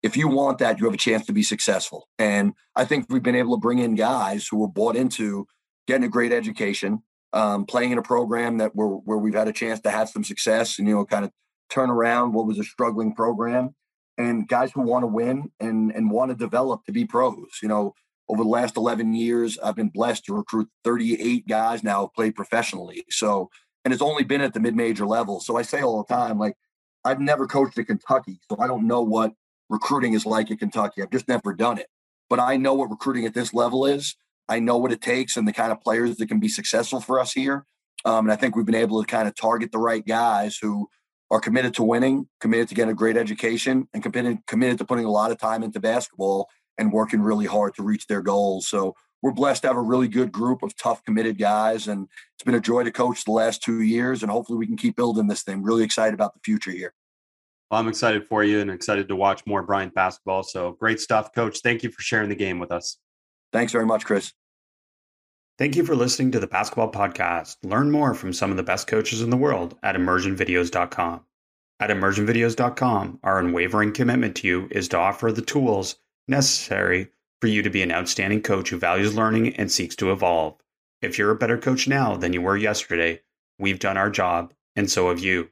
If 0.01 0.17
you 0.17 0.27
want 0.27 0.57
that, 0.57 0.79
you 0.79 0.85
have 0.85 0.93
a 0.93 0.97
chance 0.97 1.25
to 1.27 1.33
be 1.33 1.43
successful. 1.43 2.09
And 2.19 2.53
I 2.75 2.83
think 2.83 3.05
we've 3.09 3.23
been 3.23 3.35
able 3.35 3.55
to 3.55 3.61
bring 3.61 3.79
in 3.79 3.95
guys 3.95 4.45
who 4.45 4.57
were 4.57 4.67
bought 4.67 4.97
into 4.97 5.47
getting 5.87 6.03
a 6.03 6.09
great 6.09 6.33
education, 6.33 7.03
um, 7.31 7.65
playing 7.65 7.91
in 7.91 7.97
a 7.97 8.03
program 8.03 8.57
that 8.57 8.75
where, 8.75 8.87
where 8.87 9.17
we've 9.17 9.33
had 9.33 9.47
a 9.47 9.53
chance 9.53 9.79
to 9.81 9.89
have 9.89 10.09
some 10.09 10.25
success 10.25 10.77
and, 10.77 10.89
you 10.89 10.93
know, 10.93 11.05
kind 11.05 11.23
of 11.23 11.31
turn 11.69 11.89
around 11.89 12.33
what 12.33 12.45
was 12.45 12.59
a 12.59 12.63
struggling 12.63 13.15
program 13.15 13.73
and 14.17 14.47
guys 14.47 14.71
who 14.73 14.81
want 14.81 15.03
to 15.03 15.07
win 15.07 15.49
and, 15.61 15.91
and 15.91 16.11
want 16.11 16.31
to 16.31 16.35
develop 16.35 16.83
to 16.85 16.91
be 16.91 17.05
pros. 17.05 17.59
You 17.61 17.69
know, 17.69 17.93
over 18.29 18.43
the 18.43 18.49
last 18.49 18.77
11 18.77 19.13
years, 19.13 19.57
I've 19.59 19.75
been 19.75 19.89
blessed 19.89 20.25
to 20.25 20.33
recruit 20.33 20.69
38 20.83 21.47
guys 21.47 21.83
now 21.83 22.07
play 22.07 22.31
professionally. 22.31 23.03
So, 23.09 23.49
and 23.83 23.93
it's 23.93 24.01
only 24.01 24.23
been 24.23 24.41
at 24.41 24.53
the 24.53 24.59
mid 24.59 24.75
major 24.75 25.05
level. 25.05 25.39
So 25.39 25.57
I 25.57 25.61
say 25.61 25.81
all 25.81 26.03
the 26.03 26.13
time, 26.13 26.39
like, 26.39 26.55
I've 27.03 27.19
never 27.19 27.47
coached 27.47 27.77
at 27.77 27.87
Kentucky. 27.87 28.39
So 28.49 28.57
I 28.59 28.67
don't 28.67 28.87
know 28.87 29.01
what 29.01 29.33
recruiting 29.69 30.13
is 30.13 30.25
like 30.25 30.51
at 30.51 30.59
Kentucky. 30.59 31.01
I've 31.01 31.11
just 31.11 31.27
never 31.27 31.53
done 31.53 31.77
it. 31.77 31.87
But 32.29 32.39
I 32.39 32.57
know 32.57 32.73
what 32.73 32.89
recruiting 32.89 33.25
at 33.25 33.33
this 33.33 33.53
level 33.53 33.85
is. 33.85 34.15
I 34.47 34.59
know 34.59 34.77
what 34.77 34.91
it 34.91 35.01
takes 35.01 35.35
and 35.35 35.47
the 35.47 35.53
kind 35.53 35.71
of 35.71 35.81
players 35.81 36.17
that 36.17 36.27
can 36.27 36.39
be 36.39 36.47
successful 36.47 37.01
for 37.01 37.19
us 37.19 37.33
here. 37.33 37.65
Um, 38.05 38.25
and 38.25 38.31
I 38.31 38.35
think 38.35 38.55
we've 38.55 38.65
been 38.65 38.75
able 38.75 39.01
to 39.01 39.07
kind 39.07 39.27
of 39.27 39.35
target 39.35 39.71
the 39.71 39.77
right 39.79 40.05
guys 40.05 40.57
who 40.57 40.87
are 41.31 41.39
committed 41.39 41.73
to 41.75 41.83
winning, 41.83 42.27
committed 42.39 42.69
to 42.69 42.75
getting 42.75 42.91
a 42.91 42.95
great 42.95 43.17
education, 43.17 43.87
and 43.93 44.03
committed 44.03 44.39
committed 44.45 44.77
to 44.77 44.85
putting 44.85 45.05
a 45.05 45.11
lot 45.11 45.31
of 45.31 45.37
time 45.37 45.63
into 45.63 45.79
basketball 45.79 46.47
and 46.77 46.91
working 46.91 47.21
really 47.21 47.45
hard 47.45 47.75
to 47.75 47.83
reach 47.83 48.07
their 48.07 48.21
goals. 48.21 48.67
So 48.67 48.95
we're 49.21 49.31
blessed 49.31 49.61
to 49.61 49.69
have 49.69 49.77
a 49.77 49.81
really 49.81 50.07
good 50.07 50.31
group 50.31 50.63
of 50.63 50.75
tough, 50.75 51.03
committed 51.03 51.37
guys. 51.37 51.87
And 51.87 52.07
it's 52.35 52.43
been 52.43 52.55
a 52.55 52.59
joy 52.59 52.83
to 52.83 52.91
coach 52.91 53.23
the 53.23 53.31
last 53.31 53.63
two 53.63 53.81
years. 53.81 54.21
And 54.21 54.31
hopefully 54.31 54.59
we 54.59 54.67
can 54.67 54.77
keep 54.77 54.95
building 54.95 55.27
this 55.27 55.43
thing. 55.43 55.63
Really 55.63 55.83
excited 55.83 56.13
about 56.13 56.33
the 56.33 56.41
future 56.43 56.71
here. 56.71 56.93
Well, 57.71 57.79
I'm 57.79 57.87
excited 57.87 58.27
for 58.27 58.43
you 58.43 58.59
and 58.59 58.69
excited 58.69 59.07
to 59.07 59.15
watch 59.15 59.45
more 59.45 59.63
Bryant 59.63 59.95
basketball. 59.95 60.43
So 60.43 60.73
great 60.73 60.99
stuff, 60.99 61.33
coach. 61.33 61.59
Thank 61.63 61.83
you 61.83 61.89
for 61.89 62.01
sharing 62.01 62.29
the 62.29 62.35
game 62.35 62.59
with 62.59 62.71
us. 62.71 62.97
Thanks 63.51 63.71
very 63.71 63.85
much, 63.85 64.05
Chris. 64.05 64.33
Thank 65.57 65.75
you 65.75 65.85
for 65.85 65.95
listening 65.95 66.31
to 66.31 66.39
the 66.39 66.47
Basketball 66.47 66.91
Podcast. 66.91 67.57
Learn 67.63 67.91
more 67.91 68.13
from 68.13 68.33
some 68.33 68.51
of 68.51 68.57
the 68.57 68.63
best 68.63 68.87
coaches 68.87 69.21
in 69.21 69.29
the 69.29 69.37
world 69.37 69.77
at 69.83 69.95
immersionvideos.com. 69.95 71.21
At 71.79 71.89
immersionvideos.com, 71.89 73.19
our 73.23 73.39
unwavering 73.39 73.93
commitment 73.93 74.35
to 74.37 74.47
you 74.47 74.67
is 74.71 74.87
to 74.89 74.97
offer 74.97 75.31
the 75.31 75.41
tools 75.41 75.95
necessary 76.27 77.09
for 77.41 77.47
you 77.47 77.61
to 77.61 77.69
be 77.69 77.81
an 77.81 77.91
outstanding 77.91 78.41
coach 78.41 78.69
who 78.69 78.77
values 78.77 79.15
learning 79.15 79.55
and 79.55 79.71
seeks 79.71 79.95
to 79.97 80.11
evolve. 80.11 80.55
If 81.01 81.17
you're 81.17 81.31
a 81.31 81.35
better 81.35 81.57
coach 81.57 81.87
now 81.87 82.15
than 82.15 82.31
you 82.31 82.41
were 82.41 82.55
yesterday, 82.55 83.21
we've 83.59 83.79
done 83.79 83.97
our 83.97 84.09
job, 84.09 84.53
and 84.75 84.89
so 84.89 85.09
have 85.09 85.19
you. 85.19 85.49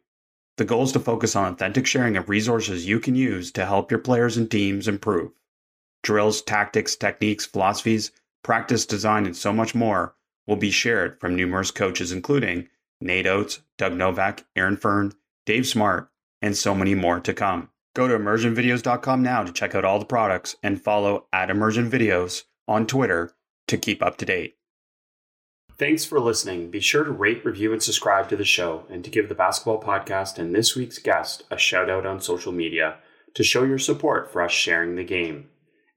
The 0.58 0.66
goal 0.66 0.84
is 0.84 0.92
to 0.92 1.00
focus 1.00 1.36
on 1.36 1.52
authentic 1.52 1.88
sharing 1.88 2.18
of 2.18 2.30
resources 2.30 2.86
you 2.86 3.00
can 3.00 3.16
use 3.16 3.52
to 3.54 3.66
help 3.66 3.90
your 3.90 4.00
players 4.00 4.38
and 4.38 4.52
teams 4.52 4.88
improve. 4.88 5.32
Drills, 6.04 6.42
tactics, 6.42 6.96
techniques, 6.96 7.46
philosophies, 7.46 8.12
practice 8.44 8.86
design, 8.86 9.26
and 9.26 9.36
so 9.36 9.52
much 9.52 9.74
more 9.74 10.16
will 10.46 10.58
be 10.58 10.72
shared 10.72 11.20
from 11.20 11.36
numerous 11.36 11.72
coaches, 11.72 12.12
including 12.12 12.70
Nate 13.02 13.26
Oats, 13.26 13.62
Doug 13.78 13.96
Novak, 13.96 14.46
Aaron 14.56 14.78
Fern, 14.78 15.14
Dave 15.48 15.66
Smart, 15.66 16.12
and 16.42 16.56
so 16.56 16.76
many 16.76 16.94
more 16.94 17.20
to 17.20 17.34
come. 17.34 17.71
Go 17.94 18.08
to 18.08 18.18
immersionvideos.com 18.18 19.22
now 19.22 19.44
to 19.44 19.52
check 19.52 19.76
out 19.76 19.86
all 19.86 20.00
the 20.00 20.06
products 20.06 20.56
and 20.64 20.82
follow 20.82 21.28
at 21.34 21.50
immersionvideos 21.50 22.44
on 22.68 22.88
Twitter 22.88 23.34
to 23.68 23.78
keep 23.78 24.02
up 24.02 24.18
to 24.18 24.26
date. 24.26 24.56
Thanks 25.78 26.06
for 26.06 26.20
listening. 26.20 26.70
Be 26.70 26.80
sure 26.80 27.04
to 27.04 27.12
rate, 27.12 27.44
review, 27.44 27.74
and 27.74 27.82
subscribe 27.82 28.30
to 28.30 28.36
the 28.36 28.46
show 28.46 28.86
and 28.90 29.04
to 29.04 29.10
give 29.10 29.30
the 29.30 29.36
basketball 29.36 29.82
podcast 29.82 30.38
and 30.38 30.54
this 30.54 30.76
week's 30.76 31.00
guest 31.00 31.44
a 31.50 31.58
shout 31.58 31.90
out 31.90 32.06
on 32.06 32.22
social 32.22 32.52
media 32.52 32.98
to 33.34 33.44
show 33.44 33.64
your 33.64 33.80
support 33.80 34.32
for 34.32 34.42
us 34.42 34.52
sharing 34.52 34.96
the 34.96 35.04
game. 35.04 35.50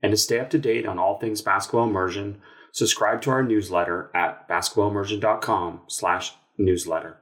And 0.03 0.11
to 0.11 0.16
stay 0.16 0.40
up 0.40 0.51
to 0.51 0.59
date 0.59 0.86
on 0.86 0.99
all 0.99 1.18
things 1.18 1.42
basketball 1.42 1.84
immersion, 1.84 2.40
subscribe 2.72 3.20
to 3.22 3.30
our 3.30 3.42
newsletter 3.42 4.11
at 4.14 4.49
basketballimmersion.com 4.49 5.82
slash 5.88 6.32
newsletter. 6.59 7.18